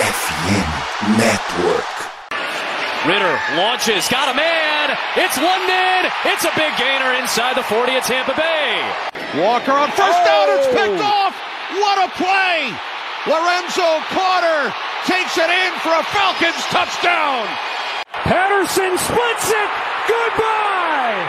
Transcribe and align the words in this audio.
FM 0.00 0.64
Network. 1.20 1.92
Ritter 3.04 3.36
launches, 3.52 4.08
got 4.08 4.32
a 4.32 4.36
man. 4.36 4.96
It's 5.20 5.36
London. 5.36 6.08
It's 6.24 6.48
a 6.48 6.52
big 6.56 6.72
gainer 6.80 7.20
inside 7.20 7.52
the 7.52 7.64
40 7.68 8.00
at 8.00 8.04
Tampa 8.08 8.32
Bay. 8.32 8.80
Walker 9.36 9.76
on 9.76 9.92
first 9.92 10.16
oh. 10.16 10.24
down. 10.24 10.46
It's 10.56 10.68
oh! 10.68 10.76
picked 10.80 11.04
off. 11.04 11.36
What 11.76 12.00
a 12.00 12.08
play. 12.16 12.72
Lorenzo 13.28 14.00
Carter 14.08 14.72
takes 15.04 15.36
it 15.36 15.52
in 15.52 15.70
for 15.84 15.92
a 15.92 16.04
Falcons 16.16 16.64
touchdown. 16.72 17.44
Patterson 18.24 18.96
splits 18.96 19.52
it. 19.52 19.70
Goodbye. 20.08 21.20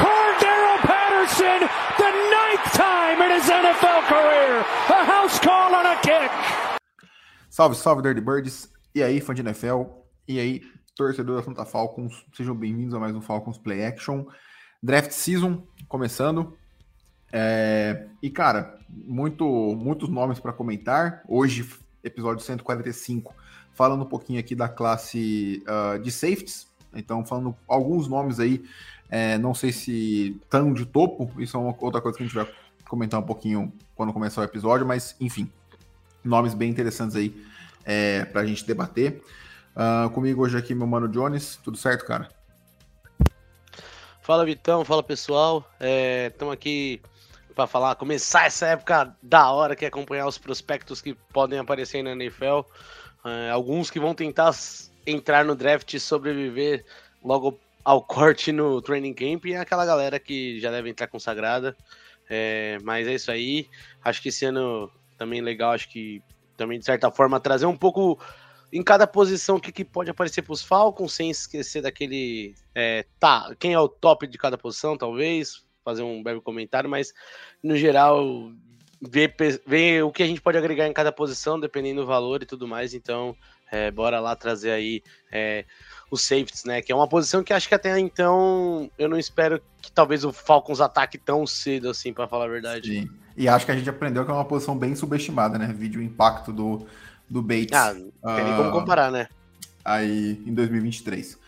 Cordero 0.00 0.72
Patterson, 0.88 1.68
the 2.00 2.10
ninth 2.32 2.66
time 2.72 3.20
in 3.28 3.30
his 3.36 3.44
NFL 3.44 4.08
career. 4.08 4.64
A 4.88 5.04
house 5.04 5.36
call 5.38 5.76
on 5.76 5.84
a 5.84 6.00
kick. 6.00 6.32
Salve, 7.56 7.74
salve, 7.74 8.02
Dirty 8.02 8.20
Birds. 8.20 8.70
E 8.94 9.02
aí, 9.02 9.18
fã 9.18 9.32
de 9.32 9.40
NFL? 9.40 9.84
E 10.28 10.38
aí, 10.38 10.62
torcedor 10.94 11.38
da 11.38 11.42
Santa 11.42 11.64
Falcons? 11.64 12.22
Sejam 12.34 12.54
bem-vindos 12.54 12.92
a 12.92 13.00
mais 13.00 13.16
um 13.16 13.22
Falcons 13.22 13.56
Play 13.56 13.82
Action. 13.82 14.26
Draft 14.82 15.10
Season 15.10 15.62
começando. 15.88 16.54
É... 17.32 18.08
E, 18.22 18.28
cara, 18.28 18.78
muito, 18.90 19.46
muitos 19.74 20.10
nomes 20.10 20.38
para 20.38 20.52
comentar. 20.52 21.22
Hoje, 21.26 21.66
episódio 22.04 22.44
145, 22.44 23.34
falando 23.72 24.02
um 24.02 24.06
pouquinho 24.06 24.38
aqui 24.38 24.54
da 24.54 24.68
classe 24.68 25.64
uh, 25.66 25.98
de 25.98 26.10
safeties. 26.10 26.66
Então, 26.94 27.24
falando 27.24 27.56
alguns 27.66 28.06
nomes 28.06 28.38
aí, 28.38 28.62
é, 29.08 29.38
não 29.38 29.54
sei 29.54 29.72
se 29.72 30.38
tão 30.50 30.74
de 30.74 30.84
topo, 30.84 31.32
isso 31.40 31.56
é 31.56 31.60
uma 31.60 31.74
outra 31.80 32.02
coisa 32.02 32.18
que 32.18 32.22
a 32.22 32.26
gente 32.26 32.36
vai 32.36 32.46
comentar 32.86 33.18
um 33.18 33.24
pouquinho 33.24 33.72
quando 33.94 34.12
começar 34.12 34.42
o 34.42 34.44
episódio, 34.44 34.86
mas 34.86 35.16
enfim, 35.18 35.50
nomes 36.26 36.54
bem 36.54 36.70
interessantes 36.70 37.16
aí 37.16 37.34
é, 37.84 38.24
para 38.24 38.42
a 38.42 38.46
gente 38.46 38.64
debater. 38.66 39.22
Uh, 39.76 40.10
comigo 40.10 40.42
hoje 40.42 40.56
aqui, 40.56 40.74
meu 40.74 40.86
mano 40.86 41.06
Jones, 41.08 41.58
tudo 41.62 41.76
certo, 41.76 42.04
cara? 42.04 42.28
Fala 44.22 44.44
Vitão, 44.44 44.84
fala 44.84 45.02
pessoal, 45.02 45.70
estamos 46.28 46.52
é, 46.52 46.54
aqui 46.54 47.00
para 47.54 47.66
falar, 47.66 47.94
começar 47.94 48.46
essa 48.46 48.66
época 48.66 49.14
da 49.22 49.50
hora 49.50 49.76
que 49.76 49.84
é 49.84 49.88
acompanhar 49.88 50.26
os 50.26 50.36
prospectos 50.36 51.00
que 51.00 51.14
podem 51.32 51.58
aparecer 51.58 52.02
na 52.02 52.12
NFL, 52.12 52.60
é, 53.24 53.50
alguns 53.50 53.90
que 53.90 54.00
vão 54.00 54.14
tentar 54.14 54.50
entrar 55.06 55.44
no 55.44 55.54
draft 55.54 55.94
e 55.94 56.00
sobreviver 56.00 56.84
logo 57.22 57.58
ao 57.84 58.02
corte 58.02 58.50
no 58.50 58.82
training 58.82 59.14
camp 59.14 59.44
e 59.44 59.54
aquela 59.54 59.86
galera 59.86 60.18
que 60.18 60.58
já 60.58 60.70
deve 60.70 60.90
entrar 60.90 61.06
consagrada. 61.06 61.76
É, 62.28 62.78
mas 62.82 63.06
é 63.06 63.14
isso 63.14 63.30
aí. 63.30 63.68
Acho 64.04 64.20
que 64.20 64.30
esse 64.30 64.44
ano 64.44 64.90
também 65.16 65.40
legal, 65.40 65.72
acho 65.72 65.88
que 65.88 66.22
também 66.56 66.78
de 66.78 66.84
certa 66.84 67.10
forma 67.10 67.38
trazer 67.38 67.66
um 67.66 67.76
pouco 67.76 68.18
em 68.72 68.82
cada 68.82 69.06
posição 69.06 69.56
o 69.56 69.60
que, 69.60 69.72
que 69.72 69.84
pode 69.84 70.10
aparecer 70.10 70.42
para 70.42 70.52
os 70.52 70.62
Falcons, 70.62 71.12
sem 71.12 71.30
esquecer 71.30 71.82
daquele. 71.82 72.54
É, 72.74 73.04
tá, 73.18 73.54
quem 73.58 73.72
é 73.72 73.78
o 73.78 73.88
top 73.88 74.26
de 74.26 74.38
cada 74.38 74.58
posição, 74.58 74.96
talvez, 74.96 75.64
fazer 75.84 76.02
um 76.02 76.22
breve 76.22 76.40
comentário, 76.40 76.90
mas 76.90 77.12
no 77.62 77.76
geral, 77.76 78.50
ver, 79.00 79.34
ver 79.66 80.02
o 80.02 80.10
que 80.10 80.22
a 80.22 80.26
gente 80.26 80.40
pode 80.40 80.58
agregar 80.58 80.86
em 80.86 80.92
cada 80.92 81.12
posição, 81.12 81.60
dependendo 81.60 82.00
do 82.00 82.06
valor 82.06 82.42
e 82.42 82.46
tudo 82.46 82.66
mais. 82.66 82.92
Então, 82.92 83.36
é, 83.70 83.90
bora 83.90 84.20
lá 84.20 84.34
trazer 84.34 84.70
aí 84.70 85.02
é, 85.32 85.64
os 86.10 86.22
safeties, 86.22 86.64
né? 86.64 86.82
Que 86.82 86.92
é 86.92 86.94
uma 86.94 87.08
posição 87.08 87.42
que 87.42 87.52
acho 87.52 87.68
que 87.68 87.74
até 87.74 87.98
então 87.98 88.90
eu 88.98 89.08
não 89.08 89.18
espero 89.18 89.62
que 89.80 89.90
talvez 89.90 90.24
o 90.24 90.32
Falcons 90.32 90.80
ataque 90.80 91.18
tão 91.18 91.46
cedo 91.46 91.90
assim, 91.90 92.12
para 92.12 92.28
falar 92.28 92.46
a 92.46 92.48
verdade. 92.48 93.00
Sim. 93.00 93.25
E 93.36 93.48
acho 93.48 93.66
que 93.66 93.72
a 93.72 93.76
gente 93.76 93.88
aprendeu 93.88 94.24
que 94.24 94.30
é 94.30 94.34
uma 94.34 94.44
posição 94.44 94.76
bem 94.76 94.94
subestimada, 94.94 95.58
né? 95.58 95.72
Vídeo 95.76 96.00
impacto 96.00 96.52
do, 96.52 96.86
do 97.28 97.42
Bates. 97.42 97.72
Ah, 97.72 97.92
não 97.92 98.34
tem 98.34 98.44
nem 98.44 98.56
como 98.56 98.68
ah, 98.68 98.72
comparar, 98.72 99.10
né? 99.10 99.28
Aí 99.84 100.42
em 100.46 100.54
2023. 100.54 101.38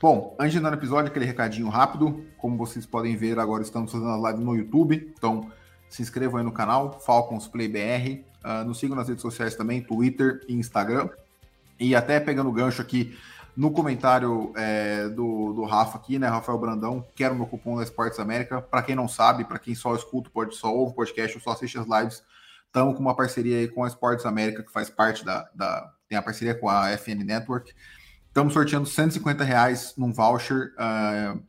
Bom, 0.00 0.36
antes 0.38 0.52
de 0.52 0.58
entrar 0.58 0.70
no 0.70 0.76
episódio, 0.76 1.10
aquele 1.10 1.24
recadinho 1.24 1.68
rápido. 1.68 2.24
Como 2.36 2.56
vocês 2.56 2.86
podem 2.86 3.16
ver, 3.16 3.38
agora 3.38 3.62
estamos 3.62 3.90
fazendo 3.90 4.10
a 4.10 4.16
live 4.16 4.44
no 4.44 4.54
YouTube. 4.54 5.12
Então, 5.16 5.50
se 5.88 6.02
inscrevam 6.02 6.38
aí 6.38 6.44
no 6.44 6.52
canal, 6.52 7.00
Falcons 7.00 7.48
Play 7.48 7.66
BR. 7.66 8.22
Uh, 8.44 8.64
nos 8.64 8.78
sigam 8.78 8.96
nas 8.96 9.08
redes 9.08 9.22
sociais 9.22 9.56
também, 9.56 9.80
Twitter 9.80 10.40
e 10.46 10.54
Instagram. 10.54 11.08
E 11.80 11.96
até 11.96 12.20
pegando 12.20 12.50
o 12.50 12.52
gancho 12.52 12.82
aqui 12.82 13.16
no 13.58 13.72
comentário 13.72 14.52
é, 14.56 15.08
do, 15.08 15.52
do 15.52 15.64
Rafa 15.64 15.98
aqui, 15.98 16.16
né, 16.16 16.28
Rafael 16.28 16.56
Brandão, 16.56 17.04
quero 17.16 17.34
meu 17.34 17.44
cupom 17.44 17.76
da 17.76 17.82
Esportes 17.82 18.20
América. 18.20 18.62
Para 18.62 18.82
quem 18.82 18.94
não 18.94 19.08
sabe, 19.08 19.44
para 19.44 19.58
quem 19.58 19.74
só 19.74 19.96
escuta, 19.96 20.30
pode 20.30 20.54
só 20.54 20.72
ouve 20.72 20.92
o 20.92 20.94
podcast 20.94 21.36
ou 21.36 21.42
só 21.42 21.50
assiste 21.50 21.76
as 21.76 21.84
lives, 21.84 22.22
estamos 22.66 22.94
com 22.94 23.00
uma 23.00 23.16
parceria 23.16 23.58
aí 23.58 23.66
com 23.66 23.82
a 23.82 23.88
Esportes 23.88 24.24
América, 24.24 24.62
que 24.62 24.70
faz 24.70 24.88
parte 24.88 25.24
da, 25.24 25.50
da 25.56 25.92
tem 26.08 26.16
a 26.16 26.22
parceria 26.22 26.54
com 26.54 26.68
a 26.68 26.96
FN 26.96 27.24
Network. 27.24 27.74
Estamos 28.28 28.54
sorteando 28.54 28.86
150 28.86 29.42
reais 29.42 29.92
num 29.98 30.12
voucher 30.12 30.72
uh, 30.78 31.42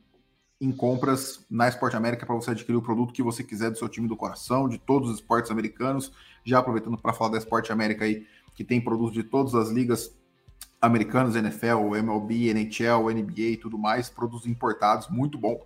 em 0.59 0.71
compras 0.71 1.45
na 1.47 1.67
Esporte 1.67 1.95
América 1.95 2.25
para 2.25 2.33
você 2.33 2.49
adquirir 2.49 2.75
o 2.75 2.81
produto 2.81 3.13
que 3.13 3.21
você 3.21 3.43
quiser 3.43 3.69
do 3.69 3.77
seu 3.77 3.87
time 3.87 4.07
do 4.07 4.17
coração, 4.17 4.67
de 4.67 4.79
todos 4.79 5.09
os 5.09 5.17
esportes 5.17 5.51
americanos. 5.51 6.11
Já 6.43 6.57
aproveitando 6.57 6.97
para 6.97 7.13
falar 7.13 7.29
da 7.29 7.37
Esporte 7.37 7.71
América 7.71 8.03
aí, 8.03 8.25
que 8.55 8.63
tem 8.63 8.81
produtos 8.81 9.13
de 9.13 9.21
todas 9.21 9.53
as 9.53 9.69
ligas 9.69 10.17
americanos, 10.81 11.35
NFL, 11.35 11.95
MLB, 11.95 12.49
NHL, 12.49 13.09
NBA 13.11 13.41
e 13.41 13.57
tudo 13.57 13.77
mais, 13.77 14.09
produtos 14.09 14.47
importados, 14.47 15.09
muito 15.09 15.37
bom. 15.37 15.59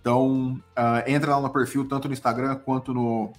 Então, 0.00 0.60
uh, 0.76 1.08
entra 1.08 1.36
lá 1.36 1.42
no 1.42 1.50
perfil, 1.50 1.86
tanto 1.86 2.08
no 2.08 2.14
Instagram 2.14 2.56
quanto 2.56 2.92
no, 2.92 3.32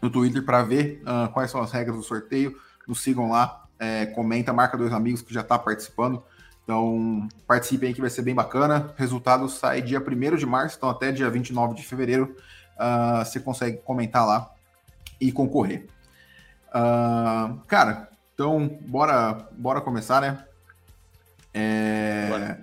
no 0.00 0.10
Twitter, 0.10 0.44
para 0.44 0.62
ver 0.62 1.02
uh, 1.02 1.32
quais 1.32 1.50
são 1.50 1.60
as 1.60 1.72
regras 1.72 1.96
do 1.96 2.02
sorteio. 2.02 2.56
Nos 2.86 3.00
sigam 3.00 3.30
lá, 3.30 3.66
é, 3.78 4.06
comenta, 4.06 4.52
marca 4.52 4.76
dois 4.76 4.92
amigos 4.92 5.22
que 5.22 5.32
já 5.32 5.40
está 5.40 5.58
participando. 5.58 6.22
Então, 6.64 7.28
participem 7.46 7.88
aí 7.88 7.94
que 7.94 8.00
vai 8.00 8.10
ser 8.10 8.22
bem 8.22 8.34
bacana. 8.34 8.92
Resultado 8.96 9.48
sai 9.48 9.82
dia 9.82 10.00
1 10.00 10.36
de 10.36 10.46
março, 10.46 10.76
então 10.76 10.90
até 10.90 11.10
dia 11.12 11.30
29 11.30 11.74
de 11.74 11.86
fevereiro 11.86 12.36
uh, 12.76 13.24
você 13.24 13.40
consegue 13.40 13.78
comentar 13.78 14.26
lá 14.26 14.50
e 15.20 15.30
concorrer. 15.30 15.86
cara, 17.66 18.08
então 18.34 18.78
bora, 18.88 19.48
bora 19.52 19.80
começar, 19.80 20.20
né? 20.20 20.44
É, 21.52 22.58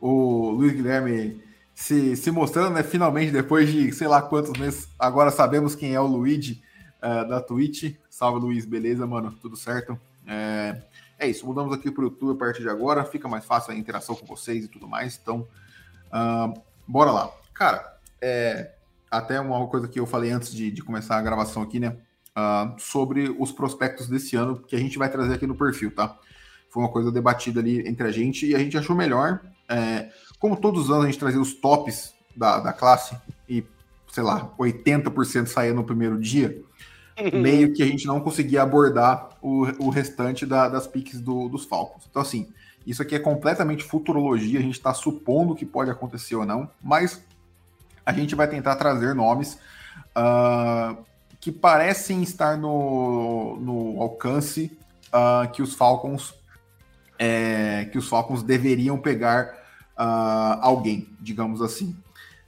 o 0.00 0.50
Luiz 0.50 0.72
Guilherme 0.72 1.42
se, 1.74 2.16
se 2.16 2.30
mostrando, 2.30 2.74
né? 2.74 2.82
Finalmente, 2.82 3.32
depois 3.32 3.70
de 3.70 3.92
sei 3.92 4.08
lá 4.08 4.22
quantos 4.22 4.58
meses, 4.58 4.88
agora 4.98 5.30
sabemos 5.30 5.74
quem 5.74 5.94
é 5.94 6.00
o 6.00 6.06
Luigi 6.06 6.62
uh, 6.98 7.28
da 7.28 7.40
Twitch. 7.40 7.96
Salve, 8.08 8.40
Luiz, 8.40 8.64
beleza, 8.64 9.06
mano? 9.06 9.32
Tudo 9.40 9.56
certo? 9.56 9.98
É, 10.26 10.82
é 11.18 11.28
isso, 11.28 11.46
mudamos 11.46 11.74
aqui 11.74 11.90
para 11.90 12.02
o 12.02 12.04
YouTube 12.04 12.32
a 12.32 12.38
partir 12.38 12.62
de 12.62 12.68
agora, 12.68 13.04
fica 13.04 13.28
mais 13.28 13.44
fácil 13.44 13.72
a 13.72 13.76
interação 13.76 14.14
com 14.14 14.26
vocês 14.26 14.64
e 14.64 14.68
tudo 14.68 14.88
mais. 14.88 15.18
Então, 15.20 15.46
uh, 16.08 16.60
bora 16.86 17.10
lá. 17.10 17.30
Cara, 17.54 17.96
é, 18.20 18.72
até 19.10 19.40
uma 19.40 19.66
coisa 19.66 19.88
que 19.88 19.98
eu 20.00 20.06
falei 20.06 20.30
antes 20.30 20.52
de, 20.52 20.70
de 20.70 20.82
começar 20.82 21.16
a 21.16 21.22
gravação 21.22 21.62
aqui, 21.62 21.78
né? 21.78 21.96
Uh, 22.36 22.80
sobre 22.80 23.28
os 23.38 23.52
prospectos 23.52 24.08
desse 24.08 24.36
ano 24.36 24.56
que 24.56 24.74
a 24.74 24.78
gente 24.78 24.98
vai 24.98 25.10
trazer 25.10 25.34
aqui 25.34 25.46
no 25.46 25.54
perfil, 25.54 25.94
tá? 25.94 26.18
Foi 26.72 26.82
uma 26.82 26.88
coisa 26.88 27.12
debatida 27.12 27.60
ali 27.60 27.86
entre 27.86 28.08
a 28.08 28.10
gente 28.10 28.46
e 28.46 28.54
a 28.54 28.58
gente 28.58 28.78
achou 28.78 28.96
melhor. 28.96 29.40
É, 29.68 30.08
como 30.38 30.56
todos 30.56 30.84
os 30.84 30.90
anos 30.90 31.04
a 31.04 31.06
gente 31.06 31.18
trazia 31.18 31.40
os 31.40 31.52
tops 31.52 32.14
da, 32.34 32.60
da 32.60 32.72
classe 32.72 33.14
e, 33.46 33.62
sei 34.10 34.22
lá, 34.22 34.50
80% 34.58 35.48
saía 35.48 35.74
no 35.74 35.84
primeiro 35.84 36.18
dia, 36.18 36.62
uhum. 37.20 37.42
meio 37.42 37.74
que 37.74 37.82
a 37.82 37.86
gente 37.86 38.06
não 38.06 38.20
conseguia 38.20 38.62
abordar 38.62 39.28
o, 39.42 39.66
o 39.84 39.90
restante 39.90 40.46
da, 40.46 40.66
das 40.66 40.86
piques 40.86 41.20
do, 41.20 41.46
dos 41.46 41.66
Falcons. 41.66 42.06
Então, 42.08 42.22
assim, 42.22 42.48
isso 42.86 43.02
aqui 43.02 43.14
é 43.14 43.18
completamente 43.18 43.84
futurologia, 43.84 44.58
a 44.58 44.62
gente 44.62 44.78
está 44.78 44.94
supondo 44.94 45.54
que 45.54 45.66
pode 45.66 45.90
acontecer 45.90 46.36
ou 46.36 46.46
não, 46.46 46.70
mas 46.82 47.22
a 48.04 48.14
gente 48.14 48.34
vai 48.34 48.48
tentar 48.48 48.76
trazer 48.76 49.14
nomes 49.14 49.58
uh, 50.16 50.96
que 51.38 51.52
parecem 51.52 52.22
estar 52.22 52.56
no, 52.56 53.58
no 53.60 54.00
alcance 54.00 54.76
uh, 55.08 55.50
que 55.52 55.60
os 55.60 55.74
Falcons 55.74 56.34
é, 57.24 57.84
que 57.84 57.96
os 57.96 58.08
Falcons 58.08 58.42
deveriam 58.42 58.98
pegar 58.98 59.44
uh, 59.96 60.58
alguém, 60.60 61.08
digamos 61.20 61.62
assim. 61.62 61.96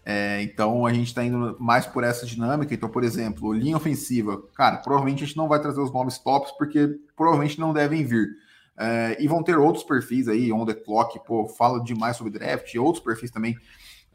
É, 0.05 0.43
então 0.43 0.85
a 0.85 0.93
gente 0.93 1.07
está 1.07 1.25
indo 1.25 1.57
mais 1.61 1.87
por 1.87 2.03
essa 2.03 2.27
dinâmica. 2.27 2.75
Então, 2.75 2.89
por 2.89 3.05
exemplo, 3.05 3.53
linha 3.53 3.77
ofensiva, 3.77 4.43
cara, 4.53 4.79
provavelmente 4.79 5.23
a 5.23 5.27
gente 5.29 5.37
não 5.37 5.47
vai 5.47 5.61
trazer 5.61 5.81
os 5.81 5.93
nomes 5.93 6.19
tops 6.19 6.51
porque 6.59 6.99
provavelmente 7.17 7.61
não 7.61 7.73
devem 7.73 8.05
vir. 8.05 8.27
É, 8.77 9.17
e 9.21 9.29
vão 9.29 9.45
ter 9.45 9.57
outros 9.57 9.85
perfis 9.85 10.27
aí, 10.27 10.53
on 10.53 10.67
the 10.67 10.75
clock, 10.75 11.21
pô, 11.25 11.47
fala 11.47 11.81
demais 11.81 12.17
sobre 12.17 12.33
draft, 12.33 12.75
e 12.75 12.79
outros 12.79 13.05
perfis 13.05 13.31
também 13.31 13.57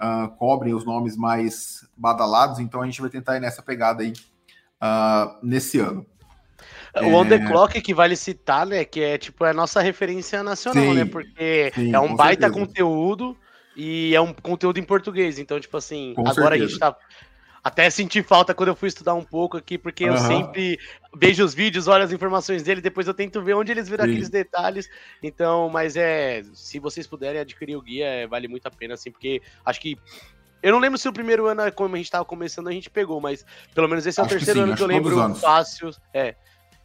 uh, 0.02 0.28
cobrem 0.36 0.74
os 0.74 0.84
nomes 0.84 1.16
mais 1.16 1.88
badalados, 1.96 2.60
então 2.60 2.82
a 2.82 2.86
gente 2.86 3.00
vai 3.00 3.10
tentar 3.10 3.38
ir 3.38 3.40
nessa 3.40 3.62
pegada 3.62 4.04
aí 4.04 4.12
uh, 4.12 5.40
nesse 5.42 5.80
ano. 5.80 6.06
O 7.02 7.14
On 7.16 7.28
The 7.28 7.36
é. 7.36 7.46
Clock 7.48 7.82
que 7.82 7.94
vale 7.94 8.16
citar, 8.16 8.66
né? 8.66 8.86
Que 8.86 9.02
é 9.02 9.18
tipo 9.18 9.44
a 9.44 9.54
nossa 9.54 9.82
referência 9.82 10.44
nacional, 10.44 10.84
sim, 10.84 10.94
né? 10.94 11.06
Porque 11.06 11.72
sim, 11.76 11.94
é 11.94 12.00
um 12.00 12.16
baita 12.16 12.48
certeza. 12.48 12.66
conteúdo 12.66 13.38
e 13.76 14.14
é 14.16 14.22
um 14.22 14.34
conteúdo 14.34 14.80
em 14.80 14.84
português. 14.84 15.40
Então, 15.40 15.60
tipo 15.60 15.78
assim, 15.78 16.14
com 16.16 16.22
agora 16.22 16.58
certeza. 16.58 16.64
a 16.64 16.68
gente 16.68 16.80
tá. 16.80 16.96
até 17.64 17.90
senti 17.90 18.22
falta 18.22 18.54
quando 18.54 18.70
eu 18.70 18.76
fui 18.76 18.90
estudar 18.90 19.14
um 19.14 19.24
pouco 19.24 19.58
aqui, 19.58 19.78
porque 19.78 20.04
eu 20.04 20.18
sempre 20.18 20.78
vejo 21.16 21.44
os 21.44 21.54
vídeos, 21.54 21.88
olho 21.88 22.04
as 22.04 22.12
informações 22.12 22.64
dele, 22.64 22.82
depois 22.82 23.08
eu 23.08 23.14
tento 23.14 23.42
ver 23.42 23.54
onde 23.54 23.72
eles 23.72 23.88
viram 23.88 24.06
Sim. 24.06 24.12
aqueles 24.12 24.30
detalhes. 24.30 24.90
Então, 25.24 25.70
mas 25.70 25.96
é, 25.96 26.44
se 26.54 26.80
vocês 26.80 27.08
puderem 27.08 27.42
adquirir 27.42 27.76
o 27.76 27.82
guia, 27.82 28.06
é, 28.06 28.28
vale 28.28 28.48
muito 28.48 28.66
a 28.68 28.72
pena, 28.72 28.96
assim, 28.96 29.12
porque 29.12 29.42
acho 29.66 29.80
que 29.80 29.98
eu 30.62 30.74
não 30.74 30.80
lembro 30.80 30.98
se 30.98 31.08
o 31.08 31.14
primeiro 31.14 31.48
ano, 31.48 31.72
como 31.72 31.96
a 31.96 31.98
gente 31.98 32.08
estava 32.08 32.26
começando, 32.26 32.68
a 32.68 32.72
gente 32.72 32.90
pegou, 32.90 33.22
mas 33.22 33.46
pelo 33.74 33.88
menos 33.88 34.06
esse 34.06 34.20
é 34.20 34.24
o 34.24 34.26
acho 34.26 34.36
terceiro 34.36 34.60
sim, 34.60 34.64
ano 34.66 34.76
que 34.76 34.84
eu 34.84 34.88
lembro 34.88 35.36
fácil. 35.36 35.92
É, 36.14 36.36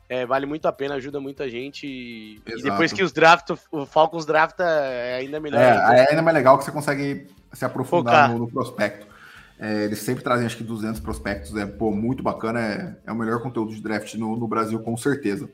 é, 0.08 0.26
vale 0.26 0.46
muito 0.46 0.66
a 0.66 0.72
pena, 0.72 0.94
ajuda 0.94 1.18
muita 1.18 1.48
gente. 1.48 1.86
E, 1.86 2.42
e 2.46 2.62
depois 2.62 2.92
que 2.92 3.02
os 3.02 3.12
draft, 3.12 3.50
o 3.70 3.86
Falcons 3.86 4.26
drafta, 4.26 4.64
é 4.64 5.16
ainda 5.16 5.40
melhor. 5.40 5.60
É, 5.60 6.00
é 6.00 6.10
ainda 6.10 6.22
mais 6.22 6.36
legal 6.36 6.58
que 6.58 6.64
você 6.64 6.72
consegue 6.72 7.26
se 7.52 7.64
aprofundar 7.64 8.30
no, 8.30 8.40
no, 8.40 8.48
prospecto. 8.48 9.06
É, 9.58 9.84
eles 9.84 10.00
sempre 10.00 10.22
trazem, 10.22 10.46
acho 10.46 10.56
que 10.56 10.64
200 10.64 11.00
prospectos, 11.00 11.56
é 11.56 11.64
pô, 11.64 11.90
muito 11.90 12.22
bacana, 12.22 12.60
é, 12.60 12.96
é 13.06 13.12
o 13.12 13.16
melhor 13.16 13.40
conteúdo 13.40 13.74
de 13.74 13.80
draft 13.80 14.14
no, 14.14 14.36
no 14.36 14.46
Brasil, 14.46 14.78
com 14.80 14.96
certeza. 14.96 15.48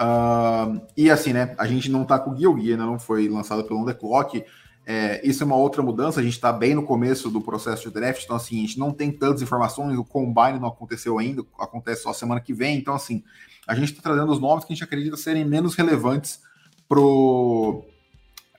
Uh, 0.00 0.80
e 0.96 1.10
assim, 1.10 1.32
né, 1.32 1.54
a 1.58 1.66
gente 1.66 1.90
não 1.90 2.04
tá 2.04 2.18
com 2.18 2.30
o 2.30 2.34
guia, 2.34 2.50
o 2.50 2.54
guia 2.54 2.74
ainda 2.74 2.86
não 2.86 2.98
foi 2.98 3.28
lançado 3.28 3.64
pelo 3.64 3.80
On 3.80 3.84
The 3.84 3.94
Clock, 3.94 4.44
é, 4.84 5.20
isso 5.26 5.42
é 5.42 5.46
uma 5.46 5.56
outra 5.56 5.82
mudança, 5.82 6.20
a 6.20 6.22
gente 6.22 6.34
está 6.34 6.52
bem 6.52 6.74
no 6.74 6.82
começo 6.82 7.30
do 7.30 7.40
processo 7.40 7.82
de 7.82 7.94
draft, 7.94 8.24
então 8.24 8.36
assim, 8.36 8.58
a 8.58 8.60
gente 8.62 8.78
não 8.78 8.92
tem 8.92 9.12
tantas 9.12 9.40
informações, 9.42 9.96
o 9.96 10.04
combine 10.04 10.58
não 10.58 10.68
aconteceu 10.68 11.18
ainda, 11.18 11.44
acontece 11.58 12.02
só 12.02 12.12
semana 12.12 12.40
que 12.40 12.52
vem, 12.52 12.78
então 12.78 12.94
assim, 12.94 13.22
a 13.66 13.74
gente 13.74 13.92
está 13.92 14.02
trazendo 14.02 14.32
os 14.32 14.40
nomes 14.40 14.64
que 14.64 14.72
a 14.72 14.74
gente 14.74 14.84
acredita 14.84 15.16
serem 15.16 15.44
menos 15.44 15.74
relevantes 15.74 16.40
pro 16.88 17.84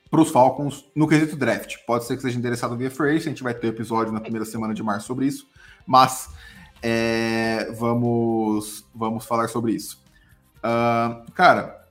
para 0.10 0.22
os 0.22 0.30
Falcons 0.30 0.86
no 0.96 1.08
quesito 1.08 1.36
draft. 1.36 1.78
Pode 1.88 2.06
ser 2.06 2.16
que 2.16 2.22
seja 2.22 2.38
interessado 2.38 2.78
via 2.78 2.92
free, 2.92 3.16
a 3.16 3.20
gente 3.20 3.42
vai 3.42 3.52
ter 3.52 3.70
episódio 3.70 4.14
na 4.14 4.22
primeira 4.22 4.46
semana 4.46 4.72
de 4.72 4.84
março 4.84 5.08
sobre 5.08 5.26
isso, 5.26 5.48
mas 5.88 6.30
é, 6.84 7.72
vamos, 7.72 8.86
vamos 8.94 9.26
falar 9.26 9.48
sobre 9.48 9.74
isso. 9.74 10.00
Uh, 10.60 11.32
cara, 11.32 11.83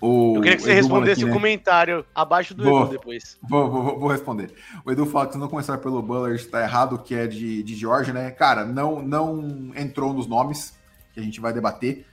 o 0.00 0.36
Eu 0.36 0.42
queria 0.42 0.56
que 0.56 0.62
você 0.62 0.72
Edu 0.72 0.80
respondesse 0.80 1.24
o 1.24 1.28
né? 1.28 1.32
comentário 1.32 2.04
abaixo 2.14 2.54
do 2.54 2.64
vou, 2.64 2.82
Edu 2.82 2.90
depois. 2.90 3.38
Vou, 3.42 3.70
vou, 3.70 4.00
vou, 4.00 4.08
responder. 4.08 4.52
O 4.84 4.90
Edu 4.90 5.06
fala 5.06 5.26
que 5.26 5.32
se 5.32 5.38
não 5.38 5.48
começar 5.48 5.78
pelo 5.78 6.02
Bullard 6.02 6.36
está 6.36 6.62
errado, 6.62 6.98
que 6.98 7.14
é 7.14 7.26
de, 7.26 7.62
de 7.62 7.74
George, 7.74 8.12
né? 8.12 8.30
Cara, 8.30 8.64
não, 8.64 9.02
não 9.02 9.72
entrou 9.74 10.12
nos 10.12 10.26
nomes 10.26 10.74
que 11.14 11.20
a 11.20 11.22
gente 11.22 11.40
vai 11.40 11.52
debater. 11.52 12.04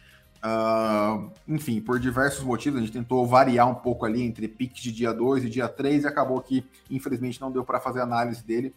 Uh, 0.44 1.32
enfim, 1.48 1.80
por 1.80 1.98
diversos 2.00 2.44
motivos, 2.44 2.80
a 2.80 2.84
gente 2.84 2.92
tentou 2.92 3.26
variar 3.26 3.70
um 3.70 3.76
pouco 3.76 4.06
ali 4.06 4.22
entre 4.22 4.46
piques 4.48 4.84
de 4.84 4.92
dia 4.92 5.14
2 5.14 5.46
e 5.46 5.50
dia 5.50 5.70
3 5.70 6.04
e 6.04 6.08
acabou 6.08 6.42
que, 6.42 6.66
infelizmente, 6.92 7.40
não 7.40 7.52
deu 7.52 7.64
para 7.64 7.80
fazer 7.80 8.02
análise 8.02 8.44
dele. 8.44 8.74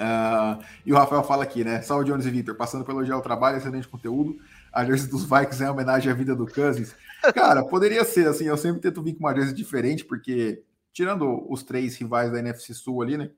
Uh, 0.00 0.64
e 0.86 0.92
o 0.92 0.96
Rafael 0.96 1.22
fala 1.22 1.42
aqui, 1.42 1.62
né? 1.62 1.82
Salve, 1.82 2.06
Jones 2.06 2.24
e 2.24 2.30
Victor, 2.30 2.54
passando 2.54 2.84
pelo 2.84 2.98
elogiar 2.98 3.18
o 3.18 3.22
trabalho, 3.22 3.58
excelente 3.58 3.86
conteúdo. 3.86 4.38
A 4.72 4.82
jersey 4.82 5.10
dos 5.10 5.24
Vikings 5.24 5.62
é 5.62 5.70
homenagem 5.70 6.10
à 6.10 6.14
vida 6.14 6.34
do 6.34 6.46
Cousins. 6.46 6.94
Cara, 7.34 7.62
poderia 7.62 8.02
ser, 8.02 8.26
assim, 8.26 8.44
eu 8.44 8.56
sempre 8.56 8.80
tento 8.80 9.02
vir 9.02 9.12
com 9.12 9.20
uma 9.20 9.34
jersey 9.34 9.54
diferente, 9.54 10.04
porque, 10.04 10.62
tirando 10.90 11.46
os 11.52 11.62
três 11.62 11.96
rivais 11.96 12.32
da 12.32 12.38
NFC 12.38 12.72
Sul 12.72 13.02
ali, 13.02 13.18
né? 13.18 13.30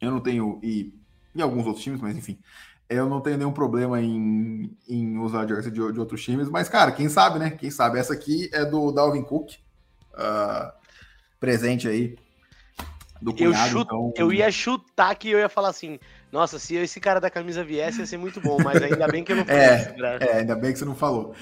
Eu 0.00 0.10
não 0.10 0.20
tenho, 0.20 0.58
e, 0.62 0.94
e 1.34 1.42
alguns 1.42 1.66
outros 1.66 1.84
times, 1.84 2.00
mas 2.00 2.16
enfim, 2.16 2.38
eu 2.88 3.06
não 3.06 3.20
tenho 3.20 3.36
nenhum 3.36 3.52
problema 3.52 4.00
em, 4.00 4.74
em 4.88 5.18
usar 5.18 5.46
jersey 5.46 5.70
de, 5.70 5.92
de, 5.92 6.00
outros 6.00 6.22
times, 6.22 6.48
mas, 6.48 6.68
cara, 6.68 6.92
quem 6.92 7.10
sabe, 7.10 7.38
né? 7.38 7.50
Quem 7.50 7.70
sabe? 7.70 7.98
Essa 7.98 8.14
aqui 8.14 8.48
é 8.54 8.64
do 8.64 8.90
Dalvin 8.90 9.22
Cook, 9.22 9.52
uh, 10.14 10.72
presente 11.38 11.86
aí 11.86 12.16
do 13.20 13.34
cunhado. 13.34 13.54
Eu, 13.54 13.70
chut... 13.70 13.84
então... 13.84 14.12
eu 14.16 14.32
ia 14.32 14.50
chutar 14.50 15.14
que 15.14 15.30
eu 15.30 15.38
ia 15.38 15.48
falar 15.48 15.68
assim, 15.68 15.98
nossa, 16.32 16.58
se 16.58 16.74
esse 16.74 17.00
cara 17.00 17.20
da 17.20 17.30
camisa 17.30 17.64
viesse, 17.64 18.00
ia 18.00 18.06
ser 18.06 18.16
muito 18.16 18.40
bom, 18.40 18.58
mas 18.62 18.82
ainda 18.82 19.06
bem 19.08 19.24
que 19.24 19.32
eu 19.32 19.36
não 19.36 19.44
é, 19.48 19.94
é, 20.20 20.38
ainda 20.38 20.54
bem 20.54 20.72
que 20.72 20.78
você 20.78 20.84
não 20.84 20.94
falou. 20.94 21.34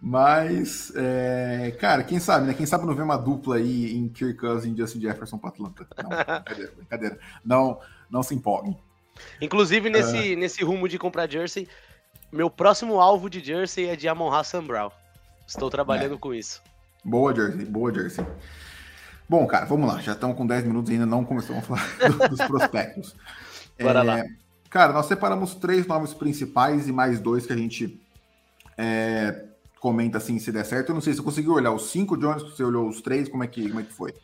Mas, 0.00 0.92
é, 0.94 1.76
cara, 1.80 2.04
quem 2.04 2.20
sabe, 2.20 2.46
né? 2.46 2.54
Quem 2.54 2.64
sabe 2.64 2.86
não 2.86 2.94
vê 2.94 3.02
uma 3.02 3.16
dupla 3.16 3.56
aí 3.56 3.96
em 3.96 4.08
Kirk 4.08 4.38
Cousins 4.38 4.72
e 4.72 4.76
Justin 4.76 5.00
Jefferson 5.00 5.38
para 5.38 5.50
Atlanta. 5.50 5.86
Não, 6.02 6.08
brincadeira, 6.44 6.72
brincadeira. 6.76 7.18
Não, 7.44 7.80
não 8.08 8.22
se 8.22 8.34
empolguem. 8.34 8.78
Inclusive, 9.40 9.90
nesse, 9.90 10.34
uh... 10.34 10.38
nesse 10.38 10.62
rumo 10.62 10.88
de 10.88 10.98
comprar 10.98 11.28
jersey, 11.28 11.68
meu 12.30 12.48
próximo 12.48 13.00
alvo 13.00 13.28
de 13.28 13.44
jersey 13.44 13.88
é 13.88 13.96
de 13.96 14.06
Amon 14.06 14.32
Hassan 14.32 14.64
Brown. 14.64 14.90
Estou 15.46 15.68
trabalhando 15.68 16.14
é. 16.14 16.18
com 16.18 16.32
isso. 16.32 16.62
Boa 17.04 17.34
jersey, 17.34 17.64
boa 17.64 17.92
jersey. 17.92 18.24
Bom, 19.28 19.46
cara, 19.46 19.66
vamos 19.66 19.86
lá. 19.86 20.00
Já 20.00 20.12
estamos 20.12 20.36
com 20.36 20.46
10 20.46 20.64
minutos 20.64 20.90
e 20.90 20.94
ainda 20.94 21.06
não 21.06 21.24
começamos 21.24 21.62
a 21.62 21.66
falar 21.66 22.28
dos 22.28 22.40
prospectos. 22.40 23.14
Bora 23.78 24.00
é, 24.00 24.02
lá. 24.02 24.24
Cara, 24.70 24.92
nós 24.92 25.06
separamos 25.06 25.54
três 25.54 25.86
nomes 25.86 26.14
principais 26.14 26.88
e 26.88 26.92
mais 26.92 27.20
dois 27.20 27.46
que 27.46 27.52
a 27.52 27.56
gente 27.56 28.00
é, 28.76 29.44
comenta 29.80 30.18
assim 30.18 30.38
se 30.38 30.50
der 30.50 30.64
certo. 30.64 30.90
Eu 30.90 30.94
não 30.94 31.02
sei 31.02 31.12
se 31.12 31.18
você 31.18 31.24
conseguiu 31.24 31.52
olhar 31.52 31.72
os 31.72 31.90
cinco, 31.90 32.16
Jones, 32.16 32.42
você 32.42 32.62
olhou 32.62 32.88
os 32.88 33.00
três, 33.00 33.28
como 33.28 33.44
é 33.44 33.46
que, 33.46 33.68
como 33.68 33.80
é 33.80 33.82
que 33.82 33.92
foi? 33.92 34.14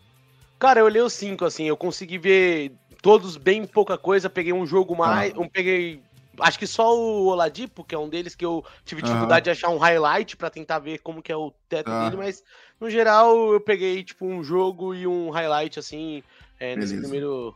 Cara, 0.58 0.80
eu 0.80 0.86
olhei 0.86 1.02
os 1.02 1.12
cinco, 1.12 1.44
assim, 1.44 1.64
eu 1.64 1.76
consegui 1.76 2.18
ver 2.18 2.72
todos 3.02 3.36
bem 3.36 3.66
pouca 3.66 3.98
coisa, 3.98 4.30
peguei 4.30 4.52
um 4.52 4.66
jogo 4.66 4.96
mais, 4.96 5.32
ah. 5.36 5.40
um 5.40 5.48
peguei 5.48 6.02
acho 6.40 6.58
que 6.58 6.66
só 6.66 6.96
o 6.96 7.26
Oladipo, 7.26 7.84
que 7.84 7.94
é 7.94 7.98
um 7.98 8.08
deles 8.08 8.34
que 8.34 8.44
eu 8.44 8.64
tive 8.84 9.02
dificuldade 9.02 9.44
de 9.44 9.50
achar 9.50 9.68
um 9.68 9.78
highlight 9.78 10.36
para 10.36 10.50
tentar 10.50 10.78
ver 10.78 10.98
como 10.98 11.22
que 11.22 11.32
é 11.32 11.36
o 11.36 11.52
teto 11.68 11.90
ah. 11.90 12.04
dele, 12.04 12.16
mas 12.16 12.42
no 12.80 12.90
geral 12.90 13.52
eu 13.52 13.60
peguei 13.60 14.02
tipo 14.02 14.26
um 14.26 14.42
jogo 14.42 14.94
e 14.94 15.06
um 15.06 15.30
highlight 15.30 15.78
assim 15.78 16.22
é, 16.58 16.76
nesse 16.76 16.96
primeiro. 16.96 17.54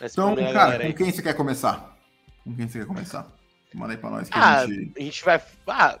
Nessa 0.00 0.20
então, 0.20 0.52
cara, 0.52 0.86
com 0.86 0.92
quem 0.94 1.12
você 1.12 1.22
quer 1.22 1.34
começar? 1.34 1.96
Com 2.44 2.54
quem 2.54 2.68
você 2.68 2.78
quer 2.78 2.86
começar? 2.86 3.30
Manda 3.74 3.92
aí 3.92 3.98
pra 3.98 4.10
nós 4.10 4.28
que 4.28 4.36
ah, 4.36 4.58
a 4.60 4.66
gente. 4.66 4.92
A 4.96 5.02
gente 5.02 5.24
vai. 5.24 5.40
Ah, 5.68 5.98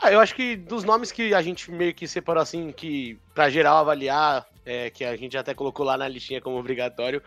ah, 0.00 0.12
eu 0.12 0.20
acho 0.20 0.34
que 0.34 0.56
dos 0.56 0.84
nomes 0.84 1.12
que 1.12 1.34
a 1.34 1.42
gente 1.42 1.70
meio 1.70 1.94
que 1.94 2.06
separou 2.06 2.42
assim, 2.42 2.72
que 2.72 3.18
pra 3.34 3.50
geral 3.50 3.78
avaliar, 3.78 4.46
é, 4.68 4.90
que 4.90 5.02
a 5.02 5.16
gente 5.16 5.36
até 5.36 5.54
colocou 5.54 5.84
lá 5.84 5.96
na 5.96 6.06
listinha 6.06 6.42
como 6.42 6.58
obrigatório. 6.58 7.22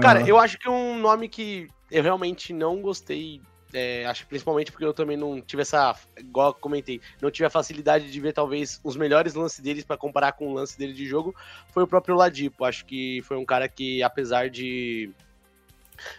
Cara, 0.00 0.20
uhum. 0.20 0.26
eu 0.26 0.38
acho 0.38 0.58
que 0.58 0.68
um 0.68 0.98
nome 0.98 1.28
que 1.28 1.68
eu 1.90 2.02
realmente 2.02 2.52
não 2.52 2.82
gostei. 2.82 3.40
É, 3.72 4.04
acho 4.04 4.26
principalmente 4.26 4.70
porque 4.70 4.84
eu 4.84 4.92
também 4.92 5.16
não 5.16 5.40
tive 5.40 5.62
essa. 5.62 5.94
Igual 6.18 6.48
eu 6.48 6.54
comentei, 6.54 7.00
não 7.22 7.30
tive 7.30 7.46
a 7.46 7.50
facilidade 7.50 8.10
de 8.10 8.20
ver 8.20 8.32
talvez 8.32 8.80
os 8.82 8.96
melhores 8.96 9.32
lances 9.34 9.60
deles 9.60 9.84
para 9.84 9.96
comparar 9.96 10.32
com 10.32 10.48
o 10.48 10.54
lance 10.54 10.76
dele 10.76 10.92
de 10.92 11.06
jogo. 11.06 11.34
Foi 11.70 11.84
o 11.84 11.86
próprio 11.86 12.16
Ladipo. 12.16 12.64
Acho 12.64 12.84
que 12.84 13.22
foi 13.22 13.36
um 13.36 13.44
cara 13.44 13.68
que, 13.68 14.02
apesar 14.02 14.50
de. 14.50 15.10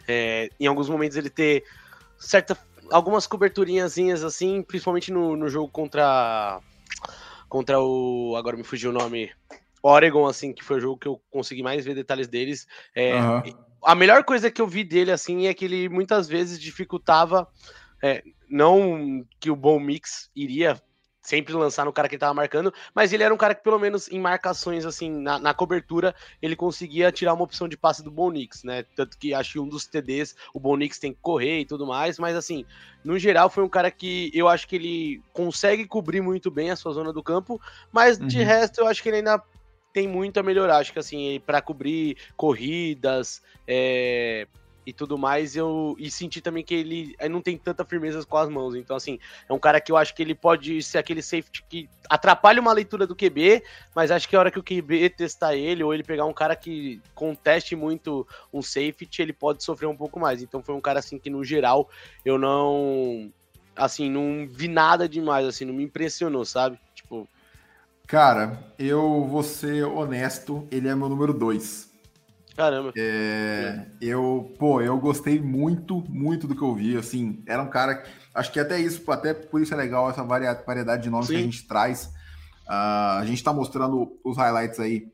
É, 0.08 0.50
em 0.58 0.66
alguns 0.66 0.88
momentos 0.88 1.18
ele 1.18 1.30
ter 1.30 1.66
certa 2.18 2.58
algumas 2.90 3.28
coberturinhas 3.28 3.98
assim, 4.24 4.62
principalmente 4.62 5.12
no, 5.12 5.36
no 5.36 5.50
jogo 5.50 5.68
contra 5.68 6.62
contra 7.50 7.82
o 7.82 8.36
agora 8.38 8.56
me 8.56 8.64
fugiu 8.64 8.92
o 8.92 8.94
nome 8.94 9.30
Oregon, 9.84 10.26
assim, 10.26 10.54
que 10.54 10.64
foi 10.64 10.78
o 10.78 10.80
jogo 10.80 10.98
que 10.98 11.08
eu 11.08 11.22
consegui 11.30 11.62
mais 11.62 11.84
ver 11.84 11.94
detalhes 11.94 12.30
deles. 12.30 12.66
É, 12.96 13.20
uhum. 13.20 13.42
A 13.84 13.94
melhor 13.94 14.24
coisa 14.24 14.50
que 14.50 14.62
eu 14.62 14.68
vi 14.68 14.86
dele, 14.86 15.12
assim, 15.12 15.46
é 15.48 15.54
que 15.54 15.66
ele 15.66 15.90
muitas 15.90 16.30
vezes 16.30 16.58
dificultava, 16.58 17.48
é, 18.02 18.24
não 18.50 19.26
que 19.42 19.52
o 19.52 19.56
bom 19.56 19.78
mix 19.80 20.32
iria 20.34 20.82
sempre 21.24 21.54
lançar 21.54 21.86
no 21.86 21.94
cara 21.94 22.10
que 22.10 22.16
ele 22.16 22.20
tava 22.20 22.34
marcando, 22.34 22.74
mas 22.94 23.14
ele 23.14 23.24
era 23.24 23.34
um 23.34 23.38
cara 23.38 23.56
que, 23.56 23.64
pelo 23.64 23.80
menos 23.80 24.10
em 24.10 24.20
marcações, 24.20 24.86
assim, 24.86 25.10
na, 25.10 25.40
na 25.40 25.54
cobertura, 25.54 26.14
ele 26.42 26.56
conseguia 26.56 27.14
tirar 27.14 27.34
uma 27.34 27.46
opção 27.46 27.68
de 27.68 27.78
passe 27.78 28.04
do 28.04 28.12
Bonix, 28.12 28.64
né? 28.64 28.84
Tanto 28.96 29.18
que 29.18 29.34
acho 29.34 29.54
que 29.54 29.60
um 29.60 29.68
dos 29.68 29.88
TDs, 29.88 30.36
o 30.54 30.60
Bonix 30.60 31.00
tem 31.00 31.14
que 31.14 31.20
correr 31.22 31.62
e 31.62 31.66
tudo 31.66 31.88
mais, 31.88 32.20
mas 32.20 32.36
assim, 32.36 32.66
no 33.06 33.18
geral, 33.18 33.50
foi 33.50 33.64
um 33.64 33.70
cara 33.70 33.90
que 33.90 34.32
eu 34.34 34.50
acho 34.50 34.68
que 34.68 34.76
ele 34.76 35.22
consegue 35.32 35.88
cobrir 35.88 36.20
muito 36.20 36.52
bem 36.52 36.72
a 36.72 36.76
sua 36.76 36.92
zona 36.92 37.14
do 37.14 37.24
campo, 37.24 37.60
mas 37.92 38.20
uhum. 38.20 38.28
de 38.28 38.44
resto, 38.44 38.82
eu 38.82 38.88
acho 38.88 39.02
que 39.02 39.08
ele 39.08 39.18
ainda 39.18 39.42
tem 39.94 40.08
muito 40.08 40.40
a 40.40 40.44
melhorar. 40.44 40.78
Acho 40.78 40.92
que 40.92 41.00
assim, 41.00 41.42
para 41.46 41.62
cobrir 41.62 42.18
corridas, 42.36 43.42
é, 43.68 44.48
e 44.86 44.92
tudo 44.92 45.18
mais, 45.18 45.56
eu 45.56 45.96
e 45.98 46.12
senti 46.12 46.42
também 46.42 46.64
que 46.64 46.74
ele 46.74 47.16
não 47.30 47.42
tem 47.42 47.58
tanta 47.58 47.86
firmeza 47.86 48.26
com 48.26 48.38
as 48.38 48.50
mãos. 48.50 48.76
Então, 48.76 48.96
assim, 48.96 49.18
é 49.48 49.54
um 49.54 49.60
cara 49.60 49.80
que 49.80 49.92
eu 49.92 49.98
acho 49.98 50.14
que 50.14 50.22
ele 50.22 50.36
pode 50.36 50.82
ser 50.84 50.98
aquele 50.98 51.22
safety 51.22 51.64
que 51.70 51.90
atrapalha 52.10 52.60
uma 52.60 52.74
leitura 52.74 53.08
do 53.08 53.16
QB, 53.16 53.64
mas 53.96 54.12
acho 54.12 54.28
que 54.28 54.36
a 54.36 54.40
hora 54.40 54.52
que 54.52 54.60
o 54.60 54.64
QB 54.64 55.10
testar 55.12 55.56
ele, 55.56 55.84
ou 55.84 55.94
ele 55.94 56.04
pegar 56.04 56.26
um 56.26 56.34
cara 56.34 56.56
que 56.56 57.02
conteste 57.16 57.76
muito 57.76 58.28
um 58.52 58.62
safety, 58.62 59.22
ele 59.22 59.34
pode 59.34 59.64
sofrer 59.64 59.88
um 59.88 59.96
pouco 59.96 60.20
mais. 60.20 60.42
Então, 60.42 60.62
foi 60.62 60.76
um 60.76 60.82
cara 60.82 61.00
assim 61.00 61.18
que, 61.18 61.30
no 61.30 61.44
geral, 61.44 61.90
eu 62.26 62.38
não. 62.38 63.32
Assim, 63.76 64.10
não 64.10 64.48
vi 64.48 64.68
nada 64.68 65.10
demais, 65.10 65.48
assim, 65.48 65.66
não 65.66 65.74
me 65.74 65.84
impressionou, 65.84 66.46
sabe? 66.46 66.78
Tipo. 66.94 67.28
Cara, 68.08 68.60
eu 68.78 69.26
vou 69.26 69.44
ser 69.44 69.84
honesto, 69.86 70.68
ele 70.72 70.88
é 70.88 70.96
meu 70.96 71.10
número 71.10 71.34
2. 71.34 71.92
Caramba. 72.56 72.94
É, 72.96 73.88
eu, 74.00 74.54
pô, 74.60 74.82
eu 74.82 74.98
gostei 75.00 75.40
muito, 75.40 76.04
muito 76.08 76.48
do 76.48 76.56
que 76.56 76.62
eu 76.62 76.76
vi. 76.76 76.96
Assim, 76.96 77.42
era 77.48 77.64
um 77.64 77.70
cara. 77.70 78.04
Acho 78.34 78.52
que 78.52 78.60
até 78.60 78.80
isso, 78.80 79.10
até 79.12 79.34
por 79.34 79.62
isso 79.62 79.74
é 79.74 79.78
legal 79.78 80.10
essa 80.10 80.24
variedade 80.24 81.04
de 81.04 81.10
nomes 81.10 81.28
Sim. 81.28 81.34
que 81.34 81.40
a 81.40 81.44
gente 81.44 81.68
traz. 81.68 82.06
Uh, 82.68 83.20
a 83.20 83.24
gente 83.26 83.38
está 83.38 83.52
mostrando 83.52 84.18
os 84.24 84.38
highlights 84.38 84.80
aí 84.80 85.12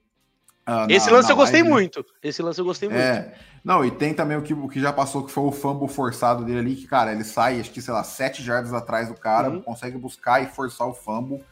Uh, 0.70 0.86
Esse 0.88 1.10
na, 1.10 1.16
lance 1.16 1.28
na 1.28 1.34
eu 1.34 1.38
gostei 1.38 1.62
live, 1.62 1.70
muito. 1.70 2.06
Esse 2.22 2.44
lance 2.44 2.60
eu 2.62 2.66
gostei 2.66 2.88
muito. 2.88 3.02
É. 3.02 3.34
Não, 3.64 3.84
e 3.84 3.90
tem 3.90 4.14
também 4.14 4.38
o 4.38 4.44
que, 4.44 4.54
o 4.54 4.70
que 4.70 4.80
já 4.80 4.94
passou, 4.94 5.24
que 5.24 5.32
foi 5.32 5.44
o 5.44 5.52
fumble 5.52 5.88
forçado 5.88 6.46
dele 6.46 6.60
ali, 6.60 6.76
que, 6.76 6.86
cara, 6.86 7.12
ele 7.12 7.24
sai, 7.24 7.60
acho 7.60 7.72
que, 7.72 7.82
sei 7.82 7.92
lá, 7.92 8.04
sete 8.04 8.44
jardas 8.44 8.72
atrás 8.72 9.08
do 9.08 9.16
cara, 9.16 9.50
uhum. 9.50 9.62
consegue 9.62 9.98
buscar 9.98 10.44
e 10.44 10.46
forçar 10.46 10.88
o 10.88 10.94
fumble. 10.94 11.44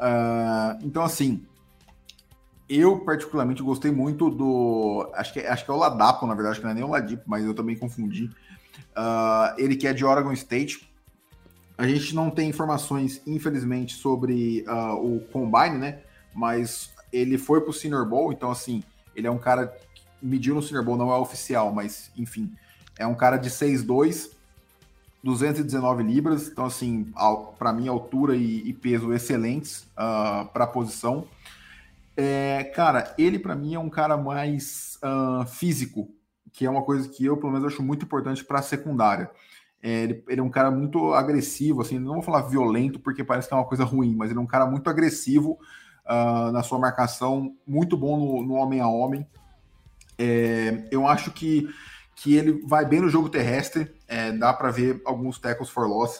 Uh, 0.00 0.78
então, 0.82 1.02
assim, 1.02 1.44
eu 2.68 3.00
particularmente 3.00 3.62
gostei 3.62 3.90
muito 3.90 4.30
do. 4.30 5.10
Acho 5.14 5.32
que, 5.34 5.40
acho 5.40 5.64
que 5.64 5.70
é 5.70 5.74
o 5.74 5.76
Ladapo, 5.76 6.26
na 6.26 6.34
verdade, 6.34 6.58
que 6.58 6.64
não 6.64 6.70
é 6.70 6.74
nem 6.74 6.84
o 6.84 6.88
Ladipo, 6.88 7.24
mas 7.26 7.44
eu 7.44 7.52
também 7.52 7.76
confundi. 7.76 8.30
Uh, 8.96 9.54
ele 9.58 9.76
que 9.76 9.86
é 9.86 9.92
de 9.92 10.04
Oregon 10.04 10.32
State. 10.32 10.88
A 11.76 11.86
gente 11.86 12.14
não 12.14 12.30
tem 12.30 12.48
informações, 12.48 13.22
infelizmente, 13.26 13.94
sobre 13.94 14.64
uh, 14.68 14.94
o 14.94 15.20
Combine, 15.32 15.78
né? 15.78 16.00
Mas 16.34 16.92
ele 17.10 17.38
foi 17.38 17.60
pro 17.60 17.72
Senior 17.72 18.06
Bowl, 18.06 18.32
então, 18.32 18.50
assim, 18.50 18.82
ele 19.16 19.26
é 19.26 19.30
um 19.30 19.38
cara 19.38 19.66
que 19.94 20.02
mediu 20.22 20.54
no 20.54 20.62
Senior 20.62 20.84
Bowl, 20.84 20.96
não 20.96 21.10
é 21.10 21.16
oficial, 21.16 21.72
mas, 21.72 22.10
enfim, 22.16 22.52
é 22.98 23.06
um 23.06 23.14
cara 23.14 23.38
de 23.38 23.48
6'2, 23.48 24.30
219 25.22 26.02
libras, 26.02 26.48
então, 26.48 26.64
assim, 26.64 27.12
para 27.58 27.72
mim, 27.72 27.88
altura 27.88 28.34
e, 28.36 28.68
e 28.68 28.72
peso 28.72 29.12
excelentes 29.12 29.82
uh, 29.92 30.46
para 30.52 30.64
a 30.64 30.66
posição. 30.66 31.26
É, 32.16 32.64
cara, 32.74 33.14
ele 33.16 33.38
para 33.38 33.54
mim 33.54 33.74
é 33.74 33.78
um 33.78 33.90
cara 33.90 34.16
mais 34.16 34.98
uh, 35.02 35.46
físico, 35.46 36.08
que 36.52 36.66
é 36.66 36.70
uma 36.70 36.82
coisa 36.82 37.08
que 37.08 37.24
eu, 37.24 37.36
pelo 37.36 37.52
menos, 37.52 37.72
acho 37.72 37.82
muito 37.82 38.04
importante 38.04 38.44
para 38.44 38.58
a 38.58 38.62
secundária. 38.62 39.30
É, 39.82 40.02
ele, 40.02 40.24
ele, 40.28 40.40
é 40.40 40.44
um 40.44 40.50
cara 40.50 40.70
muito 40.70 41.14
agressivo, 41.14 41.80
assim, 41.80 41.98
não 41.98 42.14
vou 42.14 42.22
falar 42.22 42.42
violento 42.42 42.98
porque 43.00 43.24
parece 43.24 43.48
que 43.48 43.54
é 43.54 43.56
uma 43.56 43.64
coisa 43.64 43.84
ruim, 43.84 44.14
mas 44.14 44.30
ele 44.30 44.38
é 44.38 44.42
um 44.42 44.46
cara 44.46 44.66
muito 44.66 44.90
agressivo 44.90 45.58
uh, 46.04 46.52
na 46.52 46.62
sua 46.62 46.78
marcação, 46.78 47.54
muito 47.66 47.96
bom 47.96 48.18
no, 48.18 48.46
no 48.46 48.54
homem 48.54 48.80
a 48.80 48.88
homem. 48.88 49.26
É, 50.18 50.86
eu 50.90 51.06
acho 51.06 51.30
que, 51.30 51.66
que 52.14 52.34
ele 52.34 52.62
vai 52.66 52.84
bem 52.84 53.00
no 53.00 53.08
jogo 53.08 53.30
terrestre, 53.30 53.90
é, 54.10 54.32
dá 54.32 54.52
para 54.52 54.70
ver 54.72 55.00
alguns 55.04 55.38
tackles 55.38 55.70
for 55.70 55.86
loss 55.86 56.18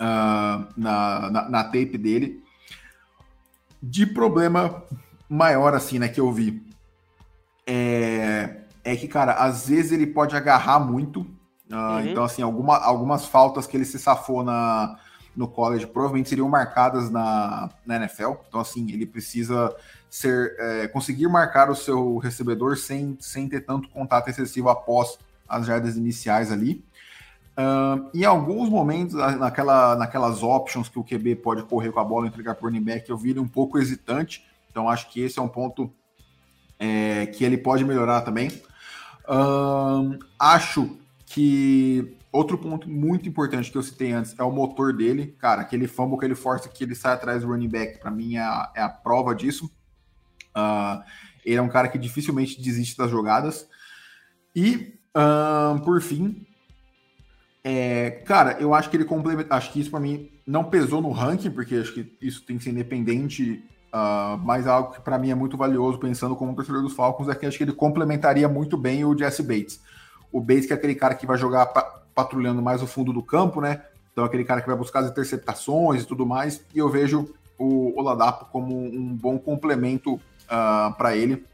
uh, 0.00 0.66
na, 0.76 1.30
na, 1.30 1.48
na 1.50 1.64
tape 1.64 1.98
dele. 1.98 2.42
De 3.82 4.06
problema 4.06 4.84
maior, 5.28 5.74
assim, 5.74 5.98
né, 5.98 6.08
que 6.08 6.20
eu 6.20 6.32
vi, 6.32 6.64
é, 7.66 8.60
é 8.84 8.96
que, 8.96 9.08
cara, 9.08 9.32
às 9.32 9.68
vezes 9.68 9.90
ele 9.90 10.06
pode 10.06 10.36
agarrar 10.36 10.78
muito. 10.78 11.20
Uh, 11.70 11.74
uhum. 11.74 12.00
Então, 12.06 12.24
assim, 12.24 12.42
alguma, 12.42 12.78
algumas 12.78 13.26
faltas 13.26 13.66
que 13.66 13.76
ele 13.76 13.84
se 13.84 13.98
safou 13.98 14.44
na, 14.44 14.96
no 15.34 15.48
college 15.48 15.86
provavelmente 15.88 16.28
seriam 16.28 16.48
marcadas 16.48 17.10
na, 17.10 17.70
na 17.84 17.96
NFL. 17.96 18.34
Então, 18.48 18.60
assim, 18.60 18.90
ele 18.92 19.04
precisa 19.04 19.74
ser 20.08 20.54
é, 20.60 20.86
conseguir 20.86 21.26
marcar 21.26 21.68
o 21.68 21.74
seu 21.74 22.18
recebedor 22.18 22.76
sem, 22.76 23.16
sem 23.20 23.48
ter 23.48 23.62
tanto 23.62 23.88
contato 23.88 24.28
excessivo 24.28 24.68
após 24.68 25.18
as 25.48 25.66
jardas 25.66 25.96
iniciais 25.96 26.50
ali. 26.50 26.84
Uh, 27.56 28.10
em 28.12 28.24
alguns 28.24 28.68
momentos, 28.68 29.14
naquela, 29.14 29.94
naquelas 29.94 30.42
options 30.42 30.88
que 30.88 30.98
o 30.98 31.04
QB 31.04 31.36
pode 31.36 31.62
correr 31.62 31.92
com 31.92 32.00
a 32.00 32.04
bola 32.04 32.26
e 32.26 32.28
entregar 32.28 32.56
o 32.60 32.64
running 32.64 32.82
back, 32.82 33.08
eu 33.08 33.16
vi 33.16 33.30
ele 33.30 33.40
um 33.40 33.48
pouco 33.48 33.78
hesitante. 33.78 34.44
Então, 34.70 34.88
acho 34.88 35.08
que 35.10 35.20
esse 35.20 35.38
é 35.38 35.42
um 35.42 35.48
ponto 35.48 35.92
é, 36.78 37.26
que 37.26 37.44
ele 37.44 37.56
pode 37.56 37.84
melhorar 37.84 38.22
também. 38.22 38.48
Uh, 39.28 40.18
acho 40.38 40.98
que 41.26 42.16
outro 42.32 42.58
ponto 42.58 42.90
muito 42.90 43.28
importante 43.28 43.70
que 43.70 43.78
eu 43.78 43.82
citei 43.82 44.12
antes 44.12 44.34
é 44.38 44.42
o 44.42 44.50
motor 44.50 44.92
dele. 44.92 45.36
Cara, 45.38 45.62
aquele 45.62 45.86
fumble 45.86 46.18
que 46.18 46.24
ele 46.24 46.34
força 46.34 46.68
que 46.68 46.82
ele 46.82 46.94
sai 46.94 47.14
atrás 47.14 47.42
do 47.42 47.48
running 47.48 47.68
back, 47.68 48.00
para 48.00 48.10
mim 48.10 48.34
é 48.34 48.40
a, 48.40 48.72
é 48.74 48.82
a, 48.82 48.88
prova 48.88 49.34
disso. 49.34 49.66
Uh, 50.56 51.02
ele 51.44 51.56
é 51.56 51.62
um 51.62 51.68
cara 51.68 51.88
que 51.88 51.98
dificilmente 51.98 52.60
desiste 52.60 52.96
das 52.96 53.10
jogadas. 53.10 53.68
E, 54.54 54.98
por 55.84 56.00
fim, 56.00 56.44
é, 57.62 58.10
cara, 58.26 58.58
eu 58.60 58.74
acho 58.74 58.90
que 58.90 58.96
ele 58.96 59.04
complementa. 59.04 59.54
Acho 59.54 59.72
que 59.72 59.80
isso 59.80 59.90
para 59.90 60.00
mim 60.00 60.30
não 60.46 60.64
pesou 60.64 61.00
no 61.00 61.10
ranking, 61.10 61.50
porque 61.50 61.76
acho 61.76 61.94
que 61.94 62.16
isso 62.20 62.44
tem 62.44 62.58
que 62.58 62.64
ser 62.64 62.70
independente. 62.70 63.64
Uh, 63.94 64.36
mas 64.42 64.66
algo 64.66 64.92
que 64.92 65.00
para 65.00 65.18
mim 65.18 65.30
é 65.30 65.34
muito 65.34 65.56
valioso, 65.56 65.98
pensando 65.98 66.34
como 66.34 66.54
torcedor 66.54 66.82
dos 66.82 66.94
Falcons, 66.94 67.28
é 67.28 67.34
que 67.34 67.46
acho 67.46 67.56
que 67.56 67.62
ele 67.62 67.72
complementaria 67.72 68.48
muito 68.48 68.76
bem 68.76 69.04
o 69.04 69.16
Jesse 69.16 69.42
Bates. 69.42 69.80
O 70.32 70.40
Bates, 70.40 70.66
que 70.66 70.72
é 70.72 70.76
aquele 70.76 70.96
cara 70.96 71.14
que 71.14 71.26
vai 71.26 71.38
jogar 71.38 71.66
pa 71.66 72.00
patrulhando 72.14 72.62
mais 72.62 72.80
o 72.80 72.86
fundo 72.86 73.12
do 73.12 73.22
campo, 73.22 73.60
né? 73.60 73.82
Então, 74.12 74.24
aquele 74.24 74.44
cara 74.44 74.60
que 74.60 74.68
vai 74.68 74.76
buscar 74.76 75.00
as 75.00 75.10
interceptações 75.10 76.02
e 76.02 76.06
tudo 76.06 76.24
mais. 76.24 76.64
E 76.72 76.78
eu 76.78 76.88
vejo 76.88 77.34
o 77.58 77.98
Oladapo 77.98 78.46
como 78.52 78.72
um 78.72 79.16
bom 79.16 79.36
complemento 79.36 80.14
uh, 80.14 80.20
ah, 80.48 80.94
para 80.96 81.16
ele. 81.16 81.44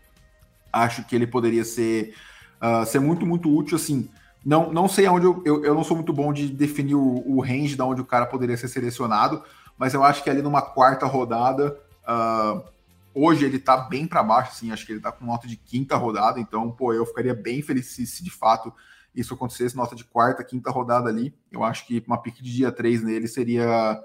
Acho 0.71 1.03
que 1.05 1.17
ele 1.17 1.27
poderia 1.27 1.65
ser, 1.65 2.15
uh, 2.61 2.85
ser 2.87 3.01
muito, 3.01 3.27
muito 3.27 3.55
útil, 3.55 3.77
assim 3.77 4.09
não, 4.45 4.73
não 4.73 4.89
sei 4.89 5.07
aonde 5.07 5.27
eu, 5.27 5.43
eu, 5.45 5.65
eu 5.65 5.75
não 5.75 5.85
sou 5.85 5.97
muito 5.97 6.13
bom 6.13 6.33
de 6.33 6.49
definir 6.49 6.95
o, 6.95 7.23
o 7.27 7.41
range 7.41 7.77
de 7.77 7.83
onde 7.83 8.01
o 8.01 8.07
cara 8.07 8.27
poderia 8.27 8.57
ser 8.57 8.69
selecionado, 8.69 9.43
mas 9.77 9.93
eu 9.95 10.03
acho 10.03 10.25
que 10.25 10.31
ali 10.31 10.41
numa 10.41 10.63
quarta 10.63 11.07
rodada, 11.07 11.79
uh, 12.09 12.63
hoje 13.15 13.45
ele 13.45 13.59
tá 13.59 13.77
bem 13.77 14.07
para 14.07 14.23
baixo, 14.23 14.53
assim, 14.53 14.73
acho 14.73 14.87
que 14.87 14.93
ele 14.93 15.01
tá 15.01 15.13
com 15.13 15.27
nota 15.27 15.47
de 15.47 15.57
quinta 15.57 15.97
rodada, 15.97 16.41
então, 16.41 16.71
pô, 16.71 16.93
eu 16.93 17.05
ficaria 17.05 17.35
bem 17.35 17.61
feliz 17.61 17.87
se, 17.87 18.07
se 18.07 18.25
de 18.25 18.31
fato 18.31 18.73
isso 19.15 19.35
acontecesse, 19.35 19.77
nota 19.77 19.95
de 19.95 20.05
quarta, 20.05 20.45
quinta 20.45 20.71
rodada 20.71 21.09
ali. 21.09 21.35
Eu 21.51 21.65
acho 21.65 21.85
que 21.85 22.03
uma 22.07 22.23
pique 22.23 22.43
de 22.43 22.53
dia 22.53 22.71
3 22.71 23.03
nele 23.03 23.27
seria 23.27 24.01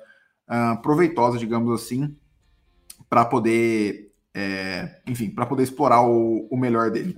uh, 0.49 0.81
proveitosa, 0.81 1.37
digamos 1.37 1.71
assim, 1.79 2.17
para 3.07 3.23
poder, 3.23 4.11
é, 4.33 4.99
enfim, 5.05 5.29
para 5.29 5.45
poder 5.45 5.61
explorar 5.61 6.01
o, 6.01 6.47
o 6.49 6.57
melhor 6.57 6.89
dele. 6.89 7.15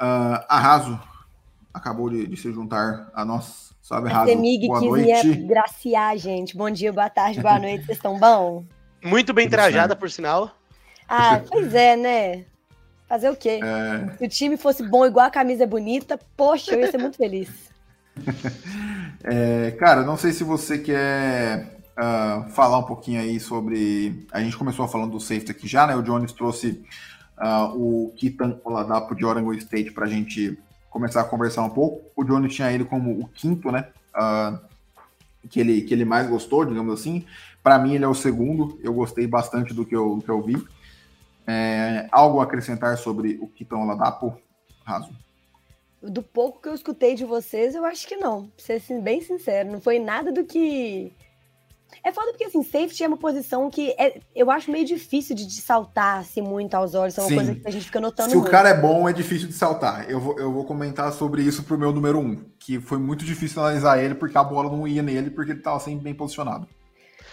Uh, 0.00 0.40
arraso, 0.48 0.98
acabou 1.74 2.08
de, 2.08 2.26
de 2.26 2.36
se 2.36 2.50
juntar 2.50 3.10
a 3.12 3.22
nós. 3.22 3.74
Salve, 3.82 4.08
Raso. 4.08 4.30
Semig 4.30 4.66
boa 4.66 4.80
noite. 4.80 5.34
graciar, 5.42 6.16
gente. 6.16 6.56
Bom 6.56 6.70
dia, 6.70 6.90
boa 6.90 7.10
tarde, 7.10 7.40
boa 7.40 7.58
noite. 7.60 7.84
Vocês 7.84 7.98
estão 7.98 8.18
bom? 8.18 8.64
Muito 9.04 9.34
bem 9.34 9.48
trajada, 9.48 9.94
por 9.94 10.10
sinal. 10.10 10.52
Ah, 11.06 11.42
pois 11.46 11.74
é, 11.74 11.96
né? 11.96 12.44
Fazer 13.08 13.28
o 13.28 13.36
quê? 13.36 13.60
É... 13.62 14.16
Se 14.16 14.24
o 14.24 14.28
time 14.28 14.56
fosse 14.56 14.82
bom 14.88 15.04
igual 15.04 15.26
a 15.26 15.30
camisa 15.30 15.64
é 15.64 15.66
bonita, 15.66 16.18
poxa, 16.36 16.72
eu 16.72 16.80
ia 16.80 16.90
ser 16.90 16.98
muito 16.98 17.16
feliz. 17.16 17.50
é, 19.24 19.72
cara, 19.72 20.02
não 20.02 20.16
sei 20.16 20.32
se 20.32 20.44
você 20.44 20.78
quer 20.78 21.80
uh, 21.98 22.48
falar 22.50 22.78
um 22.78 22.84
pouquinho 22.84 23.20
aí 23.20 23.38
sobre. 23.38 24.26
A 24.32 24.40
gente 24.40 24.56
começou 24.56 24.86
falando 24.88 25.12
do 25.12 25.20
safety 25.20 25.50
aqui 25.50 25.68
já, 25.68 25.86
né? 25.86 25.96
O 25.96 26.02
Jones 26.02 26.32
trouxe 26.32 26.82
uh, 27.40 27.74
o 27.74 28.12
Kitan 28.16 28.58
Oladapo 28.64 29.14
de 29.14 29.24
Oregon 29.24 29.52
State 29.54 29.92
para 29.92 30.06
a 30.06 30.08
gente 30.08 30.58
começar 30.90 31.22
a 31.22 31.24
conversar 31.24 31.62
um 31.62 31.70
pouco. 31.70 32.10
O 32.14 32.24
Johnny 32.24 32.48
tinha 32.48 32.70
ele 32.70 32.84
como 32.84 33.18
o 33.18 33.28
quinto, 33.28 33.70
né? 33.72 33.88
Uh, 34.14 34.58
que, 35.48 35.60
ele, 35.60 35.82
que 35.82 35.94
ele 35.94 36.04
mais 36.04 36.28
gostou, 36.28 36.64
digamos 36.64 37.00
assim. 37.00 37.24
Para 37.62 37.78
mim, 37.78 37.94
ele 37.94 38.04
é 38.04 38.08
o 38.08 38.14
segundo. 38.14 38.78
Eu 38.82 38.92
gostei 38.92 39.26
bastante 39.26 39.72
do 39.72 39.84
que 39.84 39.94
eu, 39.94 40.16
do 40.16 40.22
que 40.22 40.30
eu 40.30 40.42
vi. 40.42 40.62
É, 41.46 42.08
algo 42.12 42.40
a 42.40 42.44
acrescentar 42.44 42.96
sobre 42.98 43.38
o 43.40 43.46
Kitão 43.46 43.86
Ladapo, 43.86 44.36
Raso? 44.84 45.10
Do 46.02 46.22
pouco 46.22 46.62
que 46.62 46.68
eu 46.68 46.74
escutei 46.74 47.14
de 47.14 47.24
vocês, 47.24 47.74
eu 47.74 47.84
acho 47.84 48.06
que 48.06 48.16
não. 48.16 48.48
Pra 48.48 48.78
ser 48.78 49.00
bem 49.00 49.20
sincero, 49.20 49.70
não 49.70 49.80
foi 49.80 49.98
nada 49.98 50.32
do 50.32 50.44
que 50.44 51.12
é 52.02 52.12
foda 52.12 52.30
porque, 52.30 52.44
assim, 52.44 52.62
safety 52.62 53.04
é 53.04 53.08
uma 53.08 53.16
posição 53.16 53.68
que 53.70 53.90
é, 53.98 54.20
eu 54.34 54.50
acho 54.50 54.70
meio 54.70 54.86
difícil 54.86 55.34
de, 55.36 55.46
de 55.46 55.60
saltar 55.60 56.20
assim, 56.20 56.40
muito 56.40 56.74
aos 56.74 56.94
olhos. 56.94 57.16
É 57.18 57.20
uma 57.20 57.28
Sim. 57.28 57.34
coisa 57.34 57.54
que 57.54 57.68
a 57.68 57.70
gente 57.70 57.84
fica 57.84 58.00
notando. 58.00 58.30
Se 58.30 58.36
muito. 58.36 58.48
o 58.48 58.50
cara 58.50 58.68
é 58.70 58.74
bom, 58.74 59.08
é 59.08 59.12
difícil 59.12 59.48
de 59.48 59.54
saltar. 59.54 60.08
Eu 60.10 60.20
vou, 60.20 60.38
eu 60.38 60.52
vou 60.52 60.64
comentar 60.64 61.12
sobre 61.12 61.42
isso 61.42 61.62
pro 61.62 61.78
meu 61.78 61.92
número 61.92 62.18
um, 62.18 62.42
que 62.58 62.80
foi 62.80 62.98
muito 62.98 63.24
difícil 63.24 63.62
analisar 63.62 64.02
ele 64.02 64.14
porque 64.14 64.36
a 64.38 64.44
bola 64.44 64.70
não 64.70 64.86
ia 64.86 65.02
nele 65.02 65.30
porque 65.30 65.52
ele 65.52 65.60
tava 65.60 65.78
sempre 65.80 66.04
bem 66.04 66.14
posicionado. 66.14 66.66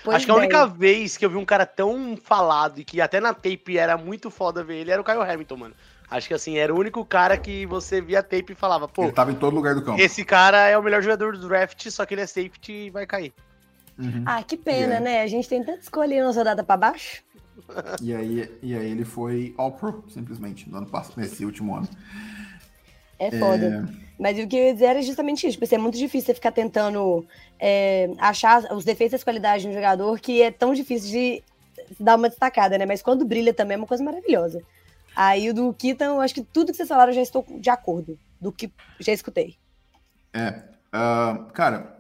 Pois 0.04 0.18
Acho 0.18 0.26
que 0.26 0.32
a 0.32 0.36
única 0.36 0.66
vez 0.66 1.18
que 1.18 1.26
eu 1.26 1.30
vi 1.30 1.38
um 1.38 1.46
cara 1.46 1.66
tão 1.66 2.18
falado 2.22 2.80
e 2.80 2.86
que 2.86 3.02
até 3.02 3.20
na 3.20 3.34
tape 3.34 3.78
era 3.78 3.98
muito 3.98 4.30
foda 4.30 4.64
ver 4.64 4.76
ele 4.76 4.92
era 4.92 5.02
o 5.02 5.04
Kyle 5.06 5.22
Hamilton, 5.22 5.58
mano. 5.58 5.76
Acho 6.10 6.30
que 6.30 6.34
assim, 6.34 6.58
era 6.58 6.74
o 6.74 6.80
único 6.80 7.04
cara 7.04 7.38
que 7.38 7.66
você 7.66 8.00
via 8.00 8.24
tape 8.24 8.54
e 8.54 8.56
falava, 8.56 8.88
pô. 8.88 9.04
Ele 9.04 9.12
tava 9.12 9.32
em 9.32 9.36
todo 9.36 9.54
lugar 9.54 9.76
do 9.76 9.82
campo. 9.82 10.00
Esse 10.00 10.24
cara 10.24 10.70
é 10.70 10.78
o 10.78 10.84
melhor 10.84 11.02
jogador 11.02 11.36
do 11.36 11.48
draft, 11.48 11.90
só 11.90 12.06
que 12.06 12.14
ele 12.14 12.22
é 12.22 12.28
safety 12.28 12.72
e 12.72 12.90
vai 12.90 13.06
cair. 13.06 13.34
Uhum. 13.98 14.24
Ah, 14.26 14.44
que 14.44 14.56
pena, 14.56 14.96
yeah. 14.96 15.00
né? 15.00 15.22
A 15.22 15.28
gente 15.28 15.50
tem 15.50 15.64
tanta 15.64 15.80
escolha 15.80 16.24
nossa 16.24 16.44
data 16.44 16.64
para 16.64 16.78
baixo. 16.78 17.24
E 18.02 18.14
aí, 18.14 18.50
e 18.62 18.76
aí 18.76 18.92
ele 18.92 19.04
foi 19.04 19.54
All 19.58 19.72
Pro, 19.72 20.04
simplesmente, 20.08 20.70
no 20.70 20.78
ano 20.78 20.86
passado, 20.86 21.18
nesse 21.18 21.44
último 21.44 21.76
ano. 21.76 21.90
É 23.20 23.32
foda. 23.32 23.90
É... 23.92 24.08
Mas 24.18 24.38
o 24.40 24.48
que 24.48 24.56
eu 24.56 24.64
ia 24.66 24.74
dizer 24.74 24.86
era 24.86 25.02
justamente 25.02 25.48
isso. 25.48 25.60
Porque 25.60 25.76
é 25.76 25.78
muito 25.78 25.98
difícil 25.98 26.28
você 26.28 26.34
ficar 26.34 26.52
tentando 26.52 27.26
é, 27.60 28.10
achar 28.20 28.64
os 28.74 28.84
defeitos 28.84 29.14
e 29.14 29.16
as 29.16 29.24
qualidades 29.24 29.64
de 29.64 29.70
um 29.70 29.74
jogador 29.74 30.20
que 30.20 30.42
é 30.42 30.52
tão 30.52 30.74
difícil 30.74 31.12
de 31.12 31.44
dar 32.00 32.16
uma 32.16 32.30
destacada, 32.30 32.78
né? 32.78 32.86
Mas 32.86 33.02
quando 33.02 33.26
brilha 33.26 33.54
também 33.54 33.76
é 33.76 33.78
uma 33.78 33.88
coisa 33.88 34.04
maravilhosa. 34.04 34.62
Aí 35.16 35.50
o 35.50 35.54
do 35.54 35.74
Kitan, 35.74 36.06
eu 36.06 36.22
acho 36.22 36.34
que 36.34 36.44
tudo 36.44 36.72
que 36.72 36.78
vocês 36.78 36.90
falaram 36.90 37.12
eu 37.12 37.16
já 37.16 37.22
estou 37.22 37.46
de 37.60 37.70
acordo. 37.70 38.18
Do 38.40 38.52
que 38.52 38.72
já 39.00 39.12
escutei. 39.12 39.56
É. 40.34 40.64
Uh, 40.94 41.46
cara, 41.54 41.97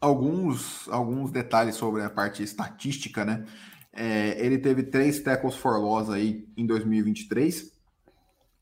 alguns, 0.00 0.88
alguns 0.88 1.30
detalhes 1.30 1.74
sobre 1.74 2.02
a 2.02 2.10
parte 2.10 2.42
estatística, 2.42 3.24
né? 3.24 3.44
É, 3.92 4.36
ele 4.44 4.58
teve 4.58 4.84
três 4.84 5.20
tackles 5.20 5.56
for 5.56 5.78
loss 5.78 6.08
aí 6.08 6.48
em 6.56 6.64
2023. 6.64 7.72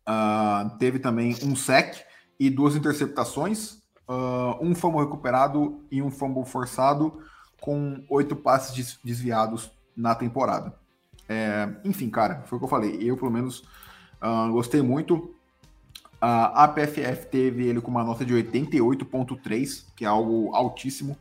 Uh, 0.09 0.78
teve 0.78 0.99
também 0.99 1.37
um 1.45 1.54
sec 1.54 1.95
e 2.40 2.49
duas 2.49 2.75
interceptações, 2.75 3.83
uh, 4.09 4.57
um 4.61 4.75
fumble 4.75 5.00
recuperado 5.00 5.85
e 5.90 6.00
um 6.00 6.11
fumble 6.11 6.47
forçado, 6.47 7.23
com 7.61 8.02
oito 8.09 8.35
passes 8.35 8.99
desviados 9.04 9.71
na 9.95 10.14
temporada. 10.14 10.75
É, 11.28 11.68
enfim, 11.85 12.09
cara, 12.09 12.42
foi 12.47 12.57
o 12.57 12.61
que 12.61 12.64
eu 12.64 12.71
falei. 12.71 12.99
Eu, 13.02 13.16
pelo 13.16 13.30
menos, 13.30 13.61
uh, 14.23 14.50
gostei 14.50 14.80
muito. 14.80 15.35
A 16.20 16.66
PFF 16.66 17.26
teve 17.26 17.68
ele 17.68 17.80
com 17.80 17.90
uma 17.90 18.02
nota 18.02 18.25
de 18.25 18.34
88,3, 18.34 19.84
que 19.94 20.04
é 20.04 20.08
algo 20.08 20.54
altíssimo. 20.54 21.16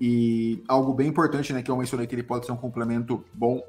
E 0.00 0.62
algo 0.68 0.94
bem 0.94 1.08
importante, 1.08 1.52
né, 1.52 1.60
que 1.60 1.70
eu 1.70 1.76
mencionei 1.76 2.06
que 2.06 2.14
ele 2.14 2.22
pode 2.22 2.46
ser 2.46 2.52
um 2.52 2.56
complemento 2.56 3.24
bom 3.34 3.60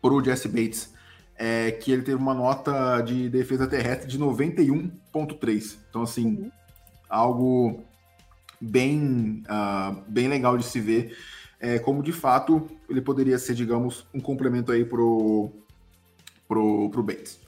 para 0.00 0.14
o 0.14 0.24
Jesse 0.24 0.46
Bates, 0.46 0.94
é 1.36 1.72
que 1.72 1.90
ele 1.90 2.02
teve 2.02 2.16
uma 2.16 2.34
nota 2.34 3.00
de 3.00 3.28
defesa 3.28 3.66
terrestre 3.66 4.06
de 4.06 4.18
91,3. 4.18 5.76
Então, 5.90 6.02
assim, 6.02 6.26
uhum. 6.26 6.50
algo 7.08 7.84
bem, 8.60 9.42
uh, 9.48 10.00
bem 10.06 10.28
legal 10.28 10.56
de 10.56 10.64
se 10.64 10.80
ver. 10.80 11.16
É, 11.58 11.78
como 11.78 12.02
de 12.02 12.12
fato 12.12 12.68
ele 12.88 13.00
poderia 13.00 13.38
ser, 13.38 13.54
digamos, 13.54 14.06
um 14.14 14.20
complemento 14.20 14.70
aí 14.70 14.84
pro, 14.84 15.50
pro, 16.46 16.90
pro 16.90 17.02
Bates. 17.02 17.40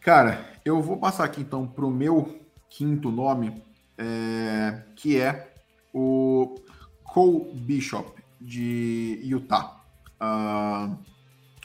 Cara, 0.00 0.51
eu 0.64 0.80
vou 0.80 0.96
passar 0.96 1.24
aqui 1.24 1.40
então 1.40 1.66
pro 1.66 1.90
meu 1.90 2.40
quinto 2.68 3.10
nome, 3.10 3.62
é, 3.98 4.82
que 4.96 5.18
é 5.18 5.52
o 5.92 6.56
Cole 7.04 7.52
Bishop, 7.54 8.22
de 8.40 9.20
Utah. 9.22 9.80
Uh, 10.20 10.96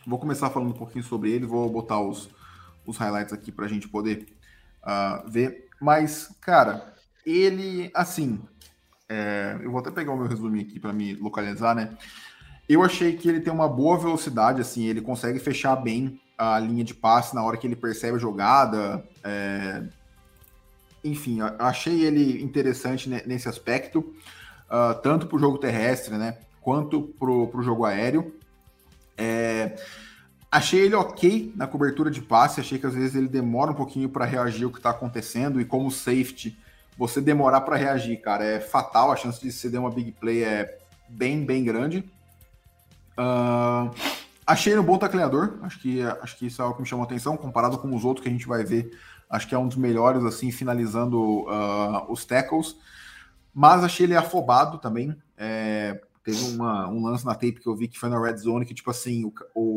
vou 0.06 0.20
começar 0.20 0.50
falando 0.50 0.70
um 0.70 0.78
pouquinho 0.78 1.04
sobre 1.04 1.32
ele, 1.32 1.46
vou 1.46 1.70
botar 1.70 2.00
os, 2.00 2.30
os 2.86 2.98
highlights 2.98 3.34
aqui 3.34 3.52
para 3.52 3.66
a 3.66 3.68
gente 3.68 3.88
poder 3.88 4.28
uh, 4.84 5.30
ver. 5.30 5.68
Mas, 5.82 6.36
cara, 6.42 6.94
ele, 7.26 7.92
assim, 7.94 8.40
é, 9.10 9.58
eu 9.62 9.72
vou 9.72 9.80
até 9.80 9.92
pegar 9.92 10.12
o 10.12 10.18
meu 10.18 10.28
resumo 10.28 10.60
aqui 10.60 10.80
para 10.80 10.94
me 10.94 11.14
localizar, 11.16 11.76
né? 11.76 11.98
Eu 12.68 12.84
achei 12.84 13.16
que 13.16 13.30
ele 13.30 13.40
tem 13.40 13.54
uma 13.54 13.70
boa 13.70 13.98
velocidade, 13.98 14.60
assim, 14.60 14.86
ele 14.86 15.02
consegue 15.02 15.40
fechar 15.40 15.76
bem 15.76 16.20
a 16.38 16.60
linha 16.60 16.84
de 16.84 16.94
passe 16.94 17.34
na 17.34 17.44
hora 17.44 17.58
que 17.58 17.66
ele 17.66 17.76
percebe 17.76 18.18
a 18.18 18.20
jogada. 18.20 19.04
É... 19.24 19.84
Enfim, 21.04 21.40
achei 21.58 22.04
ele 22.04 22.44
interessante 22.44 23.10
nesse 23.10 23.48
aspecto, 23.48 24.00
uh, 24.00 24.94
tanto 25.02 25.26
para 25.28 25.36
o 25.36 25.40
jogo 25.40 25.58
terrestre, 25.58 26.18
né? 26.18 26.38
Quanto 26.62 27.02
para 27.20 27.30
o 27.30 27.64
jogo 27.64 27.86
aéreo. 27.86 28.36
É... 29.18 29.76
Achei 30.52 30.82
ele 30.82 30.96
ok 30.96 31.54
na 31.56 31.68
cobertura 31.68 32.10
de 32.10 32.22
passe, 32.22 32.60
achei 32.60 32.80
que 32.80 32.88
às 32.88 32.94
vezes 32.94 33.16
ele 33.16 33.28
demora 33.28 33.72
um 33.72 33.76
pouquinho 33.76 34.08
para 34.08 34.26
reagir 34.26 34.64
ao 34.64 34.72
que 34.72 34.78
está 34.78 34.92
acontecendo, 34.92 35.60
e 35.60 35.66
como 35.66 35.92
safety 35.92 36.58
você 36.98 37.22
demorar 37.22 37.62
para 37.62 37.76
reagir, 37.76 38.18
cara, 38.22 38.44
é 38.44 38.60
fatal. 38.60 39.12
A 39.12 39.16
chance 39.16 39.40
de 39.40 39.52
você 39.52 39.70
dar 39.70 39.82
uma 39.82 39.92
big 39.92 40.12
play 40.14 40.44
é 40.44 40.78
bem, 41.08 41.46
bem 41.46 41.64
grande. 41.64 42.00
Uh, 43.18 43.94
achei 44.48 44.72
ele 44.72 44.80
um 44.80 44.86
bom 44.86 44.98
tacleador. 44.98 45.60
Acho 45.62 45.80
que, 45.80 46.02
acho 46.02 46.38
que 46.38 46.48
isso 46.48 46.62
é 46.62 46.64
algo 46.64 46.76
que 46.76 46.82
me 46.82 46.88
chamou 46.88 47.04
atenção, 47.04 47.36
comparado 47.36 47.78
com 47.78 47.94
os 47.94 48.06
outros 48.06 48.24
que 48.24 48.30
a 48.30 48.32
gente 48.32 48.48
vai 48.48 48.64
ver. 48.64 48.98
Acho 49.30 49.48
que 49.48 49.54
é 49.54 49.58
um 49.58 49.68
dos 49.68 49.76
melhores, 49.76 50.24
assim, 50.24 50.50
finalizando 50.52 51.20
uh, 51.20 52.10
os 52.10 52.24
tackles. 52.24 52.78
Mas 53.54 53.84
achei 53.84 54.06
ele 54.06 54.16
afobado 54.16 54.78
também. 54.78 55.16
É, 55.38 56.02
teve 56.24 56.42
uma, 56.56 56.88
um 56.88 57.04
lance 57.04 57.26
na 57.26 57.34
tape 57.34 57.60
que 57.60 57.68
eu 57.68 57.76
vi 57.76 57.88
que 57.88 58.00
foi 58.00 58.10
na 58.10 58.20
red 58.20 58.38
zone, 58.38 58.66
que, 58.66 58.74
tipo 58.74 58.90
assim, 58.90 59.26
o, 59.26 59.34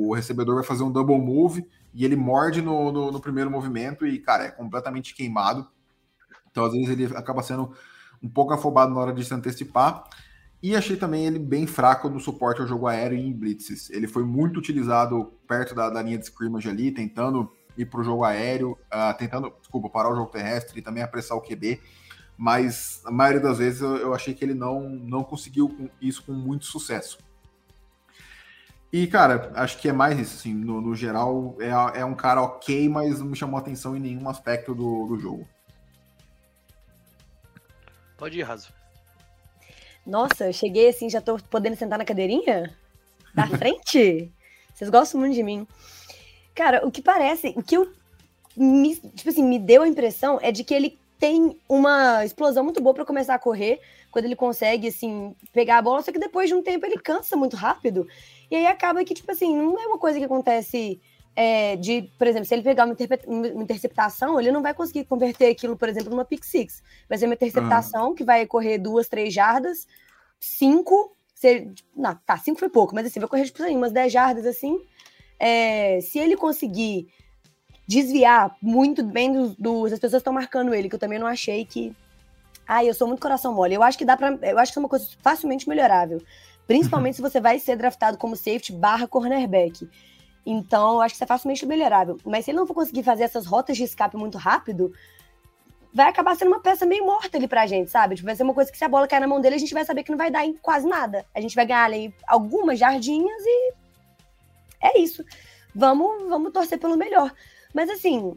o 0.08 0.14
recebedor 0.14 0.54
vai 0.54 0.64
fazer 0.64 0.84
um 0.84 0.92
double 0.92 1.18
move 1.18 1.66
e 1.92 2.04
ele 2.04 2.14
morde 2.14 2.62
no, 2.62 2.92
no, 2.92 3.10
no 3.10 3.20
primeiro 3.20 3.50
movimento 3.50 4.06
e, 4.06 4.18
cara, 4.20 4.44
é 4.44 4.50
completamente 4.50 5.14
queimado. 5.14 5.66
Então, 6.50 6.64
às 6.64 6.72
vezes, 6.72 6.88
ele 6.88 7.06
acaba 7.16 7.42
sendo 7.42 7.72
um 8.22 8.28
pouco 8.28 8.52
afobado 8.52 8.94
na 8.94 9.00
hora 9.00 9.12
de 9.12 9.24
se 9.24 9.34
antecipar. 9.34 10.04
E 10.62 10.76
achei 10.76 10.96
também 10.96 11.26
ele 11.26 11.38
bem 11.38 11.66
fraco 11.66 12.08
no 12.08 12.20
suporte 12.20 12.60
ao 12.60 12.66
jogo 12.66 12.86
aéreo 12.86 13.16
e 13.16 13.26
em 13.26 13.32
blitzes. 13.32 13.88
Ele 13.90 14.06
foi 14.06 14.24
muito 14.24 14.58
utilizado 14.58 15.32
perto 15.48 15.74
da, 15.74 15.88
da 15.88 16.02
linha 16.02 16.18
de 16.18 16.24
scrimmage 16.24 16.68
ali, 16.68 16.92
tentando 16.92 17.50
ir 17.78 17.86
para 17.86 18.00
o 18.00 18.04
jogo 18.04 18.24
aéreo, 18.24 18.72
uh, 18.92 19.16
tentando, 19.16 19.50
desculpa, 19.58 19.88
parar 19.88 20.10
o 20.12 20.16
jogo 20.16 20.30
terrestre 20.30 20.78
e 20.78 20.82
também 20.82 21.02
apressar 21.02 21.36
o 21.36 21.40
QB. 21.40 21.80
Mas 22.36 23.02
a 23.06 23.10
maioria 23.10 23.40
das 23.40 23.58
vezes 23.58 23.80
eu, 23.80 23.96
eu 23.96 24.14
achei 24.14 24.34
que 24.34 24.44
ele 24.44 24.54
não, 24.54 24.88
não 24.88 25.24
conseguiu 25.24 25.90
isso 26.00 26.22
com 26.24 26.32
muito 26.32 26.66
sucesso. 26.66 27.18
E, 28.92 29.06
cara, 29.06 29.52
acho 29.54 29.78
que 29.78 29.88
é 29.88 29.92
mais 29.92 30.18
isso, 30.18 30.36
assim, 30.36 30.52
no, 30.52 30.80
no 30.80 30.96
geral, 30.96 31.56
é, 31.60 32.00
é 32.00 32.04
um 32.04 32.14
cara 32.14 32.42
ok, 32.42 32.88
mas 32.88 33.20
não 33.20 33.26
me 33.26 33.36
chamou 33.36 33.58
atenção 33.58 33.96
em 33.96 34.00
nenhum 34.00 34.28
aspecto 34.28 34.74
do, 34.74 35.06
do 35.06 35.18
jogo. 35.18 35.48
Pode 38.18 38.38
ir, 38.38 38.42
Raso. 38.42 38.79
Nossa, 40.06 40.46
eu 40.46 40.52
cheguei 40.52 40.88
assim, 40.88 41.08
já 41.08 41.20
tô 41.20 41.38
podendo 41.50 41.76
sentar 41.76 41.98
na 41.98 42.04
cadeirinha? 42.04 42.76
Da 43.34 43.46
frente? 43.58 44.30
Vocês 44.74 44.90
gostam 44.90 45.20
muito 45.20 45.34
de 45.34 45.42
mim. 45.42 45.66
Cara, 46.54 46.86
o 46.86 46.90
que 46.90 47.02
parece, 47.02 47.52
o 47.56 47.62
que 47.62 47.76
eu 47.76 47.90
me, 48.56 48.96
tipo 48.96 49.28
assim, 49.30 49.42
me 49.42 49.58
deu 49.58 49.82
a 49.82 49.88
impressão 49.88 50.38
é 50.42 50.50
de 50.50 50.64
que 50.64 50.74
ele 50.74 50.98
tem 51.18 51.58
uma 51.68 52.24
explosão 52.24 52.64
muito 52.64 52.82
boa 52.82 52.94
para 52.94 53.04
começar 53.04 53.34
a 53.34 53.38
correr, 53.38 53.78
quando 54.10 54.24
ele 54.24 54.34
consegue, 54.34 54.88
assim, 54.88 55.36
pegar 55.52 55.78
a 55.78 55.82
bola, 55.82 56.02
só 56.02 56.10
que 56.10 56.18
depois 56.18 56.48
de 56.48 56.54
um 56.54 56.62
tempo 56.62 56.86
ele 56.86 56.98
cansa 56.98 57.36
muito 57.36 57.56
rápido. 57.56 58.08
E 58.50 58.56
aí 58.56 58.66
acaba 58.66 59.04
que, 59.04 59.14
tipo 59.14 59.30
assim, 59.30 59.54
não 59.54 59.78
é 59.78 59.86
uma 59.86 59.98
coisa 59.98 60.18
que 60.18 60.24
acontece 60.24 61.00
é, 61.42 61.74
de, 61.74 62.02
por 62.18 62.26
exemplo, 62.26 62.46
se 62.46 62.54
ele 62.54 62.62
pegar 62.62 62.84
uma, 62.84 62.94
uma, 63.26 63.62
interceptação, 63.62 64.38
ele 64.38 64.52
não 64.52 64.60
vai 64.60 64.74
conseguir 64.74 65.06
converter 65.06 65.46
aquilo, 65.46 65.74
por 65.74 65.88
exemplo, 65.88 66.10
numa 66.10 66.22
pick 66.22 66.44
six. 66.44 66.82
Vai 67.08 67.16
ser 67.16 67.24
uma 67.24 67.32
interceptação 67.32 68.08
uhum. 68.08 68.14
que 68.14 68.22
vai 68.22 68.44
correr 68.44 68.76
duas, 68.76 69.08
três 69.08 69.32
jardas, 69.32 69.88
cinco. 70.38 71.16
Se, 71.34 71.72
não, 71.96 72.14
tá, 72.26 72.36
cinco 72.36 72.60
foi 72.60 72.68
pouco, 72.68 72.94
mas 72.94 73.06
assim, 73.06 73.20
vai 73.20 73.26
correr 73.26 73.46
tipo, 73.46 73.62
umas 73.62 73.90
dez 73.90 74.12
jardas 74.12 74.44
assim. 74.44 74.78
É, 75.38 76.02
se 76.02 76.18
ele 76.18 76.36
conseguir 76.36 77.08
desviar 77.88 78.54
muito 78.60 79.02
bem 79.02 79.32
dos, 79.32 79.56
dos 79.56 79.94
as 79.94 79.98
pessoas 79.98 80.20
estão 80.20 80.34
marcando 80.34 80.74
ele, 80.74 80.90
que 80.90 80.94
eu 80.94 81.00
também 81.00 81.18
não 81.18 81.26
achei 81.26 81.64
que. 81.64 81.96
Ai, 82.68 82.86
eu 82.86 82.92
sou 82.92 83.08
muito 83.08 83.22
coração 83.22 83.54
mole. 83.54 83.72
Eu 83.72 83.82
acho 83.82 83.96
que 83.96 84.04
dá 84.04 84.14
para, 84.14 84.38
eu 84.42 84.58
acho 84.58 84.74
que 84.74 84.78
é 84.78 84.82
uma 84.82 84.90
coisa 84.90 85.08
facilmente 85.22 85.66
melhorável. 85.66 86.22
Principalmente 86.66 87.16
se 87.16 87.22
você 87.22 87.40
vai 87.40 87.58
ser 87.58 87.76
draftado 87.76 88.18
como 88.18 88.36
safety 88.36 88.74
barra 88.74 89.08
cornerback. 89.08 89.88
Então, 90.44 90.94
eu 90.94 91.00
acho 91.02 91.12
que 91.12 91.16
isso 91.16 91.24
é 91.24 91.26
facilmente 91.26 91.66
melhorável. 91.66 92.18
Mas 92.24 92.44
se 92.44 92.50
ele 92.50 92.58
não 92.58 92.66
for 92.66 92.74
conseguir 92.74 93.02
fazer 93.02 93.24
essas 93.24 93.46
rotas 93.46 93.76
de 93.76 93.84
escape 93.84 94.16
muito 94.16 94.38
rápido, 94.38 94.92
vai 95.92 96.08
acabar 96.08 96.36
sendo 96.36 96.48
uma 96.48 96.60
peça 96.60 96.86
meio 96.86 97.04
morta 97.04 97.36
ali 97.36 97.48
pra 97.48 97.66
gente, 97.66 97.90
sabe? 97.90 98.14
Tipo, 98.14 98.26
vai 98.26 98.36
ser 98.36 98.42
uma 98.42 98.54
coisa 98.54 98.70
que 98.70 98.78
se 98.78 98.84
a 98.84 98.88
bola 98.88 99.08
cair 99.08 99.20
na 99.20 99.26
mão 99.26 99.40
dele, 99.40 99.56
a 99.56 99.58
gente 99.58 99.74
vai 99.74 99.84
saber 99.84 100.02
que 100.02 100.10
não 100.10 100.18
vai 100.18 100.30
dar 100.30 100.44
em 100.44 100.54
quase 100.54 100.86
nada. 100.86 101.26
A 101.34 101.40
gente 101.40 101.54
vai 101.54 101.66
ganhar 101.66 101.84
ali 101.84 102.14
algumas 102.26 102.78
jardinhas 102.78 103.42
e 103.44 103.72
é 104.80 104.98
isso. 104.98 105.24
Vamos, 105.74 106.28
vamos 106.28 106.52
torcer 106.52 106.78
pelo 106.78 106.96
melhor. 106.96 107.32
Mas 107.74 107.90
assim, 107.90 108.36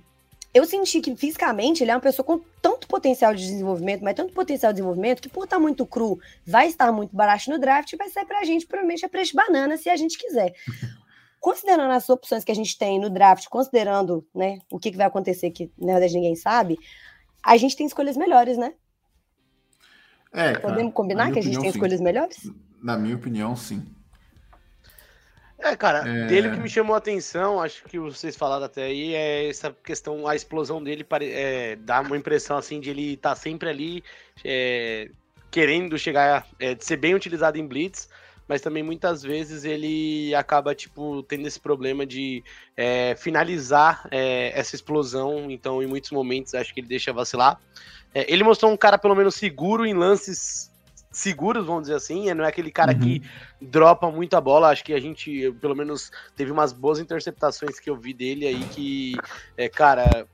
eu 0.53 0.65
senti 0.65 1.01
que 1.01 1.15
fisicamente 1.15 1.83
ele 1.83 1.91
é 1.91 1.95
uma 1.95 2.01
pessoa 2.01 2.25
com 2.25 2.39
tanto 2.61 2.87
potencial 2.87 3.33
de 3.33 3.41
desenvolvimento, 3.41 4.03
mas 4.03 4.13
tanto 4.13 4.33
potencial 4.33 4.71
de 4.71 4.77
desenvolvimento, 4.77 5.21
que 5.21 5.29
por 5.29 5.45
estar 5.45 5.59
muito 5.59 5.85
cru, 5.85 6.19
vai 6.45 6.67
estar 6.67 6.91
muito 6.91 7.15
barato 7.15 7.49
no 7.49 7.57
draft 7.57 7.91
e 7.91 7.97
vai 7.97 8.09
sair 8.09 8.25
pra 8.25 8.43
gente, 8.43 8.67
provavelmente, 8.67 9.05
a 9.05 9.09
preço 9.09 9.35
banana, 9.35 9.77
se 9.77 9.89
a 9.89 9.95
gente 9.95 10.17
quiser. 10.17 10.53
Considerando 11.43 11.91
as 11.91 12.09
opções 12.09 12.45
que 12.45 12.53
a 12.53 12.55
gente 12.55 12.77
tem 12.77 12.97
no 12.97 13.09
draft, 13.09 13.49
considerando 13.49 14.25
né, 14.33 14.59
o 14.71 14.79
que, 14.79 14.89
que 14.89 14.95
vai 14.95 15.07
acontecer, 15.07 15.51
que 15.51 15.69
na 15.77 15.91
verdade 15.91 16.13
ninguém 16.13 16.37
sabe, 16.37 16.79
a 17.43 17.57
gente 17.57 17.75
tem 17.75 17.85
escolhas 17.85 18.15
melhores, 18.15 18.57
né? 18.57 18.73
É, 20.31 20.57
Podemos 20.57 20.93
combinar 20.93 21.33
que 21.33 21.39
a 21.39 21.41
gente 21.41 21.57
opinião, 21.57 21.61
tem 21.63 21.71
escolhas 21.71 21.97
sim. 21.97 22.03
melhores? 22.03 22.51
Na 22.81 22.97
minha 22.97 23.17
opinião, 23.17 23.57
sim. 23.57 23.85
É, 25.59 25.75
cara, 25.75 26.07
é... 26.07 26.27
dele 26.27 26.49
que 26.49 26.61
me 26.61 26.69
chamou 26.69 26.95
a 26.95 26.99
atenção, 26.99 27.61
acho 27.61 27.83
que 27.83 27.99
vocês 27.99 28.37
falaram 28.37 28.63
até 28.63 28.83
aí, 28.83 29.13
é 29.13 29.49
essa 29.49 29.75
questão, 29.83 30.25
a 30.25 30.37
explosão 30.37 30.81
dele 30.81 31.05
é, 31.23 31.75
dá 31.75 31.99
uma 31.99 32.15
impressão 32.15 32.55
assim 32.55 32.79
de 32.79 32.89
ele 32.89 33.15
estar 33.15 33.31
tá 33.31 33.35
sempre 33.35 33.67
ali 33.67 34.01
é, 34.45 35.09
querendo 35.51 35.97
chegar, 35.97 36.47
é, 36.57 36.73
de 36.73 36.85
ser 36.85 36.95
bem 36.95 37.13
utilizado 37.13 37.57
em 37.57 37.67
blitz, 37.67 38.07
mas 38.47 38.61
também 38.61 38.83
muitas 38.83 39.23
vezes 39.23 39.63
ele 39.63 40.33
acaba, 40.35 40.75
tipo, 40.75 41.23
tendo 41.23 41.47
esse 41.47 41.59
problema 41.59 42.05
de 42.05 42.43
é, 42.75 43.15
finalizar 43.15 44.07
é, 44.11 44.51
essa 44.57 44.75
explosão, 44.75 45.49
então 45.49 45.81
em 45.81 45.87
muitos 45.87 46.11
momentos 46.11 46.53
acho 46.53 46.73
que 46.73 46.79
ele 46.79 46.87
deixa 46.87 47.13
vacilar. 47.13 47.59
É, 48.13 48.31
ele 48.31 48.43
mostrou 48.43 48.71
um 48.71 48.77
cara 48.77 48.97
pelo 48.97 49.15
menos 49.15 49.35
seguro 49.35 49.85
em 49.85 49.93
lances 49.93 50.71
seguros, 51.13 51.65
vamos 51.65 51.83
dizer 51.83 51.95
assim, 51.95 52.33
não 52.33 52.43
é 52.43 52.47
aquele 52.47 52.71
cara 52.71 52.91
uhum. 52.91 52.99
que 52.99 53.21
dropa 53.61 54.11
muito 54.11 54.35
a 54.35 54.41
bola, 54.41 54.69
acho 54.69 54.83
que 54.83 54.93
a 54.93 54.99
gente, 54.99 55.51
pelo 55.61 55.75
menos, 55.75 56.11
teve 56.35 56.51
umas 56.51 56.73
boas 56.73 56.99
interceptações 56.99 57.79
que 57.79 57.89
eu 57.89 57.95
vi 57.95 58.13
dele 58.13 58.47
aí, 58.47 58.59
que, 58.65 59.15
é, 59.55 59.69
cara, 59.69 60.27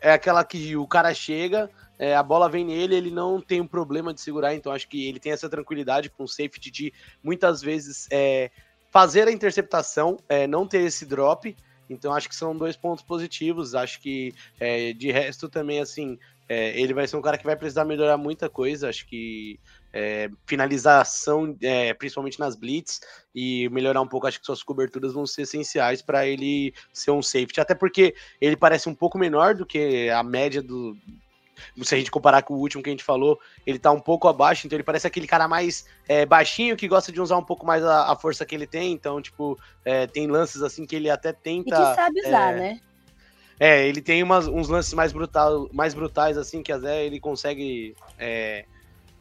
é 0.00 0.12
aquela 0.12 0.44
que 0.44 0.76
o 0.76 0.86
cara 0.86 1.14
chega, 1.14 1.70
é, 1.98 2.14
a 2.14 2.22
bola 2.22 2.48
vem 2.48 2.64
nele, 2.64 2.96
ele 2.96 3.10
não 3.10 3.40
tem 3.40 3.60
um 3.60 3.66
problema 3.66 4.12
de 4.12 4.20
segurar, 4.20 4.54
então 4.54 4.72
acho 4.72 4.88
que 4.88 5.06
ele 5.08 5.20
tem 5.20 5.32
essa 5.32 5.48
tranquilidade 5.48 6.10
com 6.10 6.24
o 6.24 6.28
safety 6.28 6.70
de 6.70 6.92
muitas 7.22 7.62
vezes 7.62 8.08
é, 8.10 8.50
fazer 8.90 9.26
a 9.26 9.32
interceptação, 9.32 10.16
é, 10.28 10.46
não 10.46 10.66
ter 10.66 10.82
esse 10.82 11.04
drop. 11.04 11.56
Então 11.90 12.14
acho 12.14 12.28
que 12.28 12.36
são 12.36 12.56
dois 12.56 12.76
pontos 12.76 13.04
positivos. 13.04 13.74
Acho 13.74 14.00
que 14.00 14.32
é, 14.58 14.92
de 14.92 15.10
resto 15.10 15.48
também, 15.48 15.80
assim, 15.80 16.18
é, 16.48 16.78
ele 16.80 16.94
vai 16.94 17.06
ser 17.06 17.16
um 17.16 17.22
cara 17.22 17.36
que 17.36 17.44
vai 17.44 17.56
precisar 17.56 17.84
melhorar 17.84 18.16
muita 18.16 18.48
coisa. 18.48 18.88
Acho 18.88 19.06
que 19.06 19.58
é, 19.92 20.30
finalização, 20.46 21.56
principalmente 21.98 22.38
nas 22.40 22.56
blitz, 22.56 23.00
e 23.34 23.68
melhorar 23.68 24.00
um 24.00 24.08
pouco. 24.08 24.26
Acho 24.26 24.40
que 24.40 24.46
suas 24.46 24.62
coberturas 24.62 25.12
vão 25.12 25.26
ser 25.26 25.42
essenciais 25.42 26.00
para 26.00 26.26
ele 26.26 26.72
ser 26.92 27.10
um 27.10 27.22
safety. 27.22 27.60
Até 27.60 27.74
porque 27.74 28.14
ele 28.40 28.56
parece 28.56 28.88
um 28.88 28.94
pouco 28.94 29.18
menor 29.18 29.54
do 29.54 29.66
que 29.66 30.08
a 30.08 30.22
média 30.22 30.62
do. 30.62 30.96
Se 31.82 31.94
a 31.94 31.98
gente 31.98 32.10
comparar 32.10 32.42
com 32.42 32.54
o 32.54 32.58
último 32.58 32.82
que 32.82 32.90
a 32.90 32.92
gente 32.92 33.04
falou, 33.04 33.38
ele 33.66 33.78
tá 33.78 33.90
um 33.90 34.00
pouco 34.00 34.28
abaixo, 34.28 34.66
então 34.66 34.76
ele 34.76 34.82
parece 34.82 35.06
aquele 35.06 35.26
cara 35.26 35.46
mais 35.48 35.84
é, 36.08 36.24
baixinho 36.26 36.76
que 36.76 36.88
gosta 36.88 37.10
de 37.10 37.20
usar 37.20 37.36
um 37.36 37.44
pouco 37.44 37.66
mais 37.66 37.84
a, 37.84 38.12
a 38.12 38.16
força 38.16 38.44
que 38.44 38.54
ele 38.54 38.66
tem. 38.66 38.92
Então, 38.92 39.20
tipo, 39.20 39.58
é, 39.84 40.06
tem 40.06 40.26
lances 40.26 40.62
assim 40.62 40.86
que 40.86 40.96
ele 40.96 41.10
até 41.10 41.32
tenta. 41.32 41.74
E 41.74 41.78
que 41.78 41.94
sabe 41.94 42.20
usar, 42.20 42.54
né? 42.54 42.80
É, 43.58 43.86
ele 43.86 44.02
tem 44.02 44.22
umas, 44.22 44.46
uns 44.46 44.68
lances 44.68 44.92
mais, 44.94 45.12
brutal, 45.12 45.68
mais 45.72 45.94
brutais, 45.94 46.36
assim, 46.36 46.62
que 46.62 46.72
até 46.72 47.04
ele 47.04 47.20
consegue 47.20 47.94
é, 48.18 48.64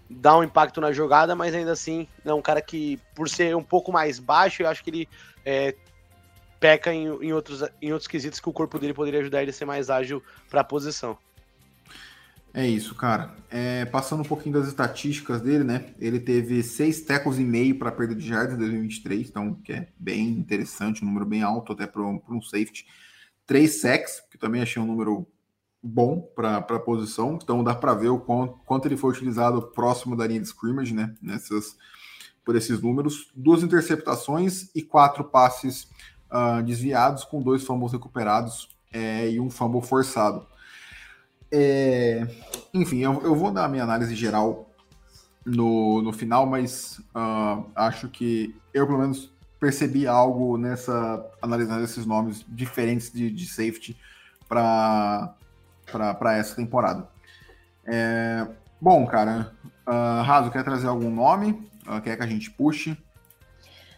dar 0.09 0.37
um 0.37 0.43
impacto 0.43 0.81
na 0.81 0.91
jogada, 0.91 1.35
mas 1.35 1.53
ainda 1.53 1.71
assim 1.71 2.07
é 2.25 2.33
um 2.33 2.41
cara 2.41 2.61
que, 2.61 2.99
por 3.15 3.29
ser 3.29 3.55
um 3.55 3.63
pouco 3.63 3.91
mais 3.91 4.19
baixo, 4.19 4.63
eu 4.63 4.67
acho 4.67 4.83
que 4.83 4.89
ele 4.89 5.09
é, 5.45 5.75
peca 6.59 6.93
em, 6.93 7.07
em, 7.21 7.33
outros, 7.33 7.63
em 7.81 7.91
outros 7.91 8.07
quesitos 8.07 8.39
que 8.39 8.49
o 8.49 8.53
corpo 8.53 8.79
dele 8.79 8.93
poderia 8.93 9.19
ajudar 9.19 9.41
ele 9.41 9.51
a 9.51 9.53
ser 9.53 9.65
mais 9.65 9.89
ágil 9.89 10.23
para 10.49 10.61
a 10.61 10.63
posição. 10.63 11.17
É 12.53 12.67
isso, 12.67 12.93
cara. 12.93 13.35
É, 13.49 13.85
passando 13.85 14.21
um 14.21 14.25
pouquinho 14.25 14.59
das 14.59 14.67
estatísticas 14.67 15.41
dele, 15.41 15.63
né? 15.63 15.93
Ele 15.97 16.19
teve 16.19 16.61
seis 16.61 17.01
tackles 17.01 17.39
e 17.39 17.43
meio 17.43 17.79
para 17.79 17.91
perda 17.91 18.13
de 18.13 18.27
jardas 18.27 18.55
em 18.55 18.59
2023, 18.59 19.29
então 19.29 19.55
que 19.55 19.73
é 19.73 19.89
bem 19.97 20.29
interessante, 20.29 21.03
um 21.03 21.07
número 21.07 21.25
bem 21.25 21.41
alto 21.41 21.73
até 21.73 21.87
para 21.87 22.01
um 22.01 22.41
safety 22.41 22.85
três 23.45 23.81
sacks, 23.81 24.21
que 24.31 24.37
também 24.37 24.61
achei 24.61 24.81
um 24.81 24.85
número 24.85 25.27
bom 25.81 26.21
para 26.35 26.57
a 26.57 26.79
posição. 26.79 27.37
Então 27.41 27.63
dá 27.63 27.75
para 27.75 27.93
ver 27.93 28.09
o 28.09 28.19
quanto, 28.19 28.53
quanto, 28.65 28.87
ele 28.87 28.97
foi 28.97 29.11
utilizado 29.11 29.61
próximo 29.61 30.15
da 30.15 30.25
linha 30.25 30.39
de 30.39 30.47
scrimmage, 30.47 30.93
né? 30.93 31.13
Nessas, 31.21 31.75
por 32.43 32.55
esses 32.55 32.81
números. 32.81 33.31
Duas 33.35 33.63
interceptações 33.63 34.69
e 34.73 34.81
quatro 34.81 35.23
passes 35.23 35.87
uh, 36.31 36.63
desviados, 36.63 37.23
com 37.23 37.41
dois 37.41 37.63
fumbles 37.63 37.91
recuperados 37.91 38.69
é, 38.91 39.29
e 39.29 39.39
um 39.39 39.49
fumble 39.49 39.81
forçado. 39.81 40.47
É, 41.55 42.25
enfim, 42.73 42.97
eu, 42.97 43.21
eu, 43.21 43.35
vou 43.35 43.51
dar 43.51 43.65
a 43.65 43.67
minha 43.67 43.83
análise 43.83 44.15
geral 44.15 44.67
no, 45.45 46.01
no 46.01 46.11
final, 46.11 46.47
mas 46.47 46.97
uh, 47.15 47.63
acho 47.75 48.09
que 48.09 48.55
eu, 48.73 48.87
pelo 48.87 48.97
menos, 48.97 49.31
percebi 49.59 50.07
algo 50.07 50.57
nessa 50.57 51.23
analisando 51.39 51.83
esses 51.83 52.07
nomes 52.07 52.43
diferentes 52.49 53.11
de, 53.13 53.29
de 53.29 53.45
safety 53.45 53.95
para 54.49 55.37
essa 56.31 56.55
temporada. 56.55 57.07
É, 57.85 58.47
bom, 58.81 59.05
cara, 59.05 59.53
uh, 59.87 60.23
Raso, 60.23 60.49
quer 60.49 60.63
trazer 60.63 60.87
algum 60.87 61.11
nome? 61.11 61.69
Uh, 61.85 62.01
quer 62.01 62.17
que 62.17 62.23
a 62.23 62.27
gente 62.27 62.49
puxe? 62.49 62.97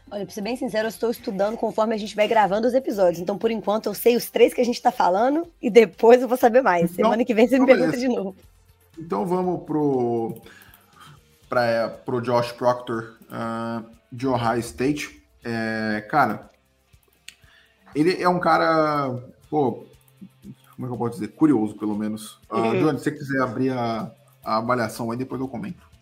Olha, 0.10 0.24
pra 0.24 0.34
ser 0.34 0.41
bem 0.41 0.56
sincero, 0.56 0.86
eu 0.86 0.89
estou 0.89 1.10
estudando 1.10 1.58
conforme 1.58 1.96
a 1.96 1.98
gente 1.98 2.15
vai 2.15 2.28
gravando 2.28 2.68
os 2.68 2.74
episódios. 2.74 3.20
Então, 3.20 3.38
por 3.38 3.50
enquanto, 3.50 3.88
eu 3.88 3.94
sei 3.94 4.15
os 4.15 4.30
três 4.30 4.54
que 4.54 4.62
a 4.62 4.65
gente 4.65 4.76
está 4.76 4.91
falando 4.91 5.48
e 5.62 5.70
depois 5.70 6.22
eu 6.22 6.28
vou 6.28 6.38
saber 6.38 6.62
mais. 6.62 6.91
Então, 6.91 7.06
Semana 7.06 7.26
que 7.26 7.34
vem 7.34 7.48
você 7.48 7.58
me 7.58 7.63
então 7.63 7.76
pergunta 7.76 7.98
de 7.98 8.08
novo. 8.08 8.36
Então 8.98 9.26
vamos 9.26 9.63
pro, 9.63 10.38
pra, 11.50 11.89
pro 12.06 12.22
Josh 12.22 12.52
Proctor 12.52 13.18
uh, 13.24 13.86
de 14.12 14.28
Ohio 14.28 14.60
State. 14.60 15.22
É, 15.44 16.06
cara, 16.10 16.50
ele 17.94 18.22
é 18.22 18.30
um 18.30 18.39
cara, 18.39 19.22
pô, 19.50 19.86
como 20.76 20.86
é 20.86 20.88
que 20.88 20.94
eu 20.94 20.98
posso 20.98 21.13
dizer? 21.13 21.30
Curioso, 21.30 21.76
pelo 21.76 21.96
menos. 21.96 22.39
Uh, 22.50 22.58
uhum. 22.58 22.80
Johnny, 22.80 22.98
se 23.00 23.06
você 23.06 23.12
quiser 23.12 23.41
abrir 23.41 23.72
a, 23.72 24.12
a 24.44 24.58
avaliação 24.58 25.12
aí, 25.12 25.18
depois 25.18 25.41
eu 25.41 25.48
comento. 25.48 25.95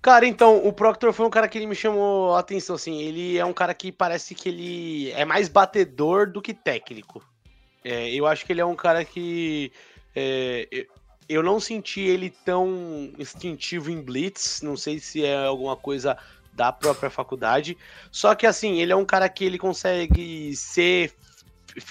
Cara, 0.00 0.26
então, 0.26 0.64
o 0.64 0.72
Proctor 0.72 1.12
foi 1.12 1.26
um 1.26 1.30
cara 1.30 1.48
que 1.48 1.58
ele 1.58 1.66
me 1.66 1.74
chamou 1.74 2.34
a 2.34 2.40
atenção, 2.40 2.76
assim, 2.76 3.00
ele 3.02 3.36
é 3.36 3.44
um 3.44 3.52
cara 3.52 3.74
que 3.74 3.90
parece 3.90 4.34
que 4.34 4.48
ele 4.48 5.10
é 5.10 5.24
mais 5.24 5.48
batedor 5.48 6.30
do 6.30 6.40
que 6.40 6.54
técnico. 6.54 7.22
É, 7.84 8.08
eu 8.14 8.26
acho 8.26 8.46
que 8.46 8.52
ele 8.52 8.60
é 8.60 8.64
um 8.64 8.76
cara 8.76 9.04
que 9.04 9.72
é, 10.14 10.86
eu 11.28 11.42
não 11.42 11.60
senti 11.60 12.00
ele 12.00 12.30
tão 12.30 13.12
instintivo 13.18 13.90
em 13.90 14.00
blitz, 14.00 14.62
não 14.62 14.76
sei 14.76 14.98
se 14.98 15.24
é 15.24 15.36
alguma 15.36 15.76
coisa 15.76 16.16
da 16.52 16.72
própria 16.72 17.10
faculdade. 17.10 17.76
Só 18.10 18.34
que 18.34 18.46
assim, 18.46 18.80
ele 18.80 18.92
é 18.92 18.96
um 18.96 19.04
cara 19.04 19.28
que 19.28 19.44
ele 19.44 19.58
consegue 19.58 20.56
ser 20.56 21.12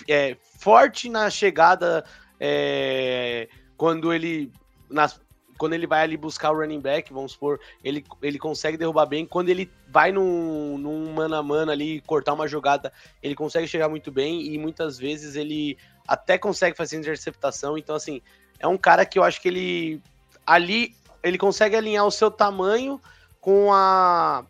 é, 0.07 0.35
forte 0.59 1.07
na 1.07 1.29
chegada 1.29 2.03
é, 2.39 3.47
quando 3.77 4.11
ele. 4.11 4.51
Nas, 4.89 5.19
quando 5.57 5.73
ele 5.73 5.87
vai 5.87 6.01
ali 6.03 6.15
buscar 6.15 6.51
o 6.51 6.57
running 6.57 6.79
back, 6.79 7.11
vamos 7.11 7.33
supor, 7.33 7.59
ele, 7.83 8.03
ele 8.21 8.37
consegue 8.37 8.77
derrubar 8.77 9.05
bem. 9.05 9.25
Quando 9.25 9.49
ele 9.49 9.71
vai 9.87 10.11
num, 10.11 10.77
num 10.77 11.11
mano 11.13 11.35
a 11.35 11.43
mano 11.43 11.71
ali, 11.71 12.01
cortar 12.01 12.33
uma 12.33 12.47
jogada, 12.47 12.91
ele 13.21 13.35
consegue 13.35 13.67
chegar 13.67 13.89
muito 13.89 14.11
bem 14.11 14.41
e 14.53 14.57
muitas 14.57 14.97
vezes 14.97 15.35
ele 15.35 15.77
até 16.07 16.37
consegue 16.37 16.77
fazer 16.77 16.97
interceptação. 16.97 17.77
Então, 17.77 17.95
assim, 17.95 18.21
é 18.59 18.67
um 18.67 18.77
cara 18.77 19.05
que 19.05 19.19
eu 19.19 19.23
acho 19.23 19.41
que 19.41 19.47
ele 19.47 20.01
ali 20.45 20.95
ele 21.23 21.37
consegue 21.37 21.75
alinhar 21.75 22.05
o 22.05 22.11
seu 22.11 22.31
tamanho 22.31 23.01
com 23.41 23.73
a 23.73 24.45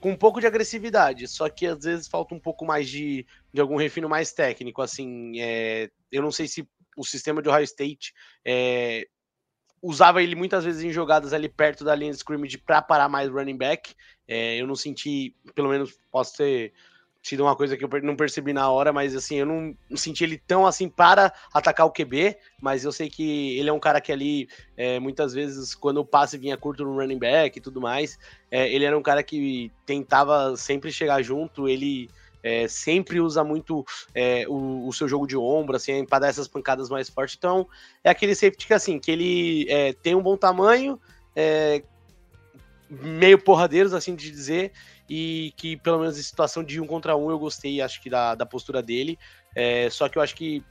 com 0.00 0.10
um 0.10 0.16
pouco 0.16 0.40
de 0.40 0.46
agressividade, 0.46 1.26
só 1.26 1.48
que 1.48 1.66
às 1.66 1.82
vezes 1.82 2.06
falta 2.06 2.34
um 2.34 2.38
pouco 2.38 2.64
mais 2.64 2.88
de, 2.88 3.26
de 3.52 3.60
algum 3.60 3.76
refino 3.76 4.08
mais 4.08 4.32
técnico. 4.32 4.82
Assim, 4.82 5.40
é, 5.40 5.90
eu 6.12 6.22
não 6.22 6.30
sei 6.30 6.46
se 6.46 6.68
o 6.96 7.04
sistema 7.04 7.42
de 7.42 7.48
Ohio 7.48 7.64
State 7.64 8.12
é, 8.44 9.08
usava 9.86 10.22
ele 10.22 10.34
muitas 10.34 10.64
vezes 10.64 10.82
em 10.82 10.92
jogadas 10.92 11.32
ali 11.32 11.48
perto 11.48 11.84
da 11.84 11.94
linha 11.94 12.10
de 12.10 12.16
scrimmage 12.16 12.58
para 12.58 12.82
parar 12.82 13.08
mais 13.08 13.30
running 13.30 13.56
back. 13.56 13.94
É, 14.26 14.60
eu 14.60 14.66
não 14.66 14.74
senti, 14.74 15.34
pelo 15.54 15.68
menos 15.68 15.96
posso 16.10 16.36
ter 16.36 16.72
sido 17.22 17.42
uma 17.42 17.56
coisa 17.56 17.76
que 17.76 17.84
eu 17.84 17.90
não 18.02 18.14
percebi 18.14 18.52
na 18.52 18.70
hora, 18.70 18.92
mas 18.92 19.14
assim, 19.14 19.36
eu 19.36 19.46
não, 19.46 19.76
senti 19.96 20.22
ele 20.22 20.38
tão 20.38 20.64
assim 20.64 20.88
para 20.88 21.32
atacar 21.52 21.86
o 21.86 21.90
QB, 21.90 22.36
mas 22.60 22.84
eu 22.84 22.92
sei 22.92 23.10
que 23.10 23.58
ele 23.58 23.68
é 23.68 23.72
um 23.72 23.80
cara 23.80 24.00
que 24.00 24.12
ali, 24.12 24.48
é, 24.76 25.00
muitas 25.00 25.34
vezes, 25.34 25.74
quando 25.74 25.98
o 25.98 26.04
passe 26.04 26.38
vinha 26.38 26.56
curto 26.56 26.84
no 26.84 26.94
running 26.94 27.18
back 27.18 27.58
e 27.58 27.60
tudo 27.60 27.80
mais, 27.80 28.16
é, 28.50 28.72
ele 28.72 28.84
era 28.84 28.96
um 28.96 29.02
cara 29.02 29.24
que 29.24 29.72
tentava 29.84 30.56
sempre 30.56 30.92
chegar 30.92 31.20
junto, 31.22 31.68
ele 31.68 32.08
é, 32.42 32.68
sempre 32.68 33.20
usa 33.20 33.42
muito 33.42 33.84
é, 34.14 34.46
o, 34.48 34.86
o, 34.86 34.92
seu 34.92 35.08
jogo 35.08 35.26
de 35.26 35.36
ombro, 35.36 35.76
assim, 35.76 36.04
para 36.04 36.20
dar 36.20 36.28
essas 36.28 36.48
pancadas 36.48 36.88
mais 36.88 37.08
fortes. 37.08 37.36
Então, 37.36 37.66
é 38.04 38.10
aquele 38.10 38.34
safety 38.34 38.66
que, 38.66 38.74
assim, 38.74 38.98
que 38.98 39.10
ele 39.10 39.66
é, 39.68 39.92
tem 39.92 40.14
um 40.14 40.22
bom 40.22 40.36
tamanho, 40.36 41.00
é, 41.34 41.82
meio 42.88 43.38
porradeiros, 43.38 43.92
assim 43.92 44.14
de 44.14 44.30
dizer, 44.30 44.72
e 45.08 45.52
que 45.56 45.76
pelo 45.76 46.00
menos 46.00 46.18
em 46.18 46.22
situação 46.22 46.62
de 46.62 46.80
um 46.80 46.86
contra 46.86 47.16
um 47.16 47.30
eu 47.30 47.38
gostei, 47.38 47.80
acho 47.80 48.02
que 48.02 48.10
da, 48.10 48.34
da 48.34 48.46
postura 48.46 48.82
dele. 48.82 49.18
É, 49.54 49.88
só 49.90 50.08
que 50.08 50.18
eu 50.18 50.22
acho 50.22 50.34
que 50.34 50.62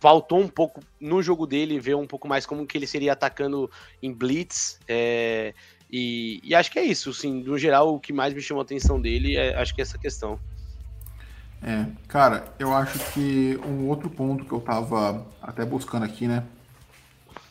faltou 0.00 0.38
um 0.38 0.48
pouco 0.48 0.80
no 1.00 1.22
jogo 1.22 1.46
dele 1.46 1.80
ver 1.80 1.96
um 1.96 2.06
pouco 2.06 2.28
mais 2.28 2.46
como 2.46 2.66
que 2.66 2.78
ele 2.78 2.86
seria 2.86 3.12
atacando 3.12 3.70
em 4.02 4.12
blitz. 4.12 4.78
É, 4.86 5.52
e, 5.90 6.40
e, 6.42 6.54
acho 6.54 6.70
que 6.70 6.78
é 6.78 6.84
isso, 6.84 7.12
sim. 7.12 7.42
No 7.42 7.58
geral, 7.58 7.94
o 7.94 8.00
que 8.00 8.12
mais 8.12 8.34
me 8.34 8.42
chamou 8.42 8.60
a 8.60 8.64
atenção 8.64 9.00
dele 9.00 9.36
é 9.36 9.56
acho 9.56 9.74
que 9.74 9.80
é 9.80 9.82
essa 9.82 9.98
questão. 9.98 10.38
É, 11.62 11.86
cara, 12.06 12.52
eu 12.58 12.74
acho 12.74 12.98
que 13.12 13.58
um 13.66 13.88
outro 13.88 14.08
ponto 14.08 14.44
que 14.44 14.52
eu 14.52 14.60
tava 14.60 15.26
até 15.42 15.64
buscando 15.64 16.04
aqui, 16.04 16.28
né? 16.28 16.44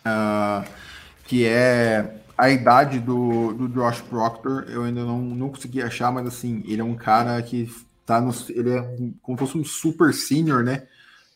Uh, 0.05 0.65
que 1.25 1.45
é 1.45 2.21
a 2.37 2.49
idade 2.49 2.99
do, 2.99 3.53
do 3.53 3.67
Josh 3.67 3.99
Proctor 4.01 4.65
eu 4.69 4.83
ainda 4.83 5.03
não, 5.03 5.19
não 5.19 5.49
consegui 5.49 5.81
achar, 5.81 6.11
mas 6.11 6.25
assim, 6.27 6.63
ele 6.65 6.81
é 6.81 6.83
um 6.83 6.95
cara 6.95 7.41
que 7.41 7.69
tá 8.05 8.21
no. 8.21 8.33
Ele 8.49 8.71
é 8.71 8.81
como 9.21 9.37
se 9.37 9.45
fosse 9.45 9.57
um 9.57 9.65
super 9.65 10.13
senior, 10.13 10.63
né? 10.63 10.87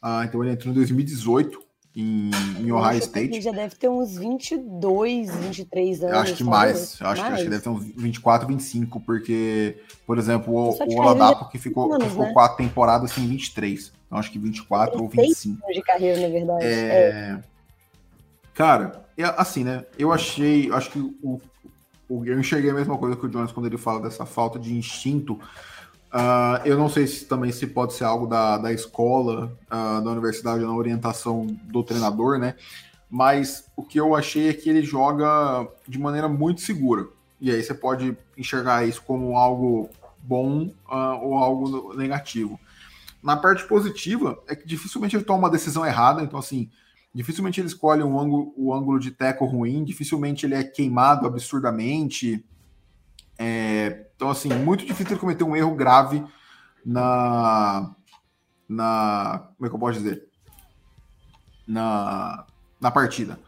Ah, 0.02 0.24
então 0.26 0.44
ele 0.44 0.54
entrou 0.54 0.72
em 0.72 0.76
2018 0.76 1.61
em, 1.96 2.32
em 2.60 2.72
Ohio 2.72 3.00
State. 3.00 3.34
Ele 3.34 3.42
já 3.42 3.52
deve 3.52 3.76
ter 3.76 3.90
uns 3.90 4.18
22, 4.18 5.36
23 5.36 6.04
anos. 6.04 6.14
Eu 6.14 6.22
acho 6.22 6.36
que 6.36 6.44
mais. 6.44 7.00
Eu 7.00 7.08
acho, 7.08 7.22
mais. 7.22 7.34
Que, 7.34 7.34
acho 7.34 7.44
que 7.44 7.50
deve 7.50 7.64
ter 7.64 7.70
uns 7.70 7.84
24, 7.84 8.48
25, 8.48 9.00
porque, 9.02 9.78
por 10.06 10.18
exemplo, 10.18 10.54
o, 10.54 10.70
o 10.70 11.00
Oladapo 11.00 11.50
que 11.50 11.58
ficou, 11.58 11.94
anos, 11.94 12.06
que 12.06 12.10
ficou 12.10 12.26
né? 12.26 12.34
quatro 12.34 12.58
temporadas 12.58 13.18
em 13.18 13.28
23. 13.28 13.92
Então 14.08 14.18
acho 14.18 14.32
que 14.32 14.40
24 14.40 15.02
ou 15.02 15.10
25. 15.10 15.68
de 15.72 15.82
carreira, 15.82 16.22
na 16.22 16.30
verdade. 16.30 16.66
É... 16.66 16.70
é. 16.70 17.40
Cara, 18.54 19.06
é 19.18 19.24
assim, 19.24 19.64
né? 19.64 19.86
Eu 19.98 20.12
achei, 20.12 20.72
acho 20.72 20.92
que 20.92 21.00
o, 21.00 21.42
o, 22.10 22.26
eu 22.26 22.40
enxerguei 22.40 22.70
a 22.72 22.74
mesma 22.74 22.98
coisa 22.98 23.16
que 23.16 23.26
o 23.26 23.30
Jones 23.30 23.52
quando 23.52 23.66
ele 23.66 23.78
fala 23.78 24.02
dessa 24.02 24.26
falta 24.26 24.60
de 24.60 24.74
instinto. 24.74 25.40
Uh, 26.14 26.60
eu 26.66 26.78
não 26.78 26.90
sei 26.90 27.08
se 27.08 27.26
também 27.26 27.52
se 27.54 27.66
pode 27.68 27.94
ser 27.94 28.04
algo 28.04 28.28
da, 28.28 28.58
da 28.58 28.74
escola, 28.74 29.58
uh, 29.68 30.04
da 30.04 30.12
universidade, 30.12 30.62
na 30.62 30.76
orientação 30.76 31.48
do 31.64 31.84
treinador, 31.84 32.38
né? 32.38 32.56
Mas 33.10 33.66
o 33.78 33.84
que 33.84 34.00
eu 34.00 34.14
achei 34.16 34.50
é 34.50 34.54
que 34.54 34.70
ele 34.70 34.82
joga 34.82 35.68
de 35.88 35.98
maneira 35.98 36.28
muito 36.28 36.62
segura. 36.62 37.08
E 37.40 37.50
aí 37.50 37.64
você 37.64 37.74
pode 37.74 38.16
enxergar 38.38 38.86
isso 38.86 39.02
como 39.04 39.38
algo 39.38 39.90
bom 40.22 40.64
uh, 40.90 41.20
ou 41.22 41.36
algo 41.36 41.94
negativo. 41.96 42.60
Na 43.24 43.38
parte 43.38 43.66
positiva, 43.66 44.38
é 44.48 44.56
que 44.56 44.68
dificilmente 44.68 45.16
ele 45.16 45.24
toma 45.24 45.40
uma 45.40 45.50
decisão 45.50 45.86
errada, 45.86 46.24
então 46.24 46.40
assim, 46.40 46.70
dificilmente 47.14 47.62
ele 47.62 47.68
escolhe 47.68 48.04
um 48.04 48.20
ângulo, 48.20 48.54
o 48.58 48.74
ângulo 48.74 49.00
de 49.00 49.12
teco 49.12 49.46
ruim, 49.46 49.84
dificilmente 49.84 50.46
ele 50.46 50.56
é 50.56 50.64
queimado 50.64 51.26
absurdamente. 51.26 52.44
É, 53.44 54.06
então, 54.16 54.30
assim, 54.30 54.54
muito 54.54 54.86
difícil 54.86 55.14
ele 55.14 55.20
cometer 55.20 55.44
um 55.44 55.56
erro 55.56 55.74
grave 55.74 56.24
na. 56.86 57.90
na 58.70 59.48
como 59.58 59.66
é 59.66 59.70
que 59.70 59.76
eu 59.76 59.80
posso 59.80 59.98
dizer? 59.98 60.28
Na, 61.68 62.46
na 62.80 62.92
partida. 62.92 63.40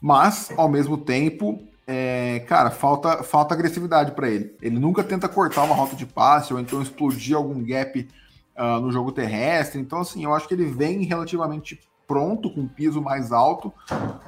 Mas, 0.00 0.50
ao 0.56 0.70
mesmo 0.70 0.96
tempo, 0.96 1.62
é, 1.86 2.40
cara, 2.48 2.70
falta, 2.70 3.22
falta 3.22 3.52
agressividade 3.52 4.12
para 4.12 4.30
ele. 4.30 4.56
Ele 4.62 4.78
nunca 4.78 5.04
tenta 5.04 5.28
cortar 5.28 5.64
uma 5.64 5.74
rota 5.74 5.94
de 5.94 6.06
passe 6.06 6.54
ou 6.54 6.58
então 6.58 6.80
explodir 6.80 7.36
algum 7.36 7.62
gap 7.62 8.08
uh, 8.56 8.80
no 8.80 8.90
jogo 8.90 9.12
terrestre. 9.12 9.78
Então, 9.78 10.00
assim, 10.00 10.24
eu 10.24 10.32
acho 10.32 10.48
que 10.48 10.54
ele 10.54 10.64
vem 10.64 11.04
relativamente 11.04 11.78
pronto, 12.06 12.50
com 12.50 12.66
piso 12.66 13.02
mais 13.02 13.32
alto, 13.32 13.70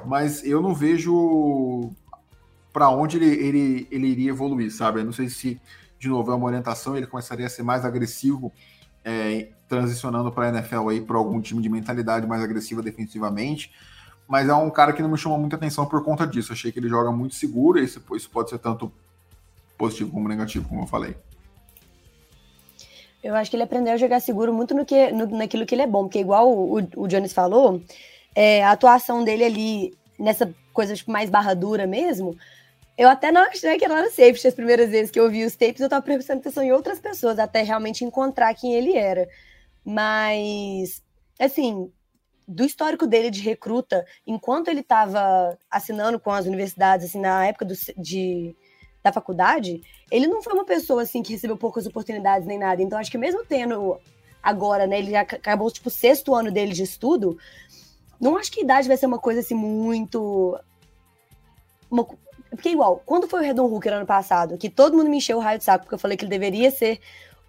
mas 0.05 0.45
eu 0.45 0.61
não 0.61 0.73
vejo 0.73 1.91
para 2.75 2.89
onde 2.89 3.15
ele, 3.15 3.25
ele, 3.25 3.87
ele 3.89 4.07
iria 4.07 4.31
evoluir, 4.31 4.69
sabe? 4.69 4.99
Eu 4.99 5.05
não 5.05 5.13
sei 5.13 5.29
se, 5.29 5.61
de 5.97 6.09
novo, 6.09 6.29
é 6.29 6.35
uma 6.35 6.45
orientação, 6.45 6.97
ele 6.97 7.07
começaria 7.07 7.45
a 7.45 7.49
ser 7.49 7.63
mais 7.63 7.85
agressivo, 7.85 8.51
é, 9.01 9.47
transicionando 9.65 10.29
para 10.29 10.47
a 10.47 10.49
NFL 10.49 10.89
aí, 10.89 10.99
para 10.99 11.15
algum 11.15 11.39
time 11.39 11.61
de 11.61 11.69
mentalidade 11.69 12.27
mais 12.27 12.43
agressiva 12.43 12.81
defensivamente, 12.81 13.71
mas 14.27 14.49
é 14.49 14.53
um 14.53 14.69
cara 14.69 14.91
que 14.91 15.01
não 15.01 15.07
me 15.07 15.17
chamou 15.17 15.37
muita 15.37 15.55
atenção 15.55 15.85
por 15.85 16.03
conta 16.03 16.27
disso. 16.27 16.51
Achei 16.51 16.69
que 16.69 16.77
ele 16.77 16.89
joga 16.89 17.13
muito 17.13 17.33
seguro, 17.35 17.79
isso, 17.79 18.03
isso 18.13 18.29
pode 18.29 18.49
ser 18.49 18.59
tanto 18.59 18.91
positivo 19.77 20.11
como 20.11 20.27
negativo, 20.27 20.67
como 20.67 20.81
eu 20.81 20.87
falei. 20.87 21.15
Eu 23.23 23.35
acho 23.35 23.49
que 23.49 23.55
ele 23.55 23.63
aprendeu 23.63 23.93
a 23.93 23.97
jogar 23.97 24.19
seguro 24.19 24.53
muito 24.53 24.75
no 24.75 24.83
que, 24.83 25.13
no, 25.13 25.25
naquilo 25.27 25.65
que 25.65 25.75
ele 25.75 25.83
é 25.83 25.87
bom, 25.87 26.03
porque 26.03 26.19
igual 26.19 26.51
o, 26.51 26.75
o 26.97 27.07
Jones 27.07 27.31
falou, 27.31 27.81
é, 28.35 28.65
a 28.65 28.71
atuação 28.71 29.23
dele 29.23 29.45
ali 29.45 29.97
nessa 30.19 30.53
coisa 30.73 30.93
tipo, 30.93 31.09
mais 31.09 31.29
barra 31.29 31.53
dura 31.53 31.87
mesmo, 31.87 32.35
eu 32.97 33.09
até 33.09 33.31
não 33.31 33.41
achei 33.41 33.77
que 33.77 33.85
era 33.85 34.01
no 34.01 34.09
safety 34.09 34.47
as 34.47 34.53
primeiras 34.53 34.89
vezes 34.89 35.11
que 35.11 35.19
eu 35.19 35.29
vi 35.29 35.43
os 35.43 35.55
tapes, 35.55 35.81
eu 35.81 35.89
tava 35.89 36.01
prestando 36.01 36.39
atenção 36.39 36.63
em 36.63 36.71
outras 36.71 36.99
pessoas 36.99 37.37
até 37.39 37.61
realmente 37.61 38.05
encontrar 38.05 38.53
quem 38.53 38.73
ele 38.73 38.95
era. 38.95 39.27
Mas, 39.83 41.03
assim, 41.39 41.91
do 42.47 42.63
histórico 42.63 43.05
dele 43.05 43.29
de 43.29 43.41
recruta, 43.41 44.05
enquanto 44.25 44.69
ele 44.69 44.79
estava 44.79 45.57
assinando 45.69 46.19
com 46.19 46.31
as 46.31 46.45
universidades, 46.45 47.07
assim, 47.07 47.19
na 47.19 47.45
época 47.45 47.65
do, 47.65 47.73
de 47.97 48.55
da 49.03 49.11
faculdade, 49.11 49.83
ele 50.09 50.25
não 50.25 50.41
foi 50.41 50.53
uma 50.53 50.65
pessoa 50.65 51.03
assim 51.03 51.21
que 51.21 51.33
recebeu 51.33 51.55
poucas 51.55 51.85
oportunidades 51.85 52.47
nem 52.47 52.57
nada. 52.57 52.81
Então 52.81 52.97
acho 52.97 53.11
que 53.11 53.19
mesmo 53.19 53.45
tendo 53.45 53.99
agora, 54.41 54.87
né, 54.87 54.97
ele 54.97 55.11
já 55.11 55.21
acabou 55.21 55.69
tipo 55.69 55.89
o 55.89 55.91
sexto 55.91 56.33
ano 56.33 56.51
dele 56.51 56.73
de 56.73 56.81
estudo, 56.81 57.37
não 58.19 58.35
acho 58.35 58.51
que 58.51 58.61
a 58.61 58.63
idade 58.63 58.87
vai 58.87 58.97
ser 58.97 59.05
uma 59.05 59.19
coisa 59.19 59.41
assim 59.41 59.53
muito 59.53 60.59
uma... 61.89 62.07
porque 62.55 62.69
igual, 62.69 63.01
quando 63.05 63.27
foi 63.27 63.41
o 63.41 63.43
Redon 63.43 63.65
Hooker 63.65 63.93
ano 63.93 64.05
passado, 64.05 64.57
que 64.57 64.69
todo 64.69 64.95
mundo 64.95 65.09
me 65.09 65.17
encheu 65.17 65.37
o 65.37 65.41
raio 65.41 65.57
de 65.57 65.63
saco 65.63 65.85
porque 65.85 65.95
eu 65.95 65.99
falei 65.99 66.17
que 66.17 66.23
ele 66.23 66.29
deveria 66.29 66.71
ser 66.71 66.99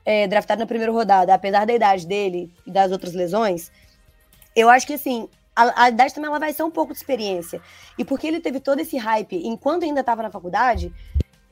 é, 0.04 0.26
draftado 0.26 0.60
na 0.60 0.66
primeira 0.66 0.92
rodada, 0.92 1.34
apesar 1.34 1.66
da 1.66 1.72
idade 1.72 2.06
dele 2.06 2.52
e 2.66 2.70
das 2.70 2.92
outras 2.92 3.12
lesões, 3.14 3.70
eu 4.54 4.68
acho 4.68 4.86
que 4.86 4.94
assim, 4.94 5.28
a, 5.54 5.84
a, 5.84 5.88
idade 5.88 6.14
também 6.14 6.28
ela 6.28 6.38
vai 6.38 6.52
ser 6.52 6.62
um 6.62 6.70
pouco 6.70 6.92
de 6.92 6.98
experiência. 6.98 7.60
E 7.98 8.04
porque 8.04 8.26
ele 8.26 8.40
teve 8.40 8.60
todo 8.60 8.78
esse 8.78 8.96
hype 8.96 9.36
enquanto 9.44 9.84
ainda 9.84 10.00
estava 10.00 10.22
na 10.22 10.30
faculdade, 10.30 10.92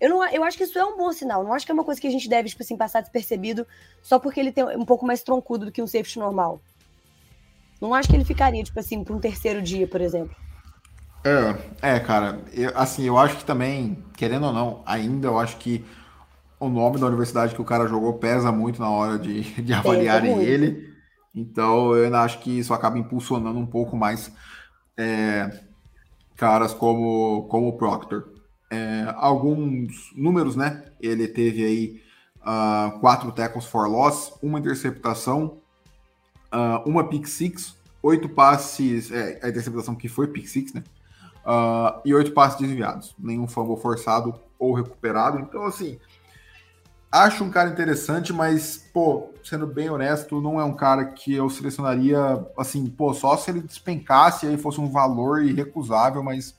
eu, 0.00 0.10
não, 0.10 0.28
eu 0.28 0.44
acho 0.44 0.56
que 0.58 0.64
isso 0.64 0.78
é 0.78 0.84
um 0.84 0.96
bom 0.96 1.12
sinal. 1.12 1.42
Não 1.42 1.52
acho 1.52 1.64
que 1.64 1.72
é 1.72 1.74
uma 1.74 1.84
coisa 1.84 2.00
que 2.00 2.06
a 2.06 2.10
gente 2.10 2.28
deve, 2.28 2.48
tipo 2.48 2.62
assim, 2.62 2.76
passar 2.76 3.00
despercebido 3.00 3.66
só 4.02 4.18
porque 4.18 4.38
ele 4.38 4.52
tem 4.52 4.64
um 4.64 4.84
pouco 4.84 5.06
mais 5.06 5.22
troncudo 5.22 5.66
do 5.66 5.72
que 5.72 5.80
um 5.80 5.86
safety 5.86 6.18
normal. 6.18 6.60
Não 7.80 7.94
acho 7.94 8.08
que 8.08 8.14
ele 8.14 8.24
ficaria, 8.24 8.62
tipo 8.62 8.78
assim, 8.78 9.02
para 9.02 9.14
um 9.14 9.20
terceiro 9.20 9.62
dia, 9.62 9.88
por 9.88 10.00
exemplo. 10.00 10.36
É, 11.24 11.94
é 11.96 12.00
cara, 12.00 12.40
eu, 12.52 12.70
assim, 12.74 13.04
eu 13.04 13.16
acho 13.16 13.36
que 13.36 13.44
também, 13.44 14.04
querendo 14.16 14.46
ou 14.46 14.52
não, 14.52 14.82
ainda 14.84 15.28
eu 15.28 15.38
acho 15.38 15.56
que 15.56 15.84
o 16.60 16.68
nome 16.68 16.98
da 16.98 17.06
universidade 17.06 17.54
que 17.54 17.62
o 17.62 17.64
cara 17.64 17.88
jogou 17.88 18.12
pesa 18.14 18.52
muito 18.52 18.80
na 18.80 18.90
hora 18.90 19.18
de, 19.18 19.42
de 19.62 19.72
avaliarem 19.72 20.42
ele. 20.42 20.92
Então, 21.34 21.94
eu 21.96 22.04
ainda 22.04 22.20
acho 22.20 22.38
que 22.40 22.58
isso 22.58 22.72
acaba 22.72 22.98
impulsionando 22.98 23.58
um 23.58 23.66
pouco 23.66 23.96
mais 23.96 24.30
é, 24.96 25.50
caras 26.36 26.72
como, 26.72 27.48
como 27.48 27.68
o 27.68 27.76
Proctor 27.76 28.34
é, 28.74 29.14
alguns 29.16 30.12
números, 30.16 30.56
né? 30.56 30.84
Ele 31.00 31.28
teve 31.28 31.64
aí 31.64 32.02
uh, 32.40 32.98
quatro 32.98 33.30
tackles 33.32 33.66
for 33.66 33.88
loss, 33.88 34.32
uma 34.42 34.58
interceptação, 34.58 35.58
uh, 36.52 36.88
uma 36.88 37.08
pick 37.08 37.26
six, 37.26 37.76
oito 38.02 38.28
passes, 38.28 39.10
é, 39.12 39.40
a 39.42 39.48
interceptação 39.48 39.94
que 39.94 40.08
foi 40.08 40.26
pick 40.28 40.46
six, 40.48 40.72
né? 40.72 40.82
Uh, 41.44 42.00
e 42.06 42.14
oito 42.14 42.32
passes 42.32 42.58
desviados, 42.58 43.14
nenhum 43.18 43.46
fumble 43.46 43.76
forçado 43.76 44.34
ou 44.58 44.72
recuperado. 44.72 45.38
Então, 45.38 45.64
assim, 45.66 45.98
acho 47.12 47.44
um 47.44 47.50
cara 47.50 47.70
interessante, 47.70 48.32
mas, 48.32 48.88
pô, 48.92 49.30
sendo 49.42 49.66
bem 49.66 49.90
honesto, 49.90 50.40
não 50.40 50.58
é 50.58 50.64
um 50.64 50.74
cara 50.74 51.04
que 51.04 51.34
eu 51.34 51.48
selecionaria, 51.50 52.18
assim, 52.58 52.86
pô, 52.86 53.12
só 53.12 53.36
se 53.36 53.50
ele 53.50 53.60
despencasse 53.60 54.46
e 54.46 54.48
aí 54.48 54.56
fosse 54.56 54.80
um 54.80 54.90
valor 54.90 55.42
irrecusável, 55.42 56.22
mas 56.22 56.56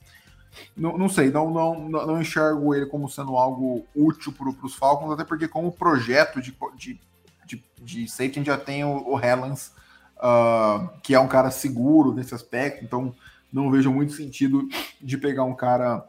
não, 0.76 0.96
não 0.96 1.08
sei, 1.08 1.30
não, 1.30 1.50
não, 1.50 1.88
não 1.88 2.20
enxergo 2.20 2.74
ele 2.74 2.86
como 2.86 3.08
sendo 3.08 3.36
algo 3.36 3.84
útil 3.94 4.32
para 4.32 4.48
os 4.48 4.74
Falcons, 4.74 5.12
até 5.12 5.24
porque 5.24 5.48
como 5.48 5.72
projeto 5.72 6.40
de, 6.40 6.56
de, 6.76 7.00
de, 7.44 7.64
de 7.82 8.08
safety 8.08 8.38
a 8.38 8.40
gente 8.40 8.46
já 8.46 8.58
tem 8.58 8.84
o, 8.84 8.96
o 8.96 9.16
uh, 9.16 10.88
que 11.02 11.14
é 11.14 11.20
um 11.20 11.28
cara 11.28 11.50
seguro 11.50 12.14
nesse 12.14 12.34
aspecto, 12.34 12.84
então 12.84 13.14
não 13.52 13.70
vejo 13.70 13.90
muito 13.92 14.12
sentido 14.12 14.68
de 15.00 15.16
pegar 15.16 15.44
um 15.44 15.54
cara 15.54 16.04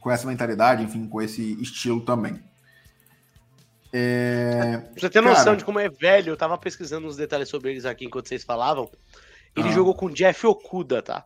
com 0.00 0.10
essa 0.10 0.26
mentalidade, 0.26 0.82
enfim, 0.82 1.06
com 1.08 1.20
esse 1.20 1.60
estilo 1.60 2.00
também. 2.00 2.42
É... 3.92 4.78
Pra 4.78 5.00
você 5.00 5.10
ter 5.10 5.22
cara... 5.22 5.34
noção 5.34 5.56
de 5.56 5.64
como 5.64 5.78
é 5.78 5.88
velho, 5.88 6.30
eu 6.30 6.36
tava 6.36 6.58
pesquisando 6.58 7.06
uns 7.06 7.16
detalhes 7.16 7.48
sobre 7.48 7.70
eles 7.70 7.84
aqui 7.84 8.04
enquanto 8.04 8.28
vocês 8.28 8.44
falavam. 8.44 8.90
Ele 9.56 9.68
ah. 9.68 9.72
jogou 9.72 9.94
com 9.94 10.10
Jeff 10.10 10.46
Okuda, 10.46 11.00
tá? 11.00 11.24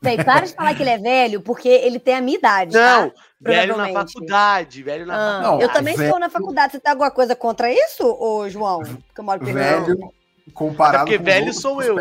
Véi, 0.00 0.22
para 0.22 0.46
de 0.46 0.54
falar 0.54 0.74
que 0.74 0.82
ele 0.82 0.90
é 0.90 0.98
velho, 0.98 1.40
porque 1.40 1.68
ele 1.68 1.98
tem 1.98 2.14
a 2.14 2.20
minha 2.20 2.38
idade. 2.38 2.72
Tá? 2.72 3.00
Não, 3.00 3.10
tá? 3.10 3.16
velho 3.40 3.76
na 3.76 3.88
faculdade, 3.88 4.82
velho 4.82 5.06
na 5.06 5.14
ah, 5.14 5.42
faculdade. 5.42 5.62
Eu 5.62 5.72
também 5.72 5.96
velho... 5.96 6.06
estou 6.06 6.20
na 6.20 6.30
faculdade. 6.30 6.72
Você 6.72 6.80
tem 6.80 6.90
alguma 6.90 7.10
coisa 7.10 7.36
contra 7.36 7.72
isso, 7.72 8.04
ô 8.04 8.48
João? 8.48 8.82
Que 8.82 9.20
eu 9.20 9.24
moro 9.24 9.44
velho 9.44 10.12
comparado 10.54 10.96
é 10.96 10.98
porque 11.00 11.18
com 11.18 11.24
velho 11.24 11.52
sou 11.52 11.82
eu. 11.82 11.96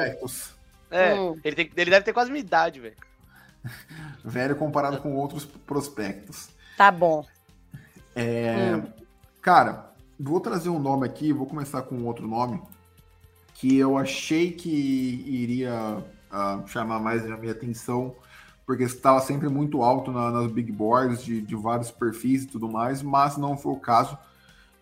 É, 0.89 1.13
hum. 1.13 1.39
ele, 1.43 1.55
tem, 1.55 1.71
ele 1.75 1.91
deve 1.91 2.05
ter 2.05 2.13
quase 2.13 2.31
minha 2.31 2.43
idade, 2.43 2.79
velho. 2.79 2.95
velho 4.23 4.55
comparado 4.55 4.99
com 4.99 5.15
outros 5.15 5.45
prospectos. 5.45 6.49
Tá 6.77 6.91
bom. 6.91 7.25
É, 8.15 8.75
hum. 8.75 8.83
Cara, 9.41 9.91
vou 10.19 10.39
trazer 10.39 10.69
um 10.69 10.79
nome 10.79 11.05
aqui, 11.05 11.31
vou 11.31 11.45
começar 11.45 11.81
com 11.83 12.03
outro 12.03 12.27
nome 12.27 12.61
que 13.57 13.75
eu 13.75 13.97
achei 13.97 14.51
que 14.51 14.69
iria 14.69 16.03
uh, 16.31 16.67
chamar 16.67 16.99
mais 16.99 17.25
a 17.25 17.35
minha 17.37 17.51
atenção, 17.51 18.15
porque 18.67 18.83
estava 18.83 19.19
sempre 19.19 19.49
muito 19.49 19.81
alto 19.81 20.11
na, 20.11 20.29
nas 20.29 20.51
big 20.51 20.71
boards 20.71 21.23
de, 21.23 21.41
de, 21.41 21.55
vários 21.55 21.89
perfis 21.89 22.43
e 22.43 22.47
tudo 22.47 22.69
mais, 22.69 23.01
mas 23.01 23.35
não 23.35 23.57
foi 23.57 23.73
o 23.73 23.79
caso, 23.79 24.15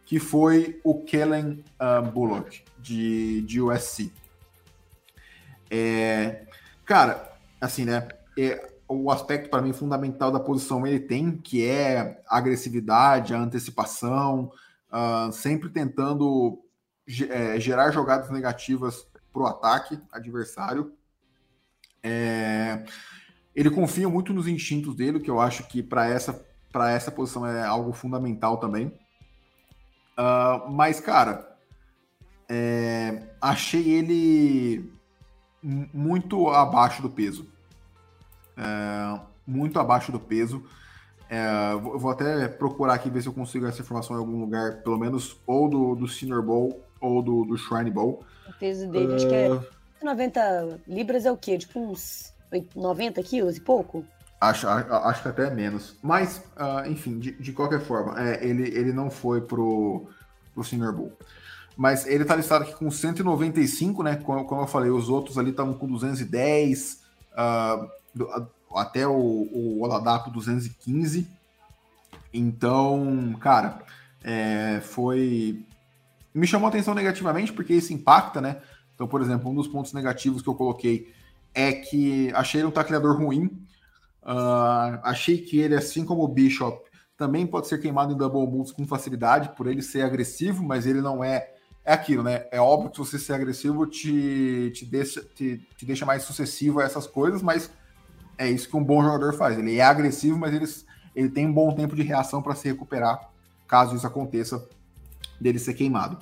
que 0.05 0.19
foi 0.19 0.79
o 0.83 1.03
Kellen 1.03 1.63
uh, 1.79 2.01
Bullock, 2.11 2.63
de, 2.77 3.41
de 3.43 3.61
USC. 3.61 4.11
É, 5.69 6.45
cara, 6.85 7.31
assim, 7.59 7.85
né? 7.85 8.07
É, 8.37 8.71
o 8.87 9.09
aspecto 9.09 9.49
para 9.49 9.61
mim 9.61 9.73
fundamental 9.73 10.31
da 10.31 10.39
posição 10.39 10.85
ele 10.85 10.99
tem, 10.99 11.37
que 11.37 11.65
é 11.65 12.21
a 12.27 12.37
agressividade, 12.37 13.33
a 13.33 13.39
antecipação, 13.39 14.51
uh, 14.91 15.31
sempre 15.31 15.69
tentando 15.69 16.59
é, 17.29 17.59
gerar 17.59 17.91
jogadas 17.91 18.29
negativas 18.29 19.07
para 19.33 19.41
o 19.41 19.47
ataque 19.47 19.99
adversário. 20.11 20.93
É, 22.03 22.83
ele 23.55 23.69
confia 23.71 24.07
muito 24.07 24.33
nos 24.33 24.47
instintos 24.47 24.95
dele, 24.95 25.19
que 25.19 25.29
eu 25.29 25.39
acho 25.39 25.67
que 25.67 25.81
para 25.81 26.07
essa, 26.07 26.45
essa 26.89 27.11
posição 27.11 27.45
é 27.45 27.65
algo 27.65 27.91
fundamental 27.91 28.57
também. 28.57 28.87
Uh, 30.17 30.71
mas, 30.71 30.99
cara, 30.99 31.57
é, 32.47 33.23
achei 33.41 33.89
ele 33.89 34.94
muito 35.65 36.49
abaixo 36.49 37.01
do 37.01 37.09
peso. 37.09 37.47
É, 38.55 39.19
muito 39.45 39.79
abaixo 39.79 40.11
do 40.11 40.19
peso. 40.19 40.63
É, 41.27 41.73
vou 41.75 42.11
até 42.11 42.47
procurar 42.47 42.93
aqui 42.93 43.09
ver 43.09 43.21
se 43.21 43.27
eu 43.27 43.33
consigo 43.33 43.65
essa 43.65 43.81
informação 43.81 44.15
em 44.15 44.19
algum 44.19 44.39
lugar, 44.39 44.83
pelo 44.83 44.97
menos 44.97 45.39
ou 45.47 45.67
do, 45.67 45.95
do 45.95 46.07
Senior 46.07 46.43
Bowl 46.43 46.83
ou 47.01 47.21
do, 47.21 47.45
do 47.45 47.57
Shrine 47.57 47.89
Bowl. 47.89 48.23
O 48.47 48.53
peso 48.59 48.87
dele, 48.89 49.07
uh, 49.07 49.15
acho 49.15 49.27
que 49.27 49.33
é 49.33 49.47
ah, 49.47 50.05
90 50.05 50.79
libras 50.87 51.25
é 51.25 51.31
o 51.31 51.37
quê? 51.37 51.57
Tipo 51.57 51.79
uns 51.79 52.31
90 52.75 53.21
quilos 53.23 53.57
e 53.57 53.61
pouco? 53.61 54.05
Acho, 54.39 54.67
acho 54.67 55.23
que 55.23 55.29
até 55.29 55.49
menos. 55.49 55.95
Mas, 56.03 56.37
uh, 56.57 56.87
enfim, 56.87 57.17
de, 57.17 57.31
de, 57.31 57.51
qualquer 57.53 57.81
forma, 57.81 58.21
é, 58.21 58.45
ele, 58.45 58.63
ele 58.77 58.93
não 58.93 59.09
foi 59.09 59.41
pro, 59.41 60.07
pro 60.53 60.63
Senior 60.63 60.93
Bowl. 60.93 61.17
Mas 61.75 62.05
ele 62.05 62.25
tá 62.25 62.35
listado 62.35 62.63
aqui 62.63 62.73
com 62.73 62.89
195, 62.89 64.03
né? 64.03 64.15
Como, 64.17 64.45
como 64.45 64.61
eu 64.61 64.67
falei, 64.67 64.89
os 64.89 65.09
outros 65.09 65.37
ali 65.37 65.51
estavam 65.51 65.73
com 65.73 65.87
210, 65.87 67.01
uh, 67.33 68.45
até 68.75 69.07
o, 69.07 69.13
o 69.13 69.81
Oladapo 69.81 70.29
215. 70.29 71.27
Então, 72.33 73.35
cara, 73.39 73.81
é, 74.23 74.81
foi. 74.81 75.63
Me 76.33 76.45
chamou 76.45 76.67
atenção 76.67 76.93
negativamente, 76.93 77.53
porque 77.53 77.73
isso 77.73 77.93
impacta, 77.93 78.41
né? 78.41 78.61
Então, 78.93 79.07
por 79.07 79.21
exemplo, 79.21 79.49
um 79.49 79.55
dos 79.55 79.67
pontos 79.67 79.93
negativos 79.93 80.41
que 80.41 80.49
eu 80.49 80.55
coloquei 80.55 81.13
é 81.53 81.71
que 81.71 82.31
achei 82.33 82.61
ele 82.61 82.67
um 82.67 82.71
tacleador 82.71 83.17
ruim. 83.17 83.45
Uh, 84.23 84.99
achei 85.03 85.37
que 85.37 85.59
ele, 85.59 85.75
assim 85.75 86.03
como 86.03 86.23
o 86.23 86.27
Bishop, 86.27 86.83
também 87.15 87.45
pode 87.45 87.67
ser 87.67 87.79
queimado 87.79 88.13
em 88.13 88.17
double 88.17 88.47
moves 88.47 88.71
com 88.71 88.85
facilidade, 88.85 89.55
por 89.55 89.67
ele 89.67 89.81
ser 89.81 90.01
agressivo, 90.01 90.63
mas 90.63 90.85
ele 90.85 91.01
não 91.01 91.23
é. 91.23 91.54
É 91.85 91.93
aquilo, 91.93 92.23
né? 92.23 92.45
É 92.51 92.59
óbvio 92.59 92.89
que 92.89 92.97
você 92.97 93.19
ser 93.19 93.33
agressivo 93.33 93.85
te, 93.85 94.71
te, 94.73 94.85
deixa, 94.85 95.21
te, 95.21 95.57
te 95.77 95.85
deixa 95.85 96.03
mais 96.03 96.23
sucessivo 96.23 96.79
a 96.79 96.83
essas 96.83 97.05
coisas, 97.05 97.43
mas 97.43 97.69
é 98.39 98.49
isso 98.49 98.67
que 98.67 98.75
um 98.75 98.83
bom 98.83 99.03
jogador 99.03 99.33
faz. 99.35 99.57
Ele 99.57 99.77
é 99.77 99.83
agressivo, 99.83 100.37
mas 100.37 100.51
ele, 100.51 100.65
ele 101.15 101.29
tem 101.29 101.45
um 101.45 101.53
bom 101.53 101.71
tempo 101.75 101.95
de 101.95 102.01
reação 102.01 102.41
para 102.41 102.55
se 102.55 102.67
recuperar, 102.67 103.29
caso 103.67 103.95
isso 103.95 104.07
aconteça, 104.07 104.67
dele 105.39 105.59
ser 105.59 105.75
queimado. 105.75 106.17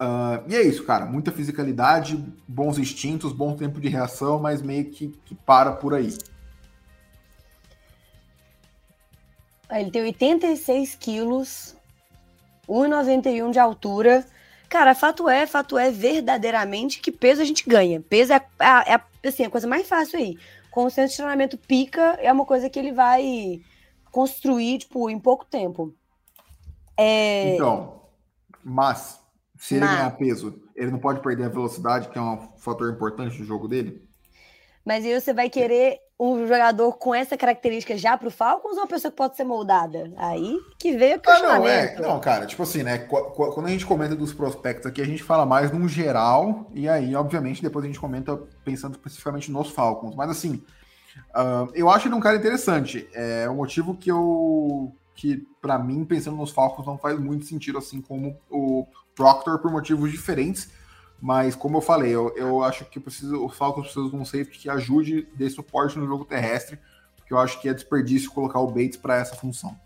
Uh, 0.00 0.48
e 0.48 0.54
é 0.54 0.62
isso, 0.62 0.84
cara. 0.84 1.04
Muita 1.06 1.32
fisicalidade, 1.32 2.24
bons 2.46 2.78
instintos, 2.78 3.32
bom 3.32 3.56
tempo 3.56 3.80
de 3.80 3.88
reação, 3.88 4.38
mas 4.38 4.62
meio 4.62 4.84
que, 4.90 5.08
que 5.24 5.34
para 5.34 5.72
por 5.72 5.92
aí. 5.92 6.16
Ele 9.70 9.90
tem 9.90 10.02
86 10.02 10.94
quilos, 10.94 11.76
1,91 12.68 13.50
de 13.50 13.58
altura. 13.58 14.24
Cara, 14.68 14.94
fato 14.94 15.28
é, 15.28 15.46
fato 15.46 15.78
é 15.78 15.90
verdadeiramente 15.90 17.00
que 17.00 17.10
peso 17.10 17.40
a 17.40 17.44
gente 17.44 17.68
ganha. 17.68 18.00
Peso 18.00 18.32
é, 18.32 18.36
é, 18.58 18.94
é 18.94 19.28
assim, 19.28 19.44
a 19.44 19.50
coisa 19.50 19.66
mais 19.66 19.88
fácil 19.88 20.18
aí. 20.18 20.38
Com 20.70 20.84
o 20.84 20.90
centro 20.90 21.10
de 21.10 21.16
treinamento 21.16 21.56
pica, 21.56 22.18
é 22.20 22.30
uma 22.30 22.44
coisa 22.44 22.68
que 22.68 22.78
ele 22.78 22.92
vai 22.92 23.60
construir, 24.12 24.78
tipo, 24.78 25.08
em 25.08 25.18
pouco 25.18 25.44
tempo. 25.44 25.94
É... 26.96 27.54
Então, 27.54 28.02
mas 28.62 29.20
se 29.58 29.76
ele 29.76 29.86
ganhar 29.86 30.10
peso, 30.16 30.62
ele 30.76 30.90
não 30.90 30.98
pode 30.98 31.20
perder 31.20 31.46
a 31.46 31.48
velocidade, 31.48 32.08
que 32.08 32.18
é 32.18 32.20
um 32.20 32.38
fator 32.58 32.92
importante 32.92 33.38
do 33.38 33.44
jogo 33.44 33.66
dele? 33.66 34.06
Mas 34.84 35.04
aí 35.04 35.18
você 35.18 35.32
vai 35.32 35.48
querer 35.48 35.98
um 36.20 36.46
jogador 36.48 36.92
com 36.94 37.14
essa 37.14 37.36
característica 37.36 37.96
já 37.96 38.16
para 38.16 38.26
o 38.26 38.30
Falcons 38.30 38.72
ou 38.72 38.78
uma 38.78 38.86
pessoa 38.88 39.10
que 39.10 39.16
pode 39.16 39.36
ser 39.36 39.44
moldada? 39.44 40.12
Aí 40.16 40.58
que 40.76 40.96
veio 40.96 41.16
o 41.16 41.20
questionamento. 41.20 41.98
Ah, 41.98 42.00
não, 42.00 42.08
é, 42.08 42.08
não, 42.08 42.20
cara, 42.20 42.44
tipo 42.44 42.62
assim, 42.62 42.82
né? 42.82 42.98
Quando 42.98 43.66
a 43.66 43.70
gente 43.70 43.86
comenta 43.86 44.16
dos 44.16 44.32
prospectos 44.32 44.86
aqui, 44.86 45.00
a 45.00 45.06
gente 45.06 45.22
fala 45.22 45.46
mais 45.46 45.70
num 45.70 45.88
geral, 45.88 46.68
e 46.74 46.88
aí, 46.88 47.14
obviamente, 47.14 47.62
depois 47.62 47.84
a 47.84 47.88
gente 47.88 48.00
comenta 48.00 48.36
pensando 48.64 48.94
especificamente 48.96 49.50
nos 49.52 49.70
Falcons. 49.70 50.16
Mas 50.16 50.28
assim, 50.30 50.62
uh, 51.30 51.70
eu 51.72 51.88
acho 51.88 52.08
ele 52.08 52.14
um 52.16 52.20
cara 52.20 52.36
interessante. 52.36 53.08
É 53.14 53.48
um 53.48 53.56
motivo 53.56 53.96
que 53.96 54.10
eu. 54.10 54.92
que, 55.14 55.46
para 55.62 55.78
mim, 55.78 56.04
pensando 56.04 56.36
nos 56.36 56.50
Falcons, 56.50 56.84
não 56.84 56.98
faz 56.98 57.16
muito 57.18 57.44
sentido, 57.44 57.78
assim 57.78 58.00
como 58.00 58.36
o 58.50 58.86
Proctor, 59.14 59.60
por 59.60 59.70
motivos 59.70 60.10
diferentes 60.10 60.68
mas, 61.20 61.56
como 61.56 61.78
eu 61.78 61.80
falei, 61.80 62.14
eu, 62.14 62.36
eu 62.36 62.62
acho 62.62 62.84
que 62.84 63.00
preciso, 63.00 63.44
o 63.44 63.48
Falcons 63.48 63.86
precisa 63.86 64.08
de 64.08 64.16
um 64.16 64.24
safety 64.24 64.58
que 64.58 64.70
ajude, 64.70 65.26
dê 65.34 65.50
suporte 65.50 65.98
no 65.98 66.06
jogo 66.06 66.24
terrestre, 66.24 66.78
porque 67.16 67.32
eu 67.32 67.38
acho 67.38 67.60
que 67.60 67.68
é 67.68 67.74
desperdício 67.74 68.30
colocar 68.30 68.60
o 68.60 68.68
Bates 68.68 68.96
para 68.96 69.16
essa 69.16 69.34
função. 69.34 69.76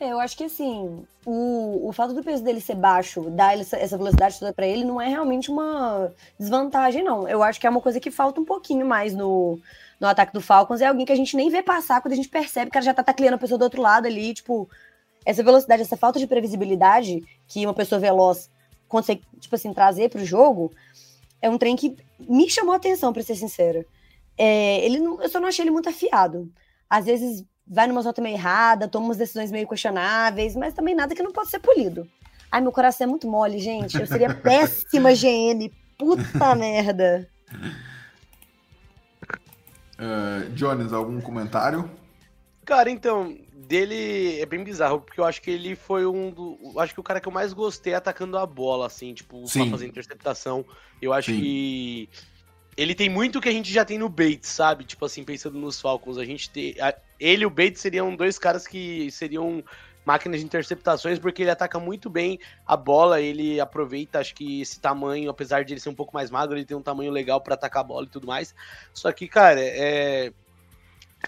É, 0.00 0.10
eu 0.10 0.18
acho 0.18 0.36
que 0.36 0.42
assim, 0.42 1.04
o, 1.24 1.88
o 1.88 1.92
fato 1.92 2.12
do 2.12 2.24
peso 2.24 2.42
dele 2.42 2.60
ser 2.60 2.74
baixo, 2.74 3.30
dar 3.30 3.56
essa, 3.56 3.76
essa 3.76 3.96
velocidade 3.96 4.36
toda 4.36 4.52
para 4.52 4.66
ele, 4.66 4.84
não 4.84 5.00
é 5.00 5.06
realmente 5.06 5.48
uma 5.48 6.10
desvantagem, 6.36 7.04
não. 7.04 7.28
Eu 7.28 7.40
acho 7.40 7.60
que 7.60 7.66
é 7.68 7.70
uma 7.70 7.80
coisa 7.80 8.00
que 8.00 8.10
falta 8.10 8.40
um 8.40 8.44
pouquinho 8.44 8.84
mais 8.84 9.14
no, 9.14 9.60
no 10.00 10.08
ataque 10.08 10.32
do 10.32 10.40
Falcons. 10.40 10.80
É 10.80 10.86
alguém 10.86 11.06
que 11.06 11.12
a 11.12 11.16
gente 11.16 11.36
nem 11.36 11.50
vê 11.50 11.62
passar 11.62 12.00
quando 12.00 12.14
a 12.14 12.16
gente 12.16 12.28
percebe 12.28 12.68
que 12.68 12.76
ela 12.76 12.84
já 12.84 12.92
tá 12.92 13.04
tacleando 13.04 13.36
a 13.36 13.38
pessoa 13.38 13.56
do 13.56 13.62
outro 13.62 13.80
lado 13.80 14.06
ali, 14.06 14.34
tipo, 14.34 14.68
essa 15.24 15.40
velocidade, 15.44 15.82
essa 15.82 15.96
falta 15.96 16.18
de 16.18 16.26
previsibilidade 16.26 17.22
que 17.46 17.64
uma 17.64 17.74
pessoa 17.74 18.00
veloz 18.00 18.50
consegue, 18.92 19.22
tipo 19.40 19.54
assim, 19.54 19.72
trazer 19.72 20.10
para 20.10 20.20
o 20.20 20.24
jogo, 20.24 20.70
é 21.40 21.48
um 21.48 21.56
trem 21.56 21.74
que 21.74 21.96
me 22.20 22.48
chamou 22.48 22.74
a 22.74 22.76
atenção, 22.76 23.10
para 23.12 23.22
ser 23.22 23.34
sincera. 23.34 23.86
É, 24.36 24.84
ele 24.84 25.00
não, 25.00 25.20
eu 25.20 25.28
só 25.30 25.40
não 25.40 25.48
achei 25.48 25.64
ele 25.64 25.70
muito 25.70 25.88
afiado. 25.88 26.52
Às 26.88 27.06
vezes 27.06 27.44
vai 27.66 27.86
numa 27.86 28.02
rota 28.02 28.20
meio 28.20 28.36
errada, 28.36 28.86
toma 28.86 29.06
umas 29.06 29.16
decisões 29.16 29.50
meio 29.50 29.66
questionáveis, 29.66 30.54
mas 30.54 30.74
também 30.74 30.94
nada 30.94 31.14
que 31.14 31.22
não 31.22 31.32
possa 31.32 31.52
ser 31.52 31.58
polido. 31.58 32.06
Ai, 32.50 32.60
meu 32.60 32.70
coração 32.70 33.06
é 33.06 33.08
muito 33.08 33.26
mole, 33.26 33.58
gente. 33.58 33.98
Eu 33.98 34.06
seria 34.06 34.32
péssima 34.36 35.10
GM. 35.14 35.72
Puta 35.96 36.54
merda. 36.54 37.28
Uh, 39.98 40.50
Jones, 40.50 40.92
algum 40.92 41.18
comentário? 41.20 41.90
Cara, 42.64 42.90
então, 42.90 43.36
dele 43.66 44.40
é 44.40 44.46
bem 44.46 44.62
bizarro, 44.62 45.00
porque 45.00 45.20
eu 45.20 45.24
acho 45.24 45.40
que 45.40 45.50
ele 45.50 45.74
foi 45.74 46.06
um 46.06 46.30
do. 46.30 46.58
Acho 46.78 46.94
que 46.94 47.00
o 47.00 47.02
cara 47.02 47.20
que 47.20 47.28
eu 47.28 47.32
mais 47.32 47.52
gostei 47.52 47.94
atacando 47.94 48.36
a 48.38 48.46
bola, 48.46 48.86
assim, 48.86 49.14
tipo, 49.14 49.46
Sim. 49.46 49.62
pra 49.62 49.70
fazer 49.70 49.86
interceptação. 49.86 50.64
Eu 51.00 51.12
acho 51.12 51.30
Sim. 51.30 51.40
que. 51.40 52.08
Ele 52.76 52.94
tem 52.94 53.08
muito 53.08 53.40
que 53.40 53.48
a 53.48 53.52
gente 53.52 53.70
já 53.70 53.84
tem 53.84 53.98
no 53.98 54.08
Bates, 54.08 54.48
sabe? 54.48 54.84
Tipo 54.84 55.04
assim, 55.04 55.24
pensando 55.24 55.58
nos 55.58 55.80
Falcons. 55.80 56.18
A 56.18 56.24
gente 56.24 56.50
tem. 56.50 56.74
Ele 57.20 57.42
e 57.42 57.46
o 57.46 57.50
Bates 57.50 57.80
seriam 57.80 58.14
dois 58.16 58.38
caras 58.38 58.66
que 58.66 59.10
seriam 59.10 59.62
máquinas 60.04 60.40
de 60.40 60.46
interceptações, 60.46 61.18
porque 61.18 61.42
ele 61.42 61.50
ataca 61.50 61.78
muito 61.78 62.10
bem 62.10 62.38
a 62.66 62.76
bola, 62.76 63.20
ele 63.20 63.60
aproveita, 63.60 64.18
acho 64.18 64.34
que 64.34 64.60
esse 64.60 64.80
tamanho, 64.80 65.30
apesar 65.30 65.64
de 65.64 65.72
ele 65.72 65.80
ser 65.80 65.88
um 65.88 65.94
pouco 65.94 66.12
mais 66.12 66.30
magro, 66.30 66.56
ele 66.56 66.64
tem 66.64 66.76
um 66.76 66.82
tamanho 66.82 67.12
legal 67.12 67.40
para 67.40 67.54
atacar 67.54 67.82
a 67.82 67.86
bola 67.86 68.06
e 68.06 68.10
tudo 68.10 68.26
mais. 68.26 68.54
Só 68.92 69.12
que, 69.12 69.28
cara, 69.28 69.60
é, 69.60 70.32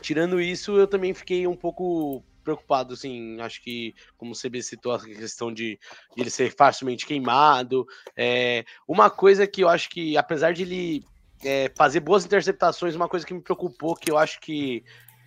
Tirando 0.00 0.40
isso, 0.40 0.76
eu 0.76 0.86
também 0.86 1.14
fiquei 1.14 1.46
um 1.46 1.56
pouco 1.56 2.22
preocupado, 2.44 2.92
assim, 2.92 3.40
acho 3.40 3.62
que, 3.62 3.94
como 4.18 4.32
o 4.32 4.36
CB 4.36 4.62
citou, 4.62 4.92
a 4.92 5.00
questão 5.00 5.52
de, 5.52 5.78
de 6.14 6.22
ele 6.22 6.30
ser 6.30 6.54
facilmente 6.54 7.06
queimado. 7.06 7.86
É, 8.16 8.64
uma 8.86 9.08
coisa 9.08 9.46
que 9.46 9.62
eu 9.62 9.68
acho 9.68 9.88
que, 9.88 10.16
apesar 10.16 10.52
de 10.52 10.62
ele 10.62 11.04
é, 11.42 11.72
fazer 11.74 12.00
boas 12.00 12.24
interceptações, 12.24 12.94
uma 12.94 13.08
coisa 13.08 13.26
que 13.26 13.34
me 13.34 13.40
preocupou, 13.40 13.96
que 13.96 14.10
eu 14.10 14.18
acho 14.18 14.38
que, 14.40 14.84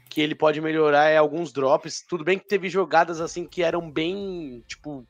que 0.09 0.21
ele 0.21 0.35
pode 0.35 0.61
melhorar 0.61 1.09
é 1.09 1.17
alguns 1.17 1.51
drops. 1.51 2.05
Tudo 2.07 2.23
bem 2.23 2.37
que 2.37 2.47
teve 2.47 2.69
jogadas 2.69 3.19
assim 3.19 3.45
que 3.45 3.63
eram 3.63 3.89
bem, 3.89 4.63
tipo, 4.67 5.05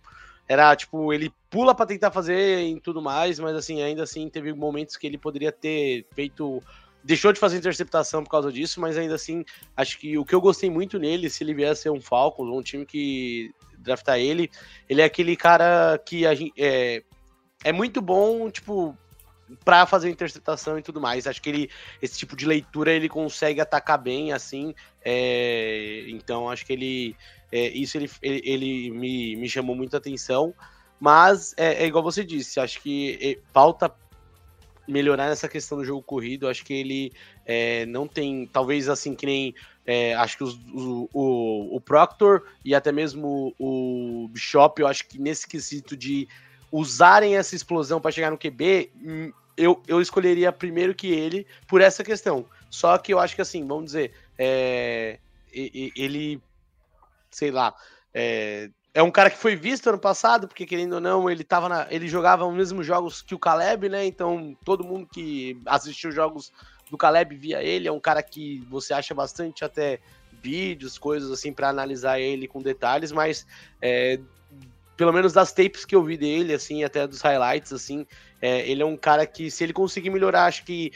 era 0.48 0.76
tipo, 0.76 1.14
ele 1.14 1.32
pula 1.50 1.76
para 1.76 1.86
tentar 1.86 2.12
fazer 2.12 2.62
e 2.62 2.80
tudo 2.80 3.02
mais, 3.02 3.38
mas 3.38 3.56
assim, 3.56 3.82
ainda 3.82 4.04
assim 4.04 4.30
teve 4.30 4.54
momentos 4.54 4.96
que 4.96 5.06
ele 5.06 5.18
poderia 5.18 5.52
ter 5.52 6.06
feito 6.14 6.64
deixou 7.08 7.32
de 7.32 7.40
fazer 7.40 7.58
interceptação 7.58 8.22
por 8.22 8.30
causa 8.30 8.52
disso, 8.52 8.82
mas 8.82 8.98
ainda 8.98 9.16
assim, 9.16 9.46
acho 9.78 9.98
que 9.98 10.18
o 10.18 10.26
que 10.26 10.36
eu 10.36 10.42
gostei 10.42 10.70
muito 10.70 11.00
nele, 11.00 11.30
se 11.30 11.42
ele 11.42 11.54
vier 11.54 11.72
a 11.72 11.76
ser 11.76 11.90
um 11.90 12.02
Falcons, 12.02 12.50
um 12.50 12.62
time 12.62 12.86
que 12.86 13.50
draftar 13.78 14.20
ele, 14.20 14.52
ele 14.90 15.02
é 15.02 15.06
aquele 15.06 15.38
cara 15.38 15.98
que 16.06 16.28
a 16.28 16.36
gente, 16.36 16.52
é, 16.58 17.02
é 17.64 17.72
muito 17.72 18.02
bom, 18.02 18.52
tipo, 18.52 18.94
para 19.64 19.86
fazer 19.86 20.10
interceptação 20.10 20.78
e 20.78 20.82
tudo 20.82 21.00
mais. 21.00 21.26
Acho 21.26 21.42
que 21.42 21.48
ele, 21.48 21.70
esse 22.02 22.20
tipo 22.20 22.36
de 22.36 22.46
leitura 22.46 22.92
ele 22.92 23.08
consegue 23.08 23.62
atacar 23.62 23.98
bem, 23.98 24.34
assim. 24.34 24.76
É, 25.02 26.04
então 26.10 26.50
acho 26.50 26.66
que 26.66 26.74
ele, 26.74 27.16
é, 27.54 27.70
isso 27.70 27.98
ele, 27.98 28.12
ele, 28.22 28.42
ele, 28.44 28.92
me, 28.92 29.38
me 29.38 29.48
chamou 29.48 29.78
muita 29.78 29.96
atenção. 29.96 30.54
Mas 31.00 31.54
é, 31.56 31.84
é 31.84 31.88
igual 31.88 32.04
você 32.04 32.26
disse, 32.26 32.60
acho 32.60 32.82
que 32.82 33.18
é, 33.22 33.40
falta 33.54 33.90
melhorar 34.88 35.28
nessa 35.30 35.48
questão 35.48 35.78
do 35.78 35.86
jogo 35.86 36.02
corrido. 36.02 36.48
Acho 36.48 36.64
que 36.64 36.74
ele 36.74 37.14
é, 37.46 37.86
não 37.86 38.08
tem, 38.08 38.48
talvez 38.48 38.88
assim 38.88 39.16
que 39.16 39.26
nem 39.26 39.56
é, 39.86 40.14
acho 40.16 40.38
que 40.38 40.44
os, 40.44 40.56
o, 40.74 41.10
o, 41.14 41.76
o, 41.76 41.82
Proctor 41.82 42.44
e 42.64 42.76
até 42.76 42.92
mesmo 42.92 43.54
o 43.58 44.28
Bishop, 44.32 44.82
eu 44.82 44.88
acho 44.88 45.08
que 45.08 45.20
nesse 45.20 45.48
quesito 45.48 45.96
de 45.96 46.28
usarem 46.72 47.38
essa 47.38 47.56
explosão 47.56 48.02
para 48.02 48.12
chegar 48.12 48.30
no 48.30 48.38
QB, 48.38 48.92
hum, 49.02 49.32
eu, 49.56 49.82
eu 49.88 50.02
escolheria 50.02 50.52
primeiro 50.52 50.94
que 50.94 51.08
ele 51.08 51.48
por 51.68 51.82
essa 51.82 52.04
questão. 52.04 52.46
Só 52.70 52.98
que 52.98 53.14
eu 53.14 53.20
acho 53.20 53.36
que 53.36 53.42
assim, 53.42 53.66
vamos 53.66 53.86
dizer, 53.86 54.14
é, 54.38 55.20
ele, 55.54 56.42
sei 57.32 57.50
lá, 57.50 57.74
é, 58.14 58.70
é 58.98 59.04
um 59.04 59.12
cara 59.12 59.30
que 59.30 59.38
foi 59.38 59.56
visto 59.56 59.88
ano 59.90 60.00
passado, 60.00 60.48
porque 60.48 60.66
querendo 60.66 60.94
ou 60.94 61.00
não, 61.00 61.30
ele 61.30 61.44
tava 61.44 61.70
na, 61.70 61.86
ele 61.92 62.08
jogava 62.08 62.48
os 62.48 62.56
mesmos 62.56 62.84
jogos 62.84 63.22
que 63.22 63.36
o 63.36 63.38
Caleb, 63.38 63.90
né? 63.90 64.04
Então, 64.04 64.58
todo 64.66 64.84
mundo 64.84 65.06
que 65.06 65.56
assistiu 65.68 66.12
jogos 66.12 66.52
do 66.90 66.98
Caleb 66.98 67.36
via 67.36 67.62
ele, 67.62 67.88
é 67.88 67.92
um 67.92 68.00
cara 68.00 68.24
que 68.24 68.66
você 68.68 68.96
acha 68.96 69.14
bastante 69.14 69.64
até 69.64 70.00
vídeos, 70.42 70.98
coisas 70.98 71.30
assim 71.30 71.54
para 71.54 71.70
analisar 71.70 72.20
ele 72.20 72.48
com 72.48 72.60
detalhes, 72.60 73.12
mas 73.12 73.46
é, 73.80 74.20
pelo 74.96 75.14
menos 75.14 75.32
das 75.32 75.54
tapes 75.54 75.86
que 75.86 75.96
eu 75.96 76.04
vi 76.04 76.18
dele, 76.18 76.52
assim, 76.52 76.84
até 76.84 77.06
dos 77.06 77.22
highlights, 77.22 77.72
assim, 77.72 78.04
é, 78.42 78.68
ele 78.68 78.82
é 78.82 78.86
um 78.86 78.98
cara 78.98 79.28
que, 79.28 79.52
se 79.52 79.64
ele 79.64 79.74
conseguir 79.74 80.10
melhorar, 80.10 80.46
acho 80.46 80.66
que 80.66 80.92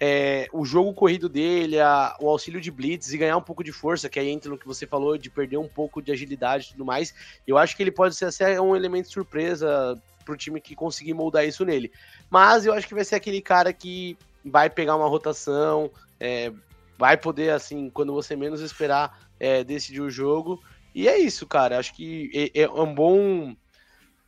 é, 0.00 0.48
o 0.52 0.64
jogo 0.64 0.92
corrido 0.92 1.28
dele, 1.28 1.80
a, 1.80 2.16
o 2.20 2.28
auxílio 2.28 2.60
de 2.60 2.70
blitz 2.70 3.12
e 3.12 3.18
ganhar 3.18 3.36
um 3.36 3.42
pouco 3.42 3.64
de 3.64 3.72
força, 3.72 4.08
que 4.08 4.18
aí 4.18 4.28
entra 4.28 4.50
no 4.50 4.58
que 4.58 4.66
você 4.66 4.86
falou, 4.86 5.16
de 5.16 5.30
perder 5.30 5.56
um 5.56 5.68
pouco 5.68 6.02
de 6.02 6.12
agilidade 6.12 6.66
e 6.66 6.70
tudo 6.72 6.84
mais, 6.84 7.14
eu 7.46 7.56
acho 7.56 7.76
que 7.76 7.82
ele 7.82 7.90
pode 7.90 8.14
ser 8.14 8.26
assim, 8.26 8.44
um 8.58 8.76
elemento 8.76 9.10
surpresa 9.10 10.00
pro 10.24 10.36
time 10.36 10.60
que 10.60 10.74
conseguir 10.74 11.14
moldar 11.14 11.46
isso 11.46 11.64
nele. 11.64 11.90
Mas 12.28 12.66
eu 12.66 12.72
acho 12.72 12.86
que 12.86 12.94
vai 12.94 13.04
ser 13.04 13.14
aquele 13.14 13.40
cara 13.40 13.72
que 13.72 14.18
vai 14.44 14.68
pegar 14.68 14.96
uma 14.96 15.08
rotação, 15.08 15.90
é, 16.20 16.52
vai 16.98 17.16
poder, 17.16 17.50
assim, 17.50 17.88
quando 17.90 18.12
você 18.12 18.36
menos 18.36 18.60
esperar, 18.60 19.18
é, 19.38 19.62
decidir 19.64 20.00
o 20.00 20.10
jogo. 20.10 20.60
E 20.94 21.08
é 21.08 21.18
isso, 21.18 21.46
cara. 21.46 21.78
Acho 21.78 21.94
que 21.94 22.50
é, 22.54 22.62
é 22.62 22.70
um 22.70 22.94
bom. 22.94 23.54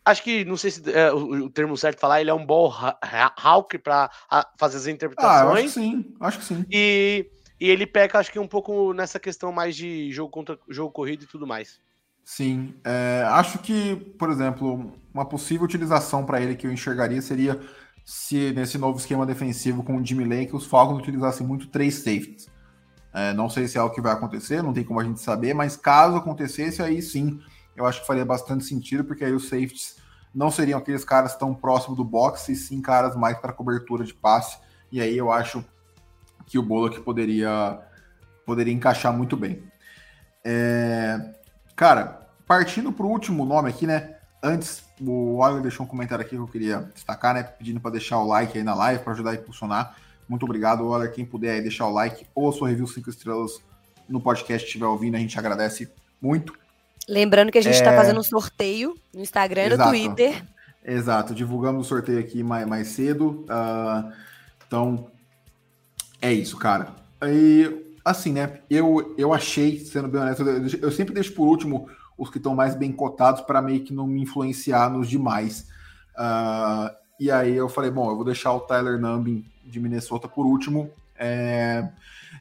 Acho 0.08 0.22
que, 0.22 0.42
não 0.42 0.56
sei 0.56 0.70
se 0.70 0.90
é 0.90 1.12
o, 1.12 1.44
o 1.44 1.50
termo 1.50 1.76
certo 1.76 2.00
falar, 2.00 2.22
ele 2.22 2.30
é 2.30 2.34
um 2.34 2.46
bom 2.46 2.72
Hawk 3.36 3.76
para 3.78 4.10
fazer 4.58 4.78
as 4.78 4.86
interpretações. 4.86 5.42
Ah, 5.42 5.52
acho 5.52 5.62
que 5.62 5.68
sim, 5.68 6.14
acho 6.18 6.38
que 6.38 6.44
sim. 6.46 6.64
E, 6.70 7.30
e 7.60 7.68
ele 7.68 7.86
peca, 7.86 8.18
acho 8.18 8.32
que 8.32 8.38
um 8.38 8.48
pouco 8.48 8.94
nessa 8.94 9.20
questão 9.20 9.52
mais 9.52 9.76
de 9.76 10.10
jogo 10.10 10.30
contra 10.30 10.58
jogo 10.66 10.90
corrido 10.90 11.24
e 11.24 11.26
tudo 11.26 11.46
mais. 11.46 11.78
Sim, 12.24 12.74
é, 12.84 13.22
acho 13.26 13.58
que, 13.58 13.96
por 14.18 14.30
exemplo, 14.30 14.94
uma 15.12 15.26
possível 15.26 15.64
utilização 15.64 16.24
para 16.24 16.40
ele 16.40 16.56
que 16.56 16.66
eu 16.66 16.72
enxergaria 16.72 17.20
seria 17.20 17.60
se 18.02 18.50
nesse 18.52 18.78
novo 18.78 18.98
esquema 18.98 19.26
defensivo 19.26 19.82
com 19.82 19.98
o 19.98 20.04
Jimmy 20.04 20.24
Lake 20.24 20.56
os 20.56 20.64
Falcons 20.64 21.00
utilizassem 21.00 21.46
muito 21.46 21.66
três 21.66 21.96
safeties. 21.96 22.48
É, 23.12 23.34
não 23.34 23.50
sei 23.50 23.68
se 23.68 23.76
é 23.76 23.82
o 23.82 23.90
que 23.90 24.00
vai 24.00 24.12
acontecer, 24.12 24.62
não 24.62 24.72
tem 24.72 24.84
como 24.84 25.00
a 25.00 25.04
gente 25.04 25.20
saber, 25.20 25.52
mas 25.52 25.76
caso 25.76 26.16
acontecesse, 26.16 26.80
aí 26.80 27.02
sim, 27.02 27.38
eu 27.78 27.86
acho 27.86 28.00
que 28.00 28.06
faria 28.06 28.24
bastante 28.24 28.64
sentido, 28.64 29.04
porque 29.04 29.24
aí 29.24 29.32
os 29.32 29.48
safeties 29.48 29.96
não 30.34 30.50
seriam 30.50 30.78
aqueles 30.78 31.04
caras 31.04 31.36
tão 31.36 31.54
próximos 31.54 31.96
do 31.96 32.04
box, 32.04 32.48
e 32.50 32.56
sim 32.56 32.80
caras 32.80 33.16
mais 33.16 33.38
para 33.38 33.52
cobertura 33.52 34.04
de 34.04 34.14
passe. 34.14 34.58
E 34.90 35.00
aí 35.00 35.16
eu 35.16 35.30
acho 35.32 35.64
que 36.46 36.58
o 36.58 36.62
Bullock 36.62 37.00
poderia, 37.00 37.80
poderia 38.44 38.72
encaixar 38.72 39.12
muito 39.12 39.36
bem. 39.36 39.62
É, 40.44 41.34
cara, 41.76 42.28
partindo 42.46 42.92
para 42.92 43.04
o 43.04 43.10
último 43.10 43.44
nome 43.44 43.68
aqui, 43.68 43.86
né? 43.86 44.16
Antes, 44.42 44.84
o 45.00 45.38
Oliver 45.38 45.62
deixou 45.62 45.84
um 45.84 45.88
comentário 45.88 46.24
aqui 46.24 46.36
que 46.36 46.40
eu 46.40 46.46
queria 46.46 46.90
destacar, 46.94 47.34
né? 47.34 47.42
Pedindo 47.42 47.80
para 47.80 47.90
deixar 47.90 48.18
o 48.18 48.26
like 48.26 48.56
aí 48.56 48.64
na 48.64 48.74
live 48.74 49.02
para 49.02 49.12
ajudar 49.12 49.32
a 49.32 49.34
impulsionar. 49.34 49.96
Muito 50.28 50.44
obrigado. 50.44 50.86
Olha, 50.86 51.08
quem 51.08 51.24
puder 51.24 51.54
aí 51.54 51.60
deixar 51.60 51.86
o 51.86 51.92
like 51.92 52.26
ou 52.34 52.48
a 52.48 52.52
sua 52.52 52.68
review 52.68 52.86
5 52.86 53.10
estrelas 53.10 53.60
no 54.08 54.20
podcast 54.20 54.66
estiver 54.66 54.86
ouvindo, 54.86 55.16
a 55.16 55.18
gente 55.18 55.38
agradece 55.38 55.92
muito. 56.20 56.52
Lembrando 57.08 57.50
que 57.50 57.58
a 57.58 57.62
gente 57.62 57.74
está 57.74 57.92
é... 57.92 57.96
fazendo 57.96 58.20
um 58.20 58.22
sorteio 58.22 58.94
no 59.14 59.22
Instagram 59.22 59.66
e 59.66 59.68
no 59.70 59.84
Twitter. 59.84 60.44
Exato, 60.84 61.34
divulgamos 61.34 61.86
o 61.86 61.88
sorteio 61.88 62.18
aqui 62.18 62.42
mais, 62.42 62.66
mais 62.66 62.88
cedo. 62.88 63.44
Uh, 63.44 64.12
então, 64.66 65.10
é 66.20 66.32
isso, 66.32 66.56
cara. 66.56 66.94
E, 67.22 67.96
assim, 68.04 68.32
né? 68.32 68.60
Eu, 68.70 69.14
eu 69.16 69.32
achei, 69.32 69.78
sendo 69.80 70.08
bem 70.08 70.20
honesto, 70.20 70.42
eu, 70.42 70.88
eu 70.88 70.90
sempre 70.92 71.14
deixo 71.14 71.32
por 71.32 71.46
último 71.46 71.88
os 72.16 72.30
que 72.30 72.38
estão 72.38 72.54
mais 72.54 72.74
bem 72.74 72.92
cotados 72.92 73.40
para 73.42 73.62
meio 73.62 73.84
que 73.84 73.94
não 73.94 74.06
me 74.06 74.22
influenciar 74.22 74.90
nos 74.90 75.08
demais. 75.08 75.66
Uh, 76.14 76.90
e 77.20 77.30
aí 77.30 77.54
eu 77.54 77.68
falei, 77.68 77.90
bom, 77.90 78.10
eu 78.10 78.16
vou 78.16 78.24
deixar 78.24 78.52
o 78.52 78.60
Tyler 78.60 79.00
Numbin 79.00 79.44
de 79.64 79.80
Minnesota 79.80 80.28
por 80.28 80.46
último. 80.46 80.90
É, 81.16 81.88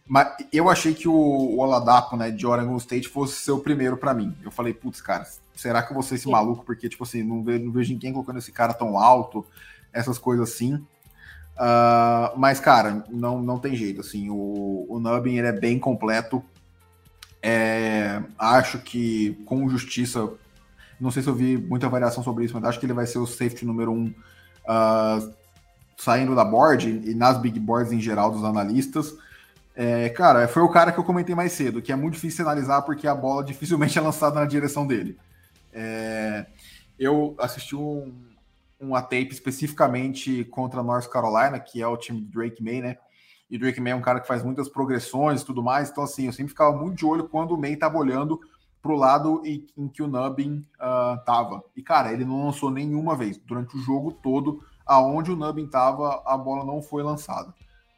mas 0.07 0.35
eu 0.53 0.69
achei 0.69 0.93
que 0.93 1.07
o, 1.07 1.13
o 1.13 1.59
Oladapo, 1.59 2.15
né, 2.15 2.31
de 2.31 2.47
Oregon 2.47 2.77
State 2.77 3.09
fosse 3.09 3.41
ser 3.41 3.51
o 3.51 3.59
primeiro 3.59 3.97
para 3.97 4.13
mim. 4.13 4.35
Eu 4.43 4.51
falei, 4.51 4.73
putz, 4.73 5.01
cara, 5.01 5.25
será 5.53 5.83
que 5.83 5.91
eu 5.91 5.95
vou 5.95 6.03
ser 6.03 6.15
esse 6.15 6.23
Sim. 6.23 6.31
maluco? 6.31 6.63
Porque, 6.63 6.87
tipo 6.87 7.03
assim, 7.03 7.23
não 7.23 7.43
vejo, 7.43 7.65
não 7.65 7.71
vejo 7.71 7.91
ninguém 7.91 8.13
colocando 8.13 8.39
esse 8.39 8.51
cara 8.51 8.73
tão 8.73 8.97
alto, 8.97 9.45
essas 9.91 10.17
coisas 10.17 10.49
assim. 10.49 10.75
Uh, 10.75 12.37
mas, 12.37 12.59
cara, 12.59 13.03
não, 13.09 13.41
não 13.41 13.59
tem 13.59 13.75
jeito, 13.75 13.99
assim, 13.99 14.29
o, 14.29 14.85
o 14.87 14.99
Nubbin, 14.99 15.37
ele 15.37 15.47
é 15.47 15.51
bem 15.51 15.77
completo. 15.77 16.41
É, 17.41 18.21
acho 18.37 18.79
que, 18.79 19.33
com 19.45 19.67
justiça, 19.69 20.31
não 20.99 21.11
sei 21.11 21.21
se 21.21 21.29
eu 21.29 21.35
vi 21.35 21.57
muita 21.57 21.89
variação 21.89 22.23
sobre 22.23 22.45
isso, 22.45 22.53
mas 22.53 22.63
acho 22.63 22.79
que 22.79 22.85
ele 22.85 22.93
vai 22.93 23.05
ser 23.05 23.19
o 23.19 23.27
safety 23.27 23.65
número 23.65 23.91
um 23.91 24.07
uh, 24.07 25.33
saindo 25.97 26.35
da 26.35 26.45
board 26.45 26.89
e 27.05 27.13
nas 27.13 27.37
big 27.37 27.59
boards 27.59 27.91
em 27.91 27.99
geral 27.99 28.31
dos 28.31 28.43
analistas. 28.43 29.13
É, 29.79 30.09
cara, 30.09 30.47
foi 30.47 30.63
o 30.63 30.69
cara 30.69 30.91
que 30.91 30.99
eu 30.99 31.03
comentei 31.03 31.35
mais 31.35 31.51
cedo, 31.51 31.83
que 31.83 31.91
é 31.91 31.95
muito 31.95 32.15
difícil 32.15 32.43
analisar 32.43 32.81
porque 32.81 33.07
a 33.07 33.13
bola 33.13 33.43
dificilmente 33.43 33.95
é 33.95 34.01
lançada 34.01 34.39
na 34.39 34.45
direção 34.47 34.87
dele. 34.87 35.15
É, 35.71 36.47
eu 36.97 37.35
assisti 37.37 37.75
um, 37.75 38.11
uma 38.79 39.03
tape 39.03 39.29
especificamente 39.29 40.43
contra 40.45 40.81
North 40.81 41.07
Carolina, 41.09 41.59
que 41.59 41.79
é 41.79 41.87
o 41.87 41.95
time 41.95 42.21
do 42.21 42.31
Drake 42.31 42.63
May, 42.63 42.81
né? 42.81 42.97
E 43.51 43.57
Drake 43.59 43.79
May 43.79 43.91
é 43.91 43.95
um 43.95 44.01
cara 44.01 44.19
que 44.19 44.25
faz 44.25 44.43
muitas 44.43 44.67
progressões 44.67 45.43
e 45.43 45.45
tudo 45.45 45.61
mais, 45.61 45.91
então 45.91 46.03
assim, 46.03 46.25
eu 46.25 46.33
sempre 46.33 46.49
ficava 46.49 46.75
muito 46.75 46.97
de 46.97 47.05
olho 47.05 47.29
quando 47.29 47.51
o 47.51 47.57
May 47.57 47.73
estava 47.73 47.99
olhando 47.99 48.39
para 48.81 48.91
o 48.91 48.95
lado 48.95 49.43
em, 49.45 49.67
em, 49.77 49.87
que 49.87 50.01
o 50.01 50.07
Nubbin 50.07 50.65
uh, 50.81 51.23
tava. 51.23 51.63
E 51.75 51.83
cara, 51.83 52.11
ele 52.11 52.25
não 52.25 52.47
lançou 52.47 52.71
nenhuma 52.71 53.15
vez 53.15 53.37
durante 53.37 53.77
o 53.77 53.79
jogo 53.79 54.11
todo 54.11 54.59
aonde 54.83 55.31
o 55.31 55.35
Nubbin 55.35 55.65
estava, 55.65 56.23
a 56.25 56.35
bola 56.35 56.65
não 56.65 56.81
foi 56.81 57.03
lançada. 57.03 57.53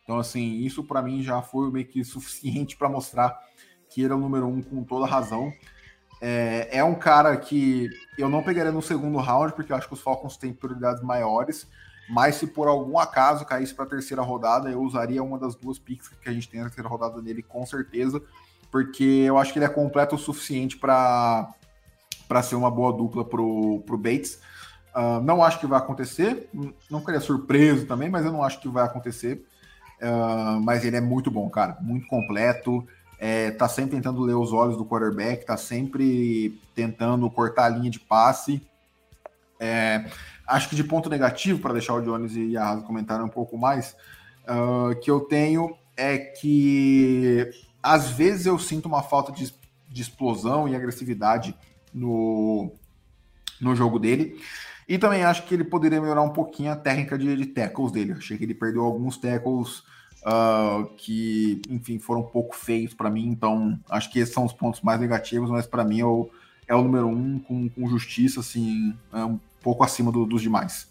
Então, 0.09 0.17
assim, 0.17 0.61
isso 0.61 0.83
para 0.83 1.03
mim 1.03 1.21
já 1.21 1.39
foi 1.39 1.69
meio 1.69 1.85
que 1.85 2.03
suficiente 2.03 2.75
para 2.75 2.89
mostrar 2.89 3.39
que 3.87 4.01
ele 4.01 4.11
é 4.11 4.15
o 4.15 4.19
número 4.19 4.47
um 4.47 4.59
com 4.59 4.83
toda 4.83 5.05
razão. 5.05 5.53
É, 6.19 6.79
é, 6.79 6.83
um 6.83 6.95
cara 6.95 7.37
que 7.37 7.87
eu 8.17 8.27
não 8.27 8.41
pegaria 8.41 8.71
no 8.71 8.81
segundo 8.81 9.19
round, 9.19 9.53
porque 9.53 9.71
eu 9.71 9.75
acho 9.75 9.87
que 9.87 9.93
os 9.93 10.01
Falcons 10.01 10.35
têm 10.35 10.51
prioridades 10.51 11.03
maiores. 11.03 11.67
Mas 12.09 12.37
se 12.37 12.47
por 12.47 12.67
algum 12.67 12.97
acaso 12.97 13.45
caísse 13.45 13.71
para 13.75 13.85
a 13.85 13.87
terceira 13.87 14.23
rodada, 14.23 14.67
eu 14.67 14.81
usaria 14.81 15.21
uma 15.21 15.37
das 15.37 15.53
duas 15.53 15.77
picks 15.77 16.07
que 16.07 16.27
a 16.27 16.33
gente 16.33 16.49
tem 16.49 16.59
na 16.59 16.65
terceira 16.65 16.89
rodada 16.89 17.21
nele, 17.21 17.43
com 17.43 17.63
certeza, 17.63 18.19
porque 18.71 19.03
eu 19.03 19.37
acho 19.37 19.53
que 19.53 19.59
ele 19.59 19.65
é 19.65 19.69
completo 19.69 20.15
o 20.15 20.17
suficiente 20.17 20.75
para 20.75 21.53
ser 22.41 22.55
uma 22.55 22.71
boa 22.71 22.91
dupla 22.91 23.23
para 23.23 23.39
o 23.39 23.97
Bates. 23.99 24.41
Uh, 24.95 25.21
não 25.21 25.43
acho 25.43 25.59
que 25.59 25.67
vai 25.67 25.77
acontecer, 25.77 26.49
não 26.89 26.99
queria 26.99 27.21
surpreso 27.21 27.85
também, 27.85 28.09
mas 28.09 28.25
eu 28.25 28.31
não 28.31 28.43
acho 28.43 28.59
que 28.59 28.67
vai 28.67 28.83
acontecer. 28.83 29.45
Uh, 30.01 30.61
mas 30.61 30.85
ele 30.85 30.95
é 30.95 31.01
muito 31.01 31.29
bom, 31.29 31.49
cara, 31.49 31.77
muito 31.81 32.07
completo. 32.07 32.87
É, 33.19 33.51
tá 33.51 33.67
sempre 33.67 33.97
tentando 33.97 34.21
ler 34.21 34.35
os 34.35 34.53
olhos 34.53 34.77
do 34.77 34.85
quarterback, 34.85 35.45
tá 35.45 35.57
sempre 35.57 36.57
tentando 36.73 37.29
cortar 37.29 37.65
a 37.65 37.69
linha 37.69 37.91
de 37.91 37.99
passe. 37.99 38.61
É, 39.59 40.05
acho 40.47 40.69
que 40.69 40.75
de 40.75 40.85
ponto 40.85 41.09
negativo, 41.09 41.59
para 41.59 41.73
deixar 41.73 41.95
o 41.95 42.01
Jones 42.01 42.33
e 42.35 42.55
a 42.55 42.63
Raso 42.63 42.83
comentarem 42.83 43.25
um 43.25 43.29
pouco 43.29 43.57
mais, 43.57 43.93
uh, 44.45 44.97
que 45.01 45.11
eu 45.11 45.19
tenho 45.19 45.75
é 45.97 46.17
que 46.17 47.51
às 47.83 48.09
vezes 48.09 48.45
eu 48.45 48.57
sinto 48.57 48.85
uma 48.85 49.03
falta 49.03 49.33
de, 49.33 49.53
de 49.89 50.01
explosão 50.01 50.67
e 50.67 50.75
agressividade 50.75 51.53
no, 51.93 52.71
no 53.59 53.75
jogo 53.75 53.99
dele. 53.99 54.39
E 54.89 54.97
também 54.97 55.23
acho 55.23 55.43
que 55.43 55.53
ele 55.53 55.63
poderia 55.63 56.01
melhorar 56.01 56.23
um 56.23 56.33
pouquinho 56.33 56.71
a 56.71 56.75
técnica 56.75 57.15
de, 57.15 57.35
de 57.35 57.45
tackles 57.45 57.91
dele. 57.91 58.13
Achei 58.13 58.39
que 58.39 58.43
ele 58.43 58.55
perdeu 58.55 58.83
alguns 58.83 59.17
tackles 59.17 59.83
uh, 60.25 60.83
que, 60.97 61.61
enfim, 61.69 61.99
foram 61.99 62.21
um 62.21 62.27
pouco 62.27 62.55
feios 62.55 62.91
para 62.95 63.07
mim. 63.07 63.27
Então, 63.27 63.79
acho 63.87 64.11
que 64.11 64.17
esses 64.17 64.33
são 64.33 64.45
os 64.45 64.51
pontos 64.51 64.81
mais 64.81 64.99
negativos, 64.99 65.51
mas 65.51 65.67
para 65.67 65.83
mim 65.83 65.99
é 65.99 66.05
o, 66.05 66.27
é 66.67 66.73
o 66.73 66.81
número 66.81 67.05
um 67.07 67.37
com, 67.37 67.69
com 67.69 67.87
justiça, 67.87 68.39
assim, 68.39 68.97
é 69.13 69.23
um 69.23 69.39
pouco 69.61 69.83
acima 69.83 70.11
do, 70.11 70.25
dos 70.25 70.41
demais. 70.41 70.89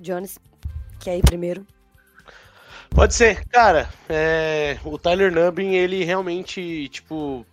Jones, 0.00 0.40
quer 0.98 1.18
ir 1.18 1.22
primeiro? 1.22 1.64
Pode 2.90 3.14
ser, 3.14 3.46
cara. 3.46 3.88
É, 4.08 4.76
o 4.84 4.98
Tyler 4.98 5.32
Nubbin, 5.32 5.68
ele 5.68 6.02
realmente, 6.02 6.88
tipo, 6.88 7.46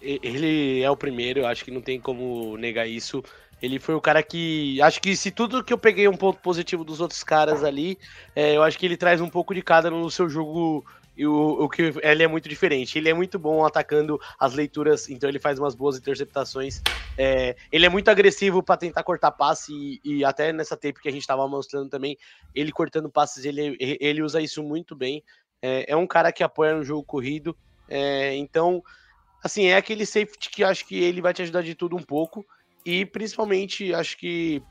ele 0.00 0.82
é 0.82 0.90
o 0.90 0.96
primeiro, 0.96 1.46
acho 1.46 1.64
que 1.64 1.70
não 1.70 1.80
tem 1.80 2.00
como 2.00 2.56
negar 2.56 2.86
isso. 2.86 3.22
Ele 3.62 3.78
foi 3.78 3.94
o 3.94 4.00
cara 4.00 4.22
que. 4.22 4.80
Acho 4.80 5.00
que 5.00 5.14
se 5.14 5.30
tudo 5.30 5.62
que 5.62 5.72
eu 5.72 5.78
peguei 5.78 6.08
um 6.08 6.16
ponto 6.16 6.40
positivo 6.40 6.82
dos 6.82 7.00
outros 7.00 7.22
caras 7.22 7.62
ali, 7.62 7.98
é, 8.34 8.56
eu 8.56 8.62
acho 8.62 8.78
que 8.78 8.86
ele 8.86 8.96
traz 8.96 9.20
um 9.20 9.28
pouco 9.28 9.54
de 9.54 9.62
cada 9.62 9.90
no 9.90 10.10
seu 10.10 10.28
jogo. 10.28 10.84
E 11.16 11.26
o, 11.26 11.64
o 11.64 11.68
que 11.68 11.92
ele 12.02 12.22
é 12.22 12.26
muito 12.26 12.48
diferente. 12.48 12.96
Ele 12.96 13.10
é 13.10 13.12
muito 13.12 13.38
bom 13.38 13.66
atacando 13.66 14.18
as 14.38 14.54
leituras, 14.54 15.10
então 15.10 15.28
ele 15.28 15.38
faz 15.38 15.58
umas 15.58 15.74
boas 15.74 15.98
interceptações. 15.98 16.80
É, 17.18 17.54
ele 17.70 17.84
é 17.84 17.90
muito 17.90 18.08
agressivo 18.08 18.62
para 18.62 18.78
tentar 18.78 19.02
cortar 19.02 19.32
passe, 19.32 19.70
e, 19.72 20.00
e, 20.02 20.24
até 20.24 20.50
nessa 20.50 20.76
tape 20.76 21.00
que 21.02 21.08
a 21.08 21.12
gente 21.12 21.20
estava 21.20 21.46
mostrando 21.46 21.90
também, 21.90 22.16
ele 22.54 22.72
cortando 22.72 23.10
passes, 23.10 23.44
ele, 23.44 23.76
ele 23.78 24.22
usa 24.22 24.40
isso 24.40 24.62
muito 24.62 24.96
bem. 24.96 25.22
É, 25.60 25.92
é 25.92 25.96
um 25.96 26.06
cara 26.06 26.32
que 26.32 26.42
apoia 26.42 26.74
no 26.74 26.84
jogo 26.84 27.04
corrido. 27.04 27.54
É, 27.86 28.34
então, 28.36 28.82
assim, 29.42 29.66
é 29.66 29.76
aquele 29.76 30.06
safety 30.06 30.50
que 30.50 30.64
acho 30.64 30.86
que 30.86 31.02
ele 31.02 31.20
vai 31.20 31.32
te 31.32 31.42
ajudar 31.42 31.62
de 31.62 31.74
tudo 31.74 31.96
um 31.96 32.02
pouco. 32.02 32.44
E 32.84 33.04
principalmente, 33.04 33.92
acho 33.94 34.16
que 34.16 34.62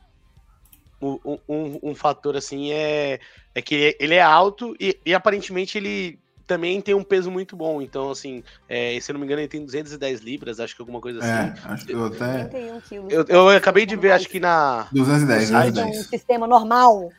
um, 1.01 1.37
um, 1.47 1.79
um 1.83 1.95
fator 1.95 2.35
assim 2.35 2.71
é, 2.71 3.19
é 3.55 3.61
que 3.61 3.95
ele 3.99 4.15
é 4.15 4.21
alto 4.21 4.75
e, 4.79 4.99
e, 5.05 5.13
aparentemente 5.13 5.77
ele 5.77 6.19
também 6.45 6.81
tem 6.81 6.95
um 6.95 7.03
peso 7.03 7.29
muito 7.29 7.55
bom. 7.55 7.81
Então, 7.81 8.09
assim, 8.09 8.43
é, 8.67 8.99
se 8.99 9.11
eu 9.11 9.13
não 9.13 9.19
me 9.19 9.25
engano, 9.25 9.41
ele 9.41 9.47
tem 9.47 9.63
210 9.63 10.21
libras, 10.21 10.59
acho 10.59 10.75
que 10.75 10.81
alguma 10.81 10.99
coisa 10.99 11.23
É, 11.23 11.31
assim. 11.31 11.61
acho 11.65 11.85
que 11.85 11.93
eu 11.93 12.05
até. 12.05 12.45
31 12.45 12.81
quilos. 12.81 13.13
Eu, 13.13 13.25
eu 13.27 13.49
acabei 13.49 13.85
de 13.85 13.95
ver, 13.95 14.11
acho 14.11 14.27
que 14.27 14.39
na. 14.39 14.87
210, 14.91 15.51
Ai, 15.53 15.67
É 15.67 15.69
um 15.69 15.73
210. 15.73 16.07
sistema 16.07 16.47
normal. 16.47 17.11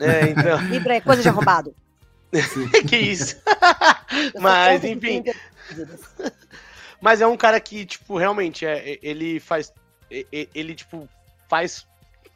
É, 0.00 0.28
então. 0.28 0.58
Libra 0.68 0.94
é 0.94 1.00
coisa 1.00 1.20
de 1.20 1.28
arrombado. 1.28 1.74
que 2.88 2.96
isso. 2.96 3.36
Mas, 4.40 4.82
enfim. 4.82 5.22
De 7.04 7.08
30 7.08 7.10
Mas 7.10 7.20
é 7.20 7.26
um 7.26 7.36
cara 7.36 7.60
que, 7.60 7.84
tipo, 7.84 8.16
realmente, 8.16 8.64
é, 8.64 8.98
ele 9.02 9.38
faz. 9.38 9.72
Ele, 10.10 10.74
tipo, 10.74 11.08
faz 11.48 11.86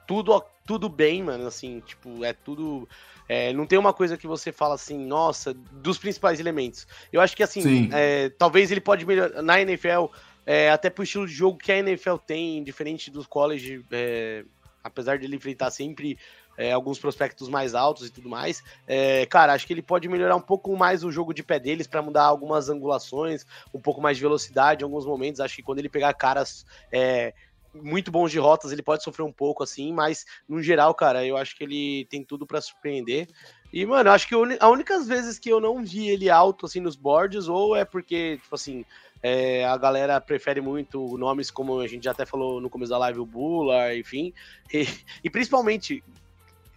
tudo, 0.07 0.45
tudo 0.67 0.89
bem, 0.89 1.23
mano. 1.23 1.47
Assim, 1.47 1.81
tipo, 1.81 2.25
é 2.25 2.33
tudo. 2.33 2.89
é, 3.29 3.53
não 3.53 3.67
tem 3.67 3.79
uma 3.79 3.93
coisa 3.93 4.17
que 4.17 4.27
você 4.27 4.53
fala 4.53 4.75
assim, 4.75 4.99
nossa, 4.99 5.55
dos 5.55 5.99
principais 5.99 6.39
elementos. 6.39 6.87
Eu 7.13 7.21
acho 7.21 7.37
que, 7.37 7.43
assim, 7.43 7.63
Sim. 7.63 7.91
é, 7.93 8.31
talvez 8.31 8.71
ele 8.71 8.81
pode 8.81 9.07
melhorar 9.07 9.43
na 9.43 9.61
NFL, 9.61 10.07
é, 10.47 10.71
até 10.71 10.91
pro 10.91 11.05
estilo 11.05 11.27
de 11.27 11.33
jogo 11.33 11.59
que 11.59 11.73
a 11.73 11.79
NFL 11.79 12.17
tem, 12.27 12.63
diferente 12.63 13.11
dos 13.11 13.27
college, 13.27 13.85
é, 13.91 14.45
apesar 14.83 15.19
de 15.19 15.25
ele 15.25 15.37
enfrentar 15.37 15.71
sempre 15.71 16.19
é, 16.59 16.73
alguns 16.73 16.99
prospectos 16.99 17.49
mais 17.49 17.73
altos 17.73 18.09
e 18.09 18.11
tudo 18.11 18.29
mais. 18.29 18.63
É, 18.87 19.25
cara, 19.27 19.53
acho 19.53 19.65
que 19.65 19.73
ele 19.73 19.81
pode 19.81 20.09
melhorar 20.09 20.35
um 20.35 20.41
pouco 20.41 20.77
mais 20.77 21.05
o 21.05 21.13
jogo 21.13 21.33
de 21.33 21.45
pé 21.45 21.61
deles 21.61 21.87
para 21.87 22.03
mudar 22.03 22.25
algumas 22.25 22.69
angulações, 22.69 23.47
um 23.73 23.81
pouco 23.81 24.01
mais 24.01 24.17
de 24.17 24.25
velocidade 24.25 24.83
em 24.83 24.85
alguns 24.85 25.07
momentos. 25.07 25.41
Acho 25.41 25.55
que 25.55 25.63
quando 25.63 25.79
ele 25.79 25.89
pegar 25.89 26.13
caras 26.15 26.67
é, 26.91 27.33
muito 27.73 28.11
bons 28.11 28.33
de 28.33 28.41
rotas, 28.41 28.73
ele 28.73 28.83
pode 28.83 29.05
sofrer 29.05 29.23
um 29.25 29.33
pouco 29.33 29.63
assim, 29.63 29.93
mas 29.93 30.27
no 30.49 30.61
geral, 30.61 30.93
cara, 30.95 31.25
eu 31.25 31.37
acho 31.37 31.57
que 31.57 31.63
ele 31.63 32.07
tem 32.11 32.25
tudo 32.25 32.45
para 32.45 32.61
surpreender. 32.61 33.29
E, 33.73 33.87
mano, 33.87 34.11
acho 34.11 34.27
que 34.27 34.35
a 34.35 34.69
únicas 34.69 35.07
vezes 35.07 35.39
que 35.39 35.51
eu 35.51 35.61
não 35.61 35.85
vi 35.85 36.09
ele 36.09 36.29
alto 36.29 36.67
assim 36.67 36.81
nos 36.81 36.97
boards, 36.97 37.47
ou 37.47 37.77
é 37.77 37.85
porque, 37.85 38.39
tipo 38.43 38.55
assim, 38.55 38.85
é, 39.23 39.65
a 39.65 39.77
galera 39.77 40.21
prefere 40.21 40.61
muito 40.61 41.17
nomes 41.19 41.51
como 41.51 41.79
a 41.79 41.87
gente 41.87 42.05
já 42.05 42.13
até 42.13 42.25
falou 42.25 42.61
no 42.61 42.71
começo 42.71 42.91
da 42.91 42.99
live, 42.99 43.21
o 43.21 43.27
Bula, 43.27 43.95
enfim. 43.95 44.33
E, 44.73 44.89
e 45.23 45.31
principalmente, 45.31 46.03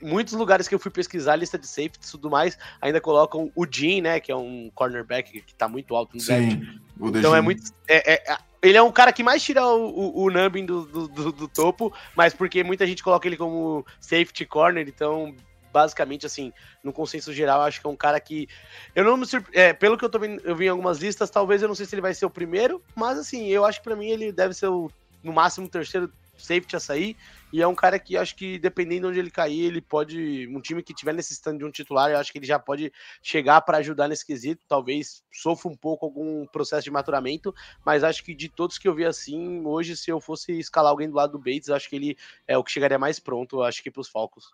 muitos 0.02 0.34
lugares 0.34 0.68
que 0.68 0.76
eu 0.76 0.80
fui 0.80 0.92
pesquisar, 0.92 1.36
lista 1.36 1.58
de 1.58 1.68
safety 1.68 2.00
e 2.08 2.12
tudo 2.12 2.30
mais, 2.30 2.58
ainda 2.82 3.00
colocam 3.02 3.52
o 3.56 3.66
Jean, 3.70 4.02
né? 4.02 4.20
Que 4.20 4.32
é 4.32 4.36
um 4.36 4.72
cornerback 4.74 5.42
que 5.42 5.54
tá 5.56 5.68
muito 5.68 5.96
alto 5.96 6.18
no 6.18 6.24
draft. 6.24 6.52
Sim. 6.52 6.80
O 7.00 7.08
Então 7.10 7.36
é 7.36 7.42
muito. 7.42 7.64
é- 7.88 8.14
é- 8.14 8.38
ele 8.62 8.78
é 8.78 8.82
um 8.84 8.92
cara 8.92 9.12
que 9.12 9.24
mais 9.24 9.42
tira 9.42 9.66
o, 9.66 9.90
o, 9.90 10.24
o 10.26 10.30
Nubbin 10.30 10.66
do, 10.66 10.86
do, 10.86 11.08
do- 11.08 11.32
do 11.32 11.48
topo, 11.48 11.92
mas 12.16 12.34
porque 12.34 12.64
muita 12.64 12.86
gente 12.86 13.02
coloca 13.04 13.28
ele 13.28 13.38
como 13.38 13.86
safety 14.00 14.46
corner, 14.46 14.88
então. 14.88 15.36
Basicamente, 15.74 16.26
assim, 16.26 16.52
no 16.84 16.92
consenso 16.92 17.32
geral, 17.32 17.62
acho 17.62 17.80
que 17.80 17.88
é 17.88 17.90
um 17.90 17.96
cara 17.96 18.20
que. 18.20 18.46
Eu 18.94 19.06
não 19.06 19.16
me 19.16 19.26
surpre... 19.26 19.58
é, 19.58 19.72
Pelo 19.72 19.98
que 19.98 20.04
eu 20.04 20.10
tô 20.10 20.20
vendo, 20.20 20.42
eu 20.44 20.54
vi 20.54 20.66
em 20.66 20.68
algumas 20.68 21.00
listas, 21.00 21.30
talvez 21.30 21.62
eu 21.62 21.68
não 21.70 21.76
sei 21.76 21.86
se 21.86 21.96
ele 21.96 22.02
vai 22.02 22.14
ser 22.14 22.26
o 22.26 22.30
primeiro, 22.30 22.84
mas 22.94 23.18
assim, 23.18 23.48
eu 23.48 23.64
acho 23.64 23.80
que 23.80 23.86
pra 23.86 23.96
mim 23.96 24.08
ele 24.10 24.34
deve 24.34 24.54
ser 24.54 24.68
o, 24.68 24.92
no 25.24 25.32
máximo 25.32 25.68
o 25.68 25.70
terceiro 25.70 26.12
safety 26.42 26.76
a 26.76 26.80
sair. 26.80 27.16
E 27.54 27.62
é 27.62 27.68
um 27.68 27.76
cara 27.76 28.00
que 28.00 28.18
acho 28.18 28.36
que, 28.36 28.58
dependendo 28.58 29.02
de 29.02 29.08
onde 29.08 29.20
ele 29.20 29.32
cair, 29.32 29.66
ele 29.66 29.82
pode. 29.82 30.48
Um 30.48 30.62
time 30.62 30.82
que 30.82 30.94
tiver 30.94 31.14
necessitando 31.14 31.60
de 31.60 31.66
um 31.66 31.72
titular, 31.72 32.10
eu 32.10 32.18
acho 32.18 32.32
que 32.32 32.38
ele 32.38 32.46
já 32.46 32.58
pode 32.58 32.92
chegar 33.22 33.62
para 33.62 33.78
ajudar 33.80 34.08
nesse 34.08 34.26
quesito. 34.26 34.66
Talvez 34.68 35.24
sofra 35.32 35.70
um 35.70 35.76
pouco 35.76 36.06
algum 36.06 36.46
processo 36.48 36.84
de 36.84 36.92
maturamento, 36.92 37.54
mas 37.86 38.04
acho 38.04 38.24
que 38.24 38.34
de 38.34 38.50
todos 38.50 38.78
que 38.78 38.88
eu 38.88 38.96
vi 38.96 39.06
assim, 39.06 39.66
hoje, 39.66 39.98
se 39.98 40.10
eu 40.10 40.20
fosse 40.20 40.58
escalar 40.58 40.92
alguém 40.92 41.10
do 41.10 41.16
lado 41.16 41.34
do 41.34 41.40
Bates, 41.40 41.70
acho 41.70 41.90
que 41.90 41.96
ele 41.96 42.18
é 42.48 42.58
o 42.58 42.64
que 42.64 42.72
chegaria 42.72 42.98
mais 42.98 43.20
pronto, 43.20 43.62
acho 43.62 43.84
que 43.84 43.92
pros 43.92 44.08
Falcons. 44.08 44.46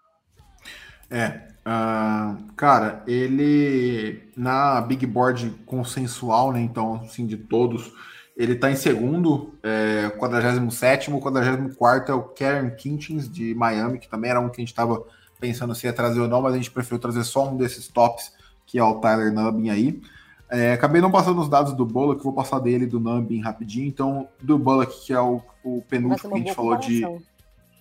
É, 1.09 1.47
ah, 1.63 2.35
cara, 2.55 3.01
ele 3.07 4.29
na 4.35 4.81
Big 4.81 5.05
Board 5.05 5.49
consensual, 5.65 6.51
né? 6.51 6.59
Então, 6.59 6.95
assim, 6.95 7.25
de 7.25 7.37
todos, 7.37 7.93
ele 8.37 8.55
tá 8.55 8.69
em 8.69 8.75
segundo, 8.75 9.55
é, 9.63 10.09
47, 10.11 11.09
44 11.09 12.11
é 12.11 12.15
o 12.15 12.21
Karen 12.21 12.69
Kintins 12.69 13.27
de 13.27 13.55
Miami, 13.55 13.97
que 13.97 14.07
também 14.07 14.29
era 14.29 14.39
um 14.39 14.47
que 14.47 14.61
a 14.61 14.63
gente 14.63 14.75
tava 14.75 15.03
pensando 15.39 15.73
se 15.73 15.87
ia 15.87 15.93
trazer 15.93 16.19
ou 16.19 16.27
não, 16.27 16.41
mas 16.41 16.53
a 16.53 16.57
gente 16.57 16.69
preferiu 16.69 16.99
trazer 16.99 17.23
só 17.23 17.49
um 17.49 17.57
desses 17.57 17.87
tops, 17.87 18.31
que 18.65 18.77
é 18.77 18.83
o 18.83 18.99
Tyler 18.99 19.33
Nubbin 19.33 19.69
aí. 19.71 20.01
É, 20.49 20.73
acabei 20.73 21.01
não 21.01 21.09
passando 21.09 21.41
os 21.41 21.49
dados 21.49 21.73
do 21.73 21.85
Bullock, 21.85 22.23
vou 22.23 22.31
passar 22.31 22.59
dele 22.59 22.85
do 22.85 22.99
Nubbin 22.99 23.41
rapidinho. 23.41 23.87
Então, 23.87 24.27
do 24.39 24.57
Bullock, 24.57 25.05
que 25.05 25.13
é 25.13 25.19
o, 25.19 25.41
o 25.63 25.81
penúltimo 25.89 26.29
que 26.29 26.35
a 26.35 26.39
gente 26.39 26.53
falou 26.53 26.77
de, 26.77 27.03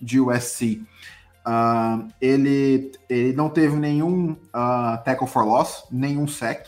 de 0.01 0.19
USC. 0.19 0.83
Ah, 1.45 2.03
ele, 2.19 2.91
ele 3.07 3.31
não 3.33 3.49
teve 3.49 3.75
nenhum 3.75 4.35
ah, 4.51 5.01
tackle 5.05 5.27
for 5.27 5.45
loss, 5.45 5.85
nenhum 5.91 6.27
sec, 6.27 6.67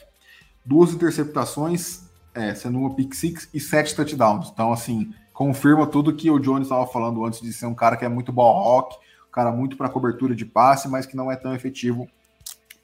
duas 0.64 0.94
interceptações, 0.94 2.09
é, 2.34 2.53
sendo 2.53 2.80
uma 2.80 2.93
pick 2.93 3.13
six 3.13 3.49
e 3.53 3.59
sete 3.59 3.95
touchdowns. 3.95 4.49
Então, 4.51 4.71
assim, 4.71 5.13
confirma 5.34 5.88
tudo 5.88 6.15
que 6.15 6.30
o 6.30 6.39
Jones 6.39 6.67
estava 6.67 6.86
falando 6.88 7.23
antes 7.25 7.41
de 7.41 7.51
ser 7.53 7.65
um 7.65 7.75
cara 7.75 7.95
que 7.95 8.05
é 8.05 8.09
muito 8.09 8.32
ball 8.32 8.63
rock, 8.63 8.95
um 9.27 9.32
cara 9.32 9.51
muito 9.51 9.77
para 9.77 9.89
cobertura 9.89 10.36
de 10.36 10.45
passe, 10.45 10.88
mas 10.88 11.05
que 11.05 11.15
não 11.15 11.32
é 11.32 11.36
tão 11.36 11.53
efetivo 11.53 12.07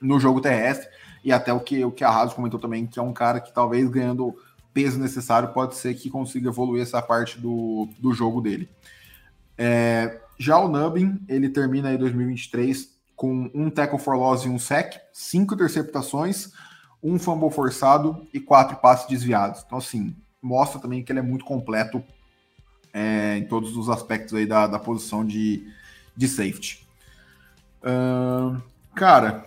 no 0.00 0.18
jogo 0.18 0.40
terrestre. 0.40 0.88
E 1.24 1.32
até 1.32 1.52
o 1.52 1.60
que, 1.60 1.84
o 1.84 1.90
que 1.90 2.04
a 2.04 2.10
Raso 2.10 2.34
comentou 2.34 2.60
também, 2.60 2.86
que 2.86 2.98
é 2.98 3.02
um 3.02 3.12
cara 3.12 3.40
que 3.40 3.52
talvez 3.52 3.88
ganhando 3.88 4.36
peso 4.72 4.98
necessário 4.98 5.48
pode 5.54 5.74
ser 5.74 5.94
que 5.94 6.10
consiga 6.10 6.48
evoluir 6.48 6.82
essa 6.82 7.00
parte 7.00 7.40
do, 7.40 7.88
do 7.98 8.12
jogo 8.12 8.40
dele. 8.40 8.68
É, 9.56 10.20
já 10.38 10.58
o 10.58 10.68
Nubbin, 10.68 11.18
ele 11.28 11.48
termina 11.48 11.88
aí 11.88 11.96
2023 11.96 12.94
com 13.16 13.50
um 13.54 13.70
tackle 13.70 13.98
for 13.98 14.16
loss 14.16 14.44
e 14.44 14.48
um 14.48 14.58
sec, 14.58 14.94
cinco 15.12 15.54
interceptações, 15.54 16.52
um 17.06 17.20
fumble 17.20 17.50
forçado 17.50 18.26
e 18.34 18.40
quatro 18.40 18.76
passes 18.78 19.06
desviados. 19.06 19.62
Então, 19.64 19.78
assim, 19.78 20.14
mostra 20.42 20.80
também 20.80 21.04
que 21.04 21.12
ele 21.12 21.20
é 21.20 21.22
muito 21.22 21.44
completo 21.44 22.02
é, 22.92 23.36
em 23.38 23.44
todos 23.44 23.76
os 23.76 23.88
aspectos 23.88 24.34
aí 24.34 24.44
da, 24.44 24.66
da 24.66 24.78
posição 24.78 25.24
de, 25.24 25.64
de 26.16 26.26
safety. 26.26 26.84
Ahn, 27.84 28.58
cara, 28.92 29.46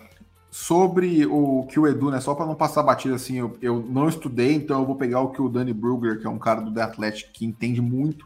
sobre 0.50 1.26
o 1.26 1.66
que 1.70 1.78
o 1.78 1.86
Edu, 1.86 2.10
né? 2.10 2.22
Só 2.22 2.34
para 2.34 2.46
não 2.46 2.56
passar 2.56 2.82
batida 2.82 3.16
assim, 3.16 3.36
eu, 3.36 3.58
eu 3.62 3.86
não 3.90 4.08
estudei, 4.08 4.54
então 4.54 4.80
eu 4.80 4.86
vou 4.86 4.96
pegar 4.96 5.20
o 5.20 5.32
que 5.32 5.42
o 5.42 5.50
Danny 5.50 5.74
Brugger, 5.74 6.22
que 6.22 6.28
é 6.28 6.30
um 6.30 6.40
cara 6.40 6.62
do 6.62 6.74
The 6.74 6.82
Athletic 6.82 7.32
que 7.34 7.46
entende 7.46 7.82
muito, 7.82 8.26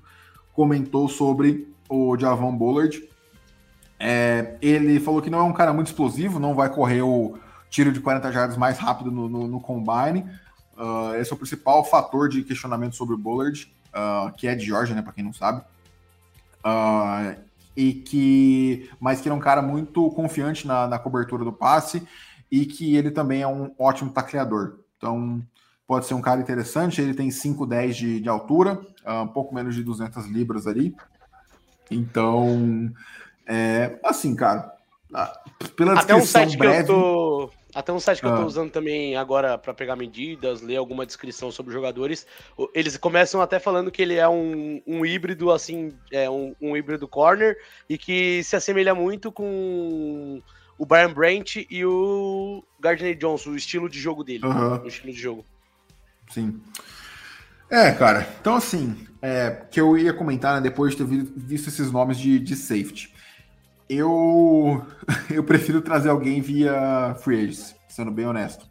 comentou 0.53 1.09
sobre 1.09 1.73
o 1.89 2.15
Javon 2.15 2.55
Bullard. 2.55 3.03
É, 3.99 4.57
ele 4.61 4.99
falou 4.99 5.23
que 5.23 5.29
não 5.31 5.39
é 5.39 5.43
um 5.43 5.53
cara 5.53 5.73
muito 5.73 5.87
explosivo, 5.87 6.39
não 6.39 6.53
vai 6.53 6.69
correr 6.69 7.01
o 7.01 7.35
tiro 7.73 7.91
de 7.91 7.99
40 7.99 8.31
jardas 8.31 8.55
mais 8.55 8.77
rápido 8.77 9.09
no, 9.09 9.27
no, 9.27 9.47
no 9.47 9.59
combine. 9.59 10.29
Uh, 10.77 11.15
esse 11.15 11.31
é 11.31 11.33
o 11.33 11.37
principal 11.37 11.83
fator 11.83 12.29
de 12.29 12.43
questionamento 12.43 12.95
sobre 12.95 13.15
o 13.15 13.17
Bullard, 13.17 13.73
uh, 13.89 14.31
que 14.33 14.47
é 14.47 14.53
de 14.53 14.63
Georgia, 14.63 14.95
né, 14.95 15.01
para 15.01 15.11
quem 15.11 15.23
não 15.23 15.33
sabe. 15.33 15.63
Uh, 16.63 17.35
e 17.75 17.93
que, 17.93 18.91
mas 18.99 19.19
que 19.19 19.27
ele 19.27 19.33
é 19.33 19.37
um 19.37 19.41
cara 19.41 19.59
muito 19.59 20.07
confiante 20.11 20.67
na, 20.67 20.87
na 20.87 20.99
cobertura 20.99 21.43
do 21.43 21.51
passe 21.51 22.07
e 22.51 22.63
que 22.67 22.95
ele 22.95 23.09
também 23.09 23.41
é 23.41 23.47
um 23.47 23.73
ótimo 23.79 24.11
tacleador. 24.11 24.77
Então, 24.95 25.41
pode 25.87 26.05
ser 26.05 26.13
um 26.13 26.21
cara 26.21 26.39
interessante. 26.39 27.01
Ele 27.01 27.15
tem 27.15 27.29
5,10 27.29 27.93
de, 27.93 28.19
de 28.19 28.29
altura, 28.29 28.79
um 29.23 29.27
pouco 29.27 29.55
menos 29.55 29.73
de 29.73 29.83
200 29.83 30.27
libras 30.27 30.67
ali. 30.67 30.95
Então, 31.89 32.93
é, 33.47 33.99
assim, 34.03 34.35
cara, 34.35 34.71
pela 35.75 35.93
Até 35.93 36.15
um 36.15 36.19
descrição 36.19 36.41
site 36.41 36.57
breve... 36.57 36.85
que 36.85 36.91
eu 36.91 36.95
tô. 36.95 37.22
Até 37.75 37.91
um 37.91 37.99
site 37.99 38.19
que 38.19 38.25
eu 38.27 38.33
Ah. 38.33 38.37
tô 38.37 38.45
usando 38.45 38.69
também 38.71 39.15
agora 39.15 39.57
para 39.57 39.73
pegar 39.73 39.95
medidas, 39.95 40.61
ler 40.61 40.75
alguma 40.77 41.05
descrição 41.05 41.51
sobre 41.51 41.69
os 41.69 41.73
jogadores. 41.73 42.25
Eles 42.73 42.97
começam 42.97 43.41
até 43.41 43.59
falando 43.59 43.89
que 43.91 44.01
ele 44.01 44.15
é 44.15 44.27
um, 44.27 44.81
um 44.85 45.05
híbrido, 45.05 45.51
assim, 45.51 45.93
é 46.11 46.29
um, 46.29 46.55
um 46.61 46.77
híbrido 46.77 47.07
corner 47.07 47.57
e 47.89 47.97
que 47.97 48.43
se 48.43 48.55
assemelha 48.55 48.93
muito 48.93 49.31
com 49.31 50.41
o 50.77 50.85
Brian 50.85 51.11
Brandt 51.13 51.65
e 51.69 51.85
o 51.85 52.63
Gardner 52.79 53.15
Johnson, 53.17 53.51
o 53.51 53.55
estilo 53.55 53.89
de 53.89 53.99
jogo 53.99 54.23
dele. 54.23 54.45
Aham. 54.45 54.81
O 54.83 54.87
estilo 54.87 55.13
de 55.13 55.19
jogo. 55.19 55.45
Sim. 56.29 56.59
É, 57.69 57.91
cara. 57.91 58.27
Então, 58.39 58.55
assim, 58.55 58.95
é, 59.21 59.65
que 59.71 59.79
eu 59.81 59.97
ia 59.97 60.13
comentar, 60.13 60.55
né, 60.55 60.61
depois 60.61 60.91
de 60.91 60.97
ter 60.97 61.05
vi- 61.05 61.33
visto 61.35 61.69
esses 61.69 61.91
nomes 61.91 62.17
de, 62.19 62.37
de 62.39 62.55
safety. 62.55 63.12
Eu, 63.93 64.85
eu 65.29 65.43
prefiro 65.43 65.81
trazer 65.81 66.09
alguém 66.09 66.41
via 66.41 67.15
free 67.21 67.43
agency, 67.43 67.75
sendo 67.87 68.11
bem 68.11 68.25
honesto. 68.25 68.65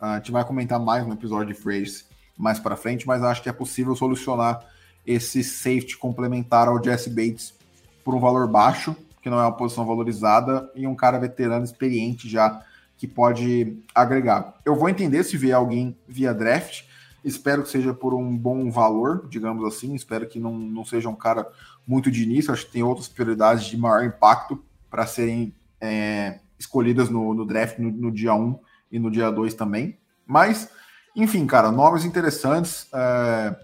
a 0.00 0.16
gente 0.16 0.32
vai 0.32 0.44
comentar 0.44 0.80
mais 0.80 1.06
no 1.06 1.12
episódio 1.12 1.54
de 1.54 1.60
free 1.60 1.82
agency 1.82 2.06
mais 2.36 2.58
para 2.58 2.76
frente, 2.76 3.06
mas 3.06 3.22
acho 3.22 3.42
que 3.42 3.48
é 3.48 3.52
possível 3.52 3.94
solucionar 3.94 4.64
esse 5.06 5.44
safety 5.44 5.96
complementar 5.96 6.66
ao 6.66 6.82
Jesse 6.82 7.10
Bates 7.10 7.54
por 8.02 8.14
um 8.14 8.20
valor 8.20 8.48
baixo, 8.48 8.96
que 9.22 9.30
não 9.30 9.38
é 9.38 9.42
uma 9.42 9.56
posição 9.56 9.86
valorizada, 9.86 10.70
e 10.74 10.86
um 10.86 10.94
cara 10.94 11.18
veterano 11.18 11.64
experiente 11.64 12.28
já 12.28 12.62
que 12.96 13.06
pode 13.06 13.82
agregar. 13.94 14.54
Eu 14.64 14.74
vou 14.74 14.88
entender 14.88 15.24
se 15.24 15.36
vier 15.36 15.56
alguém 15.56 15.96
via 16.08 16.32
draft, 16.32 16.84
espero 17.24 17.62
que 17.62 17.70
seja 17.70 17.94
por 17.94 18.14
um 18.14 18.36
bom 18.36 18.70
valor, 18.70 19.26
digamos 19.28 19.64
assim, 19.64 19.94
espero 19.94 20.28
que 20.28 20.38
não, 20.38 20.56
não 20.58 20.84
seja 20.84 21.08
um 21.08 21.14
cara 21.14 21.48
muito 21.86 22.10
de 22.10 22.22
início, 22.22 22.52
acho 22.52 22.66
que 22.66 22.72
tem 22.72 22.82
outras 22.82 23.08
prioridades 23.08 23.64
de 23.64 23.76
maior 23.76 24.04
impacto 24.04 24.62
para 24.90 25.06
serem 25.06 25.54
é, 25.80 26.40
escolhidas 26.58 27.08
no, 27.08 27.34
no 27.34 27.44
draft 27.44 27.78
no, 27.78 27.90
no, 27.90 28.12
dia 28.12 28.34
1 28.34 28.58
e 28.92 28.98
no 28.98 29.10
dia 29.10 29.30
2 29.30 29.54
também. 29.54 29.98
Mas, 30.26 30.68
enfim, 31.16 31.46
cara, 31.46 31.70
nomes 31.70 32.04
interessantes. 32.04 32.86
É... 32.92 33.56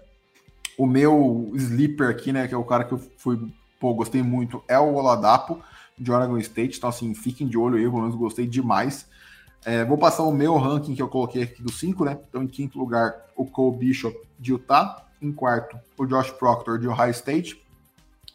O 0.77 0.85
meu 0.85 1.51
sleeper 1.53 2.09
aqui, 2.09 2.31
né, 2.31 2.47
que 2.47 2.53
é 2.53 2.57
o 2.57 2.63
cara 2.63 2.83
que 2.83 2.93
eu 2.93 2.97
fui, 3.17 3.39
pô, 3.79 3.93
gostei 3.93 4.23
muito, 4.23 4.63
é 4.67 4.79
o 4.79 4.95
Oladapo 4.95 5.61
de 5.97 6.11
Oregon 6.11 6.37
State. 6.37 6.77
Então, 6.77 6.89
assim, 6.89 7.13
fiquem 7.13 7.47
de 7.47 7.57
olho 7.57 7.75
aí, 7.75 7.83
pelo 7.83 7.99
menos 7.99 8.15
gostei 8.15 8.47
demais. 8.47 9.07
É, 9.63 9.85
vou 9.85 9.97
passar 9.97 10.23
o 10.23 10.31
meu 10.31 10.57
ranking 10.57 10.95
que 10.95 11.01
eu 11.01 11.07
coloquei 11.07 11.43
aqui 11.43 11.61
do 11.61 11.71
5, 11.71 12.03
né? 12.03 12.17
Então, 12.27 12.41
em 12.43 12.47
quinto 12.47 12.79
lugar, 12.79 13.27
o 13.35 13.45
Cole 13.45 13.77
Bishop 13.77 14.17
de 14.39 14.51
Utah. 14.51 15.05
Em 15.21 15.31
quarto, 15.31 15.77
o 15.97 16.05
Josh 16.05 16.31
Proctor 16.31 16.79
de 16.79 16.87
Ohio 16.87 17.11
State. 17.11 17.61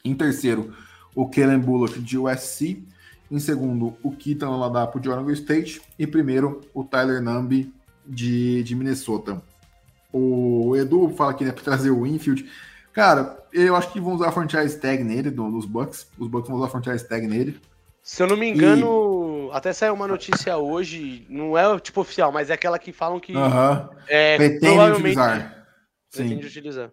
Em 0.04 0.14
terceiro, 0.14 0.72
o 1.16 1.28
Kellen 1.28 1.58
Bullock 1.58 1.98
de 2.00 2.16
USC. 2.16 2.84
Em 3.28 3.40
segundo, 3.40 3.96
o 4.04 4.12
Keaton 4.12 4.46
Oladapo 4.46 5.00
de 5.00 5.08
Oregon 5.08 5.32
State. 5.32 5.82
E 5.98 6.06
primeiro, 6.06 6.60
o 6.72 6.84
Tyler 6.84 7.20
Nambi 7.20 7.74
de, 8.06 8.62
de 8.62 8.74
Minnesota. 8.76 9.42
O 10.12 10.76
Edu 10.76 11.10
fala 11.10 11.32
aqui, 11.32 11.44
né, 11.44 11.50
para 11.50 11.64
trazer 11.64 11.90
o 11.90 12.06
Infield. 12.06 12.48
Cara, 12.92 13.44
eu 13.52 13.74
acho 13.74 13.92
que 13.92 14.00
vão 14.00 14.14
usar 14.14 14.28
a 14.28 14.32
franchise 14.32 14.78
tag 14.78 15.02
nele, 15.02 15.30
do, 15.30 15.50
dos 15.50 15.66
Bucks. 15.66 16.06
Os 16.18 16.28
Bucks 16.28 16.48
vão 16.48 16.58
usar 16.58 16.68
a 16.68 16.70
franchise 16.70 17.06
tag 17.06 17.26
nele. 17.26 17.60
Se 18.02 18.22
eu 18.22 18.28
não 18.28 18.36
me 18.36 18.48
engano, 18.48 18.86
e... 18.86 19.05
até 19.56 19.72
saiu 19.72 19.94
uma 19.94 20.06
notícia 20.06 20.56
hoje, 20.58 21.26
não 21.30 21.56
é 21.56 21.80
tipo 21.80 22.00
oficial, 22.00 22.30
mas 22.30 22.50
é 22.50 22.54
aquela 22.54 22.78
que 22.78 22.92
falam 22.92 23.18
que 23.18 23.34
uh 23.34 23.40
-huh. 23.40 23.88
é, 24.06 24.36
pretende 24.36 24.78
utilizar. 24.92 25.66
pretende 26.12 26.42
Sim. 26.42 26.48
utilizar. 26.48 26.90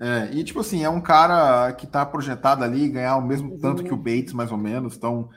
É, 0.00 0.30
e 0.32 0.42
tipo 0.42 0.60
assim, 0.60 0.82
é 0.82 0.88
um 0.88 1.00
cara 1.00 1.74
que 1.74 1.86
tá 1.86 2.06
projetado 2.06 2.64
ali 2.64 2.88
ganhar 2.88 3.18
o 3.18 3.22
mesmo 3.22 3.58
tanto 3.58 3.84
que 3.84 3.92
o 3.92 3.98
Bates, 3.98 4.32
mais 4.32 4.50
ou 4.50 4.56
menos. 4.56 4.96
Então, 4.96 5.28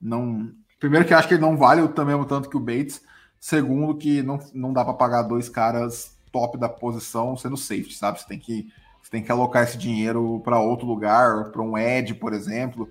não. 0.00 0.50
Primeiro 0.80 1.04
que 1.04 1.12
acho 1.12 1.28
que 1.28 1.34
ele 1.34 1.42
não 1.42 1.54
vale 1.54 1.82
o 1.82 2.06
mesmo 2.06 2.24
tanto 2.24 2.48
que 2.48 2.56
o 2.56 2.60
Bates. 2.60 3.02
Segundo, 3.38 3.94
que 3.94 4.22
não, 4.22 4.38
não 4.54 4.72
dá 4.72 4.82
para 4.82 4.94
pagar 4.94 5.22
dois 5.22 5.50
caras 5.50 6.16
top 6.32 6.56
da 6.56 6.68
posição 6.68 7.36
sendo 7.36 7.58
safety, 7.58 7.94
sabe? 7.94 8.18
Você 8.18 8.26
tem 8.26 8.38
que, 8.38 8.68
você 9.02 9.10
tem 9.10 9.22
que 9.22 9.30
alocar 9.30 9.64
esse 9.64 9.76
dinheiro 9.76 10.40
para 10.42 10.58
outro 10.58 10.86
lugar, 10.86 11.50
para 11.50 11.60
um 11.60 11.76
Ed, 11.76 12.14
por 12.14 12.32
exemplo. 12.32 12.88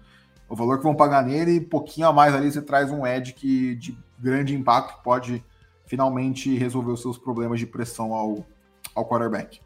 O 0.48 0.56
valor 0.56 0.78
que 0.78 0.84
vão 0.84 0.96
pagar 0.96 1.24
nele, 1.24 1.60
pouquinho 1.60 2.08
a 2.08 2.14
mais 2.14 2.34
ali, 2.36 2.52
você 2.52 2.62
traz 2.62 2.92
um 2.92 3.06
Ed 3.06 3.34
que, 3.34 3.76
de 3.76 3.98
grande 4.20 4.56
impacto 4.56 4.98
que 4.98 5.04
pode 5.04 5.44
finalmente 5.86 6.56
resolver 6.58 6.92
os 6.92 7.02
seus 7.02 7.18
problemas 7.18 7.60
de 7.60 7.66
pressão 7.66 8.14
ao, 8.14 8.46
ao 8.94 9.08
quarterback. 9.08 9.60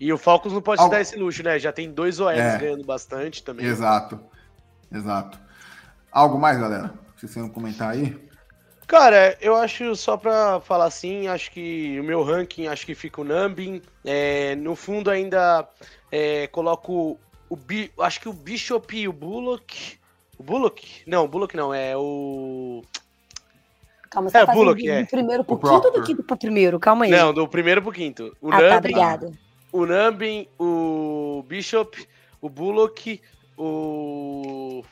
E 0.00 0.12
o 0.12 0.18
Falcons 0.18 0.52
não 0.52 0.62
pode 0.62 0.80
Algo... 0.80 0.92
se 0.92 0.96
dar 0.96 1.00
esse 1.00 1.16
luxo, 1.16 1.42
né? 1.42 1.58
Já 1.58 1.72
tem 1.72 1.92
dois 1.92 2.18
OLs 2.18 2.40
É. 2.40 2.58
ganhando 2.58 2.84
bastante 2.84 3.42
também. 3.42 3.66
Exato. 3.66 4.18
Exato. 4.90 5.38
Algo 6.10 6.38
mais, 6.38 6.58
galera? 6.58 6.92
Vocês 7.16 7.32
querem 7.32 7.48
comentar 7.48 7.90
aí? 7.90 8.18
Cara, 8.86 9.38
eu 9.40 9.54
acho, 9.54 9.94
só 9.96 10.16
pra 10.16 10.60
falar 10.60 10.86
assim, 10.86 11.28
acho 11.28 11.50
que 11.50 11.98
o 12.00 12.04
meu 12.04 12.22
ranking, 12.22 12.66
acho 12.66 12.84
que 12.84 12.94
fica 12.94 13.20
o 13.20 13.24
Nambin. 13.24 13.80
É, 14.04 14.54
no 14.56 14.74
fundo 14.74 15.08
ainda 15.08 15.66
é, 16.10 16.46
coloco 16.48 17.18
o, 17.52 17.56
Bi- 17.56 17.92
acho 18.00 18.20
que 18.20 18.28
o 18.28 18.32
Bishop 18.32 18.96
e 18.96 19.06
o 19.06 19.12
Bullock. 19.12 19.98
O 20.38 20.42
Bullock? 20.42 21.02
Não, 21.06 21.24
o 21.24 21.28
Bullock 21.28 21.54
não, 21.54 21.72
é 21.74 21.94
o... 21.96 22.82
Calma, 24.08 24.30
você 24.30 24.38
É, 24.38 24.46
tá 24.46 24.52
Bullock, 24.52 24.82
do 24.82 24.88
é. 24.90 25.04
primeiro 25.04 25.44
pro 25.44 25.54
O 25.56 25.58
quinto 25.58 25.86
ou 25.88 25.92
do 25.92 26.02
quinto 26.02 26.22
pro 26.22 26.36
primeiro? 26.36 26.80
Calma 26.80 27.04
aí. 27.04 27.10
Não, 27.10 27.32
do 27.32 27.46
primeiro 27.46 27.82
pro 27.82 27.92
quinto. 27.92 28.34
O 28.40 28.48
ah, 28.48 28.52
tá, 28.52 28.60
Nambin, 28.62 28.76
obrigado. 28.76 29.38
o 29.70 29.86
Nambin, 29.86 30.48
o 30.58 31.44
Bishop, 31.46 32.06
o 32.40 32.48
Bullock, 32.48 33.20
o... 33.58 34.82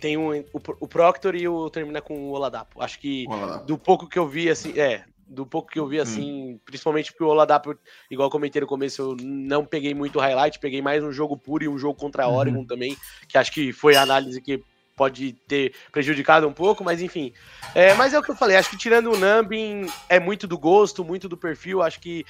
Tem 0.00 0.16
um, 0.16 0.30
o, 0.52 0.60
o 0.80 0.86
Proctor 0.88 1.34
e 1.34 1.48
o 1.48 1.68
termina 1.70 2.00
com 2.00 2.14
o 2.28 2.30
Oladapo. 2.30 2.82
Acho 2.82 2.98
que 3.00 3.26
lá. 3.28 3.56
do 3.58 3.76
pouco 3.76 4.06
que 4.06 4.18
eu 4.18 4.28
vi, 4.28 4.48
assim, 4.48 4.78
é, 4.78 5.02
do 5.26 5.44
pouco 5.44 5.70
que 5.70 5.78
eu 5.78 5.86
vi, 5.86 5.98
assim, 5.98 6.60
principalmente 6.64 7.10
porque 7.10 7.24
o 7.24 7.28
Oladapo, 7.28 7.76
igual 8.10 8.26
eu 8.26 8.30
comentei 8.30 8.60
no 8.60 8.66
começo, 8.66 9.02
eu 9.02 9.16
não 9.20 9.64
peguei 9.64 9.92
muito 9.92 10.20
highlight, 10.20 10.58
peguei 10.58 10.80
mais 10.80 11.02
um 11.02 11.10
jogo 11.10 11.36
puro 11.36 11.64
e 11.64 11.68
um 11.68 11.78
jogo 11.78 11.98
contra 11.98 12.24
a 12.24 12.28
Oregon 12.28 12.64
também, 12.64 12.96
que 13.28 13.36
acho 13.36 13.50
que 13.50 13.72
foi 13.72 13.96
a 13.96 14.02
análise 14.02 14.40
que 14.40 14.62
pode 14.96 15.32
ter 15.46 15.74
prejudicado 15.92 16.48
um 16.48 16.52
pouco, 16.52 16.82
mas 16.82 17.02
enfim. 17.02 17.32
É, 17.74 17.92
mas 17.94 18.14
é 18.14 18.18
o 18.18 18.22
que 18.22 18.30
eu 18.30 18.36
falei, 18.36 18.56
acho 18.56 18.70
que 18.70 18.78
tirando 18.78 19.12
o 19.12 19.18
Nambin, 19.18 19.86
é 20.08 20.18
muito 20.18 20.46
do 20.46 20.56
gosto, 20.56 21.04
muito 21.04 21.28
do 21.28 21.36
perfil, 21.36 21.82
acho 21.82 22.00
que 22.00 22.24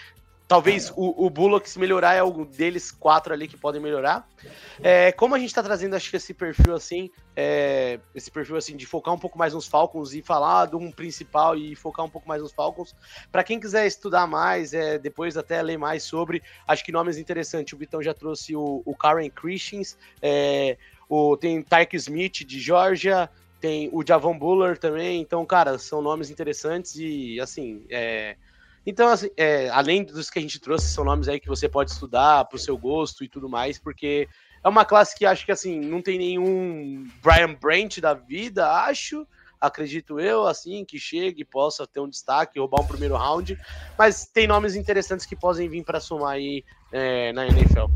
talvez 0.48 0.92
o, 0.96 1.26
o 1.26 1.28
Bullock 1.28 1.68
se 1.68 1.78
melhorar 1.78 2.14
é 2.14 2.20
algo 2.20 2.44
deles 2.44 2.90
quatro 2.90 3.32
ali 3.32 3.48
que 3.48 3.56
podem 3.56 3.80
melhorar. 3.80 4.28
É, 4.82 5.10
como 5.12 5.34
a 5.34 5.38
gente 5.38 5.52
tá 5.52 5.62
trazendo, 5.62 5.96
acho 5.96 6.10
que 6.10 6.16
esse 6.16 6.32
perfil 6.32 6.74
assim, 6.74 7.10
é, 7.34 7.98
esse 8.14 8.30
perfil 8.30 8.56
assim 8.56 8.76
de 8.76 8.86
focar 8.86 9.12
um 9.12 9.18
pouco 9.18 9.36
mais 9.36 9.54
nos 9.54 9.66
Falcons 9.66 10.14
e 10.14 10.22
falar 10.22 10.66
de 10.66 10.76
um 10.76 10.90
principal 10.90 11.56
e 11.56 11.74
focar 11.74 12.04
um 12.04 12.08
pouco 12.08 12.28
mais 12.28 12.40
nos 12.40 12.52
Falcons. 12.52 12.94
Para 13.32 13.42
quem 13.42 13.58
quiser 13.58 13.86
estudar 13.86 14.26
mais, 14.26 14.72
é, 14.72 14.98
depois 14.98 15.36
até 15.36 15.60
ler 15.60 15.78
mais 15.78 16.04
sobre, 16.04 16.42
acho 16.66 16.84
que 16.84 16.92
nomes 16.92 17.18
interessantes. 17.18 17.72
O 17.72 17.78
Vitão 17.78 18.02
já 18.02 18.14
trouxe 18.14 18.54
o, 18.54 18.82
o 18.84 18.94
Karen 18.94 19.28
Christians, 19.30 19.98
é, 20.22 20.76
o, 21.08 21.36
tem 21.36 21.60
Tyke 21.62 21.96
Smith 21.96 22.44
de 22.44 22.60
Georgia, 22.60 23.28
tem 23.60 23.88
o 23.92 24.06
Javon 24.06 24.38
Buller 24.38 24.78
também. 24.78 25.20
Então, 25.20 25.44
cara, 25.44 25.76
são 25.76 26.00
nomes 26.00 26.30
interessantes 26.30 26.94
e 26.94 27.40
assim, 27.40 27.84
é, 27.90 28.36
então, 28.86 29.08
assim, 29.08 29.28
é, 29.36 29.68
além 29.70 30.04
dos 30.04 30.30
que 30.30 30.38
a 30.38 30.42
gente 30.42 30.60
trouxe, 30.60 30.88
são 30.88 31.04
nomes 31.04 31.28
aí 31.28 31.40
que 31.40 31.48
você 31.48 31.68
pode 31.68 31.90
estudar 31.90 32.44
pro 32.44 32.58
seu 32.58 32.78
gosto 32.78 33.24
e 33.24 33.28
tudo 33.28 33.48
mais, 33.48 33.78
porque 33.78 34.28
é 34.62 34.68
uma 34.68 34.84
classe 34.84 35.16
que 35.16 35.26
acho 35.26 35.44
que 35.44 35.52
assim, 35.52 35.80
não 35.80 36.00
tem 36.00 36.18
nenhum 36.18 37.04
Brian 37.22 37.54
Branch 37.54 38.00
da 38.00 38.14
vida, 38.14 38.70
acho, 38.84 39.26
acredito 39.60 40.20
eu, 40.20 40.46
assim, 40.46 40.84
que 40.84 40.98
chegue 40.98 41.42
e 41.42 41.44
possa 41.44 41.86
ter 41.86 42.00
um 42.00 42.08
destaque, 42.08 42.58
roubar 42.58 42.82
um 42.82 42.86
primeiro 42.86 43.16
round, 43.16 43.58
mas 43.98 44.26
tem 44.26 44.46
nomes 44.46 44.76
interessantes 44.76 45.26
que 45.26 45.34
podem 45.34 45.68
vir 45.68 45.84
para 45.84 45.98
somar 45.98 46.32
aí 46.32 46.64
é, 46.92 47.32
na 47.32 47.46
NFL. 47.46 47.86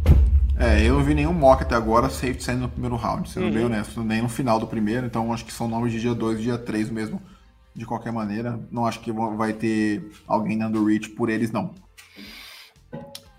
É, 0.59 0.86
eu 0.86 0.95
não 0.95 1.05
vi 1.05 1.14
nenhum 1.14 1.32
mock 1.32 1.62
até 1.62 1.74
agora, 1.74 2.11
safety 2.11 2.43
saindo 2.43 2.62
no 2.62 2.68
primeiro 2.68 2.97
round, 2.97 3.30
sendo 3.30 3.47
Uhum. 3.47 3.53
bem 3.53 3.64
honesto, 3.64 4.03
nem 4.03 4.20
no 4.20 4.28
final 4.28 4.59
do 4.59 4.66
primeiro, 4.66 5.07
então 5.07 5.32
acho 5.32 5.45
que 5.45 5.53
são 5.53 5.66
nomes 5.68 5.93
de 5.93 6.01
dia 6.01 6.14
2 6.14 6.38
e 6.38 6.43
dia 6.43 6.59
3 6.59 6.91
mesmo, 6.91 7.22
de 7.81 7.87
qualquer 7.87 8.12
maneira. 8.12 8.61
Não 8.70 8.85
acho 8.85 9.01
que 9.01 9.11
vai 9.11 9.55
ter 9.55 10.12
alguém 10.28 10.59
dando 10.59 10.85
reach 10.85 11.09
por 11.09 11.31
eles, 11.31 11.51
não. 11.51 11.74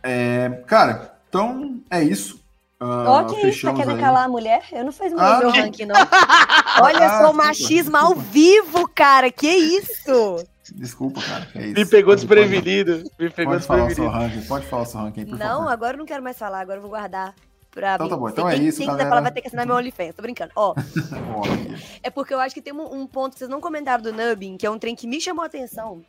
É, 0.04 0.50
cara, 0.66 1.14
então 1.30 1.80
é 1.89 2.04
isso. 2.04 2.42
Ah, 2.80 3.06
Ó, 3.08 3.24
que 3.26 3.48
isso, 3.48 3.68
tá 3.68 3.74
querendo 3.76 3.94
aí. 3.98 4.02
calar 4.02 4.26
a 4.26 4.28
mulher? 4.28 4.64
Eu 4.72 4.84
não 4.84 4.92
fiz 4.92 5.14
meu, 5.14 5.20
Ah, 5.22 5.38
meu 5.38 5.52
que- 5.52 5.60
ranking, 5.62 5.86
não. 5.86 5.96
Olha 6.82 7.06
Ah, 7.06 7.10
só 7.10 7.16
o 7.18 7.28
desculpa, 7.28 7.34
machismo 7.34 7.96
ao 7.98 8.08
desculpa. 8.16 8.30
vivo, 8.32 8.88
cara. 8.88 9.32
Que 9.32 9.48
isso? 9.48 10.44
Desculpa, 10.74 11.22
cara. 11.22 11.48
é 11.54 11.68
isso. 11.68 11.74
Me 11.80 11.86
pegou 11.86 12.14
Pode- 12.16 12.22
desprevenido, 12.26 12.98
me 12.98 13.10
Pode, 13.30 13.34
pegou 13.36 13.54
pode 13.54 13.66
falar 13.68 13.80
o 13.84 13.86
seu 13.86 13.88
desprevenido. 14.06 14.34
ranking, 14.34 14.48
pode 14.48 14.66
falar 14.66 14.82
o 14.82 14.86
seu 14.88 15.00
ranking, 15.00 15.26
por 15.28 15.38
não, 15.38 15.58
favor. 15.60 15.72
agora 15.72 15.94
eu 15.94 16.00
não 16.00 16.06
quero 16.08 16.24
mais 16.24 16.38
falar. 16.39 16.62
Agora 16.62 16.78
eu 16.78 16.82
vou 16.82 16.89
guardar 16.89 17.36
pra 17.72 17.96
Então 17.96 18.06
mim. 18.06 18.10
tá 18.12 18.18
bom, 18.18 18.30
então 18.30 18.50
é 18.50 18.56
isso, 18.58 18.78
Quem 18.80 18.88
galera. 18.88 19.10
falar 19.10 19.22
vai 19.22 19.32
ter 19.32 19.42
que 19.42 19.48
assinar 19.48 19.66
meu 19.66 19.76
OnlyFans. 19.76 20.14
Tô 20.16 20.22
brincando. 20.22 20.52
Ó, 20.56 20.76
é 22.04 22.10
porque 22.10 22.34
eu 22.34 22.40
acho 22.40 22.54
que 22.54 22.62
tem 22.62 22.74
um, 22.74 23.02
um 23.02 23.08
ponto 23.08 23.34
que 23.34 23.40
vocês 23.40 23.50
não 23.50 23.62
comentaram 23.62 24.04
do 24.04 24.14
Nubbin, 24.14 24.58
que 24.58 24.66
é 24.66 24.70
um 24.70 24.78
trem 24.78 24.96
que 24.96 25.08
me 25.08 25.20
chamou 25.22 25.44
a 25.44 25.48
atenção, 25.48 26.04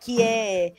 que 0.00 0.22
é 0.22 0.72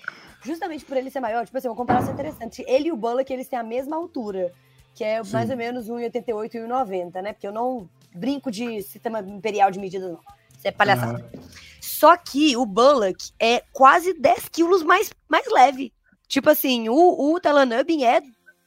justamente 0.43 0.86
por 0.86 0.97
ele 0.97 1.09
ser 1.09 1.20
maior, 1.20 1.45
tipo 1.45 1.57
assim, 1.57 1.68
uma 1.68 1.76
comparação 1.76 2.14
interessante. 2.14 2.64
Ele 2.68 2.89
e 2.89 2.91
o 2.91 2.97
Bullock, 2.97 3.32
eles 3.32 3.47
têm 3.47 3.57
a 3.59 3.64
mesma 3.64 3.95
altura, 3.95 4.51
que 4.93 5.03
é 5.03 5.24
mais 5.24 5.45
Sim. 5.47 5.51
ou 5.53 5.57
menos 5.57 5.88
1,88 5.89 6.53
e 6.55 6.57
1,90, 6.59 7.22
né? 7.22 7.34
Porque 7.34 7.47
eu 7.47 7.53
não 7.53 7.89
brinco 8.14 8.51
de 8.51 8.82
sistema 8.84 9.20
imperial 9.22 9.72
de 9.72 9.80
medidas, 9.80 10.11
não. 10.11 10.20
Isso 10.55 10.68
é 10.68 10.72
palhaçada. 10.72 11.14
Aham. 11.20 11.43
Só 11.82 12.16
que 12.18 12.55
o 12.57 12.66
Bullock 12.66 13.32
é 13.39 13.64
quase 13.72 14.14
10 14.14 14.49
quilos 14.49 14.84
mais, 14.84 15.09
mais 15.30 15.49
leve. 15.51 15.93
Tipo 16.28 16.49
assim, 16.49 16.89
o, 16.89 17.34
o 17.34 17.39
Talanubbin 17.39 18.03
é 18.03 18.22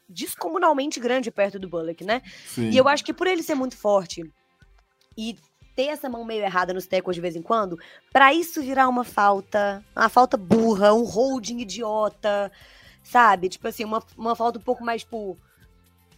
descomunalmente 0.08 1.00
grande 1.00 1.30
perto 1.30 1.58
do 1.58 1.68
Bullock, 1.68 2.04
né? 2.04 2.22
Sim. 2.46 2.70
E 2.70 2.76
eu 2.76 2.88
acho 2.88 3.04
que 3.04 3.12
por 3.12 3.26
ele 3.26 3.42
ser 3.42 3.54
muito 3.54 3.76
forte 3.76 4.22
e 5.16 5.36
ter 5.74 5.88
essa 5.88 6.08
mão 6.08 6.24
meio 6.24 6.42
errada 6.42 6.72
nos 6.72 6.86
tecos 6.86 7.14
de 7.14 7.20
vez 7.20 7.36
em 7.36 7.42
quando, 7.42 7.78
pra 8.12 8.32
isso 8.32 8.62
virar 8.62 8.88
uma 8.88 9.04
falta, 9.04 9.84
uma 9.94 10.08
falta 10.08 10.36
burra, 10.36 10.94
um 10.94 11.04
holding 11.04 11.60
idiota, 11.60 12.50
sabe? 13.02 13.48
Tipo 13.48 13.68
assim, 13.68 13.84
uma, 13.84 14.02
uma 14.16 14.34
falta 14.34 14.58
um 14.58 14.62
pouco 14.62 14.82
mais, 14.82 15.02
tipo, 15.02 15.38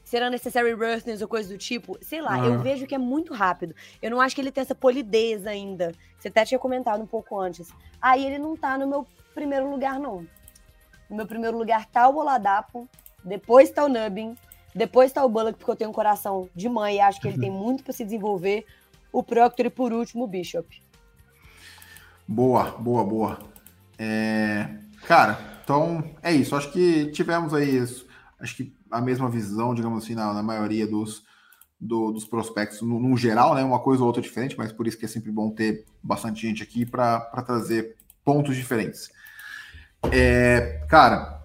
ser 0.05 0.22
unnecessary 0.22 0.72
roughness 0.72 1.20
ou 1.20 1.28
coisa 1.28 1.49
do 1.49 1.59
tipo. 1.59 1.99
Sei 2.01 2.22
lá, 2.22 2.39
eu 2.39 2.55
Aham. 2.55 2.62
vejo 2.62 2.86
que 2.86 2.95
é 2.95 2.99
muito 2.99 3.34
rápido. 3.34 3.74
Eu 4.01 4.11
não 4.11 4.20
acho 4.20 4.34
que 4.34 4.41
ele 4.41 4.53
tem 4.53 4.62
essa 4.62 4.74
polidez 4.74 5.47
ainda. 5.47 5.93
Você 6.18 6.28
até 6.28 6.45
tinha 6.45 6.59
comentado 6.59 7.03
um 7.03 7.07
pouco 7.07 7.39
antes. 7.39 7.68
Aí 8.01 8.24
ele 8.24 8.39
não 8.39 8.57
tá 8.57 8.78
no 8.78 8.86
meu 8.86 9.07
primeiro 9.34 9.68
lugar, 9.68 9.99
não. 9.99 10.26
No 11.11 11.16
meu 11.16 11.26
primeiro 11.26 11.59
lugar 11.59 11.84
tá 11.86 12.09
o 12.09 12.16
Oladapo, 12.16 12.89
depois 13.24 13.70
tá 13.70 13.84
o 13.84 13.88
Nubbin, 13.88 14.34
depois 14.74 15.12
tá 15.12 15.24
o 15.24 15.28
Bullock, 15.28 15.58
porque 15.58 15.70
eu 15.70 15.76
tenho 15.76 15.90
um 15.90 15.94
coração 15.94 16.48
de 16.54 16.68
mãe 16.68 16.96
e 16.96 17.00
acho 17.00 17.20
que 17.20 17.28
ele 17.28 17.38
tem 17.38 17.50
muito 17.50 17.82
pra 17.84 17.92
se 17.92 18.04
desenvolver. 18.04 18.64
O 19.12 19.22
Proctor 19.22 19.66
e 19.66 19.70
por 19.70 19.92
último 19.92 20.24
o 20.24 20.28
Bishop. 20.28 20.68
Boa, 22.26 22.72
boa, 22.72 23.04
boa. 23.04 23.38
É, 23.98 24.68
Cara, 25.06 25.38
então 25.64 26.14
é 26.22 26.32
isso. 26.32 26.54
Acho 26.54 26.70
que 26.70 27.06
tivemos 27.12 27.54
aí 27.54 27.76
isso. 27.76 28.06
Acho 28.38 28.54
que 28.56 28.74
a 28.90 29.00
mesma 29.00 29.28
visão, 29.28 29.74
digamos 29.74 30.04
assim, 30.04 30.14
na, 30.14 30.32
na 30.34 30.42
maioria 30.42 30.86
dos, 30.86 31.24
do- 31.80 32.12
dos 32.12 32.24
prospectos, 32.26 32.82
no, 32.82 33.00
no 33.00 33.16
geral, 33.16 33.54
né? 33.54 33.64
Uma 33.64 33.80
coisa 33.80 34.02
ou 34.02 34.06
outra 34.06 34.20
diferente, 34.22 34.56
mas 34.58 34.72
por 34.72 34.86
isso 34.86 34.98
que 34.98 35.06
é 35.06 35.08
sempre 35.08 35.30
bom 35.32 35.50
ter 35.50 35.86
bastante 36.02 36.42
gente 36.42 36.62
aqui 36.62 36.84
para 36.84 37.20
trazer 37.46 37.96
pontos 38.24 38.54
diferentes. 38.56 39.10
É, 40.12 40.84
cara, 40.88 41.38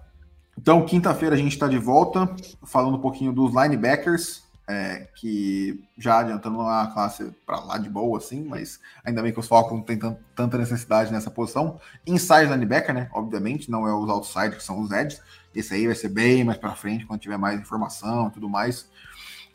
então 0.58 0.84
quinta-feira 0.84 1.34
a 1.34 1.38
gente 1.38 1.52
está 1.52 1.68
de 1.68 1.78
volta 1.78 2.28
falando 2.64 2.96
um 2.96 3.00
pouquinho 3.00 3.32
dos 3.32 3.54
linebackers 3.54 4.44
é, 4.66 5.08
que 5.14 5.84
já 5.96 6.20
adiantando 6.20 6.58
uma 6.58 6.86
classe 6.88 7.30
para 7.44 7.60
lá 7.60 7.78
de 7.78 7.88
boa, 7.88 8.18
assim, 8.18 8.42
mas 8.44 8.80
ainda 9.04 9.22
bem 9.22 9.32
que 9.32 9.38
os 9.38 9.46
Falcons 9.46 9.84
não 10.00 10.18
tanta 10.34 10.56
necessidade 10.56 11.12
nessa 11.12 11.30
posição. 11.30 11.78
Inside 12.06 12.46
linebacker, 12.46 12.94
né? 12.94 13.08
Obviamente, 13.12 13.70
não 13.70 13.86
é 13.86 13.94
os 13.94 14.08
outside 14.08 14.56
que 14.56 14.62
são 14.62 14.80
os 14.80 14.90
edges. 14.90 15.20
Esse 15.54 15.74
aí 15.74 15.86
vai 15.86 15.94
ser 15.94 16.08
bem 16.08 16.44
mais 16.44 16.58
para 16.58 16.74
frente, 16.74 17.06
quando 17.06 17.20
tiver 17.20 17.36
mais 17.36 17.60
informação 17.60 18.28
e 18.28 18.30
tudo 18.30 18.48
mais. 18.48 18.88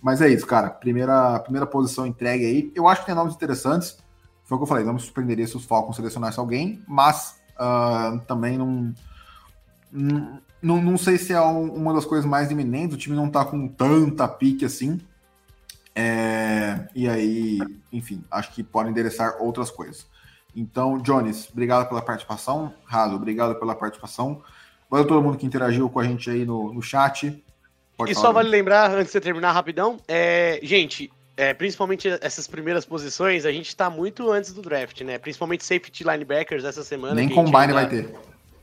Mas 0.02 0.22
é 0.22 0.30
isso, 0.30 0.46
cara. 0.46 0.70
Primeira, 0.70 1.40
primeira 1.40 1.66
posição 1.66 2.06
entregue 2.06 2.46
aí. 2.46 2.72
Eu 2.76 2.88
acho 2.88 3.02
que 3.02 3.08
tem 3.08 3.16
nomes 3.16 3.34
interessantes. 3.34 3.98
Foi 4.46 4.56
o 4.56 4.60
que 4.60 4.64
eu 4.64 4.68
falei, 4.68 4.84
não 4.84 4.94
me 4.94 5.00
surpreenderia 5.00 5.46
se 5.46 5.58
os 5.58 5.66
Falcons 5.66 5.96
selecionassem 5.96 6.40
alguém, 6.40 6.84
mas 6.88 7.36
uh, 7.56 8.20
também 8.22 8.58
não, 8.58 8.94
não 9.92 10.42
não, 10.62 10.98
sei 10.98 11.18
se 11.18 11.34
é 11.34 11.40
uma 11.40 11.94
das 11.94 12.06
coisas 12.06 12.26
mais 12.26 12.52
iminentes, 12.52 12.96
o 12.96 13.00
time 13.00 13.16
não 13.16 13.30
tá 13.30 13.46
com 13.46 13.68
tanta 13.68 14.28
pique 14.28 14.66
assim. 14.66 15.00
É, 15.96 16.88
e 16.94 17.08
aí, 17.08 17.60
enfim, 17.92 18.24
acho 18.30 18.52
que 18.54 18.64
pode 18.64 18.90
endereçar 18.90 19.38
outras 19.42 19.72
coisas. 19.72 20.06
Então, 20.56 20.98
Jones, 20.98 21.50
obrigado 21.52 21.88
pela 21.88 22.02
participação. 22.02 22.74
Raso, 22.86 23.16
obrigado 23.16 23.56
pela 23.56 23.76
participação. 23.76 24.42
Valeu 24.90 25.08
todo 25.08 25.22
mundo 25.22 25.38
que 25.38 25.46
interagiu 25.46 25.90
com 25.90 26.00
a 26.00 26.04
gente 26.04 26.30
aí 26.30 26.46
no, 26.46 26.74
no 26.74 26.82
chat. 26.82 27.44
Pode 27.96 28.12
e 28.12 28.16
só 28.16 28.32
vale 28.32 28.50
lembrar, 28.50 28.92
antes 28.92 29.08
de 29.08 29.12
você 29.12 29.22
terminar 29.22 29.52
rapidão, 29.52 29.98
é, 30.08 30.60
gente, 30.64 31.12
é, 31.38 31.54
principalmente 31.54 32.10
essas 32.22 32.48
primeiras 32.48 32.86
posições, 32.86 33.46
a 33.46 33.52
gente 33.52 33.76
tá 33.76 33.90
muito 33.90 34.32
antes 34.32 34.54
do 34.54 34.62
draft, 34.62 35.02
né? 35.02 35.18
Principalmente 35.18 35.64
safety 35.64 36.04
linebackers 36.04 36.64
essa 36.64 36.84
semana. 36.84 37.14
Nem 37.14 37.30
combine 37.30 37.58
ainda... 37.58 37.74
vai 37.74 37.90
ter. 37.90 38.14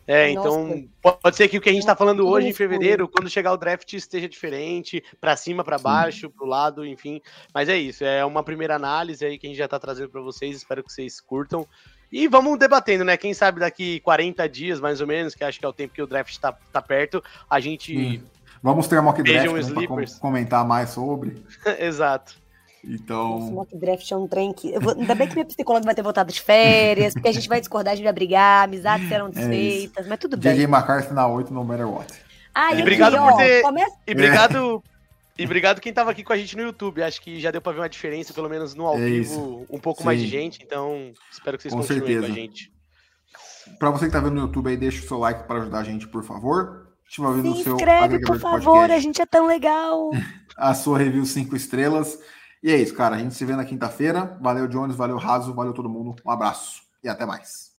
É, 0.06 0.30
então 0.30 0.88
pode 1.02 1.36
ser 1.36 1.48
que 1.48 1.58
o 1.58 1.60
que 1.60 1.68
a 1.68 1.72
gente 1.72 1.82
está 1.82 1.96
falando 1.96 2.28
hoje, 2.28 2.48
em 2.48 2.52
fevereiro, 2.52 3.08
quando 3.08 3.28
chegar 3.28 3.52
o 3.52 3.56
draft, 3.56 3.92
esteja 3.92 4.28
diferente, 4.28 5.02
para 5.20 5.36
cima, 5.36 5.64
para 5.64 5.78
baixo, 5.78 6.30
para 6.30 6.46
o 6.46 6.48
lado, 6.48 6.86
enfim. 6.86 7.20
Mas 7.52 7.68
é 7.68 7.76
isso, 7.76 8.04
é 8.04 8.24
uma 8.24 8.42
primeira 8.44 8.76
análise 8.76 9.24
aí 9.24 9.36
que 9.36 9.46
a 9.46 9.50
gente 9.50 9.58
já 9.58 9.64
está 9.64 9.80
trazendo 9.80 10.08
para 10.08 10.20
vocês, 10.20 10.56
espero 10.56 10.84
que 10.84 10.92
vocês 10.92 11.20
curtam. 11.20 11.66
E 12.10 12.28
vamos 12.28 12.56
debatendo, 12.56 13.04
né? 13.04 13.16
Quem 13.16 13.34
sabe 13.34 13.58
daqui 13.58 13.98
40 14.00 14.48
dias, 14.48 14.78
mais 14.78 15.00
ou 15.00 15.08
menos, 15.08 15.34
que 15.34 15.42
acho 15.42 15.58
que 15.58 15.66
é 15.66 15.68
o 15.68 15.72
tempo 15.72 15.92
que 15.92 16.02
o 16.02 16.06
draft 16.06 16.30
está 16.30 16.52
tá 16.52 16.80
perto, 16.80 17.22
a 17.50 17.58
gente. 17.58 18.22
Vamos 18.62 18.86
ter 18.86 18.96
uma 18.96 19.02
mock 19.02 19.22
draft 19.22 19.48
um 19.48 19.54
né, 19.54 19.86
para 19.86 20.18
comentar 20.20 20.64
mais 20.64 20.90
sobre. 20.90 21.42
Exato. 21.80 22.45
Então. 22.86 23.40
Nossa, 23.40 23.52
mock 23.52 23.76
draft 23.76 24.10
é 24.10 24.16
um 24.16 24.28
trem 24.28 24.52
que. 24.52 24.78
Vou... 24.78 24.94
Ainda 24.94 25.14
bem 25.14 25.26
que 25.26 25.34
minha 25.34 25.44
psicóloga 25.44 25.84
vai 25.84 25.94
ter 25.94 26.02
voltado 26.02 26.32
de 26.32 26.40
férias, 26.40 27.14
porque 27.14 27.28
a 27.28 27.32
gente 27.32 27.48
vai 27.48 27.58
discordar, 27.58 27.92
a 27.92 27.96
gente 27.96 28.04
vai 28.04 28.12
brigar, 28.12 28.64
amizades 28.64 29.08
serão 29.10 29.26
é 29.26 29.30
desfeitas, 29.30 30.06
é 30.06 30.08
mas 30.08 30.18
tudo 30.18 30.36
bem. 30.36 30.54
JJ 30.54 30.64
McCarthy 30.64 31.12
na 31.12 31.26
8, 31.26 31.52
no 31.52 31.64
matter 31.64 31.88
what. 31.88 32.12
Ah, 32.54 32.74
e, 32.74 32.80
obrigado 32.80 33.18
por 33.18 33.36
ter. 33.36 33.62
Começa... 33.62 33.96
E 34.06 34.12
obrigado. 34.12 34.82
E 35.38 35.44
obrigado 35.44 35.80
quem 35.82 35.90
estava 35.90 36.10
aqui 36.10 36.24
com 36.24 36.32
a 36.32 36.36
gente 36.36 36.56
no 36.56 36.62
YouTube. 36.62 37.02
Acho 37.02 37.20
que 37.20 37.38
já 37.38 37.50
deu 37.50 37.60
para 37.60 37.72
ver 37.72 37.80
uma 37.80 37.88
diferença, 37.88 38.32
pelo 38.32 38.48
menos 38.48 38.74
no 38.74 38.86
ao 38.86 38.96
é 38.96 39.04
vivo, 39.04 39.66
um 39.68 39.78
pouco 39.78 40.00
Sim. 40.00 40.06
mais 40.06 40.18
de 40.18 40.26
gente. 40.26 40.62
Então, 40.62 41.12
espero 41.30 41.58
que 41.58 41.64
vocês 41.64 41.74
com 41.74 41.80
continuem 41.80 42.06
certeza. 42.06 42.26
com 42.26 42.32
a 42.32 42.34
gente. 42.34 42.72
Para 43.78 43.90
você 43.90 44.04
que 44.04 44.06
está 44.06 44.20
vendo 44.20 44.34
no 44.34 44.42
YouTube 44.42 44.70
aí, 44.70 44.76
deixa 44.76 45.04
o 45.04 45.08
seu 45.08 45.18
like 45.18 45.44
para 45.46 45.60
ajudar 45.60 45.80
a 45.80 45.84
gente, 45.84 46.08
por 46.08 46.24
favor. 46.24 46.86
Se 47.08 47.20
inscreve, 47.20 48.20
por 48.20 48.38
favor, 48.38 48.90
a 48.90 48.98
gente 48.98 49.20
é 49.20 49.26
tão 49.26 49.46
legal. 49.46 50.10
a 50.56 50.74
sua 50.74 50.98
review 50.98 51.24
5 51.24 51.54
estrelas. 51.54 52.18
E 52.62 52.70
é 52.70 52.76
isso, 52.76 52.94
cara. 52.94 53.16
A 53.16 53.18
gente 53.18 53.34
se 53.34 53.44
vê 53.44 53.54
na 53.56 53.64
quinta-feira. 53.64 54.38
Valeu, 54.40 54.68
Jones. 54.68 54.96
Valeu, 54.96 55.16
Raso. 55.16 55.54
Valeu 55.54 55.72
todo 55.72 55.88
mundo. 55.88 56.16
Um 56.24 56.30
abraço 56.30 56.82
e 57.02 57.08
até 57.08 57.24
mais. 57.26 57.74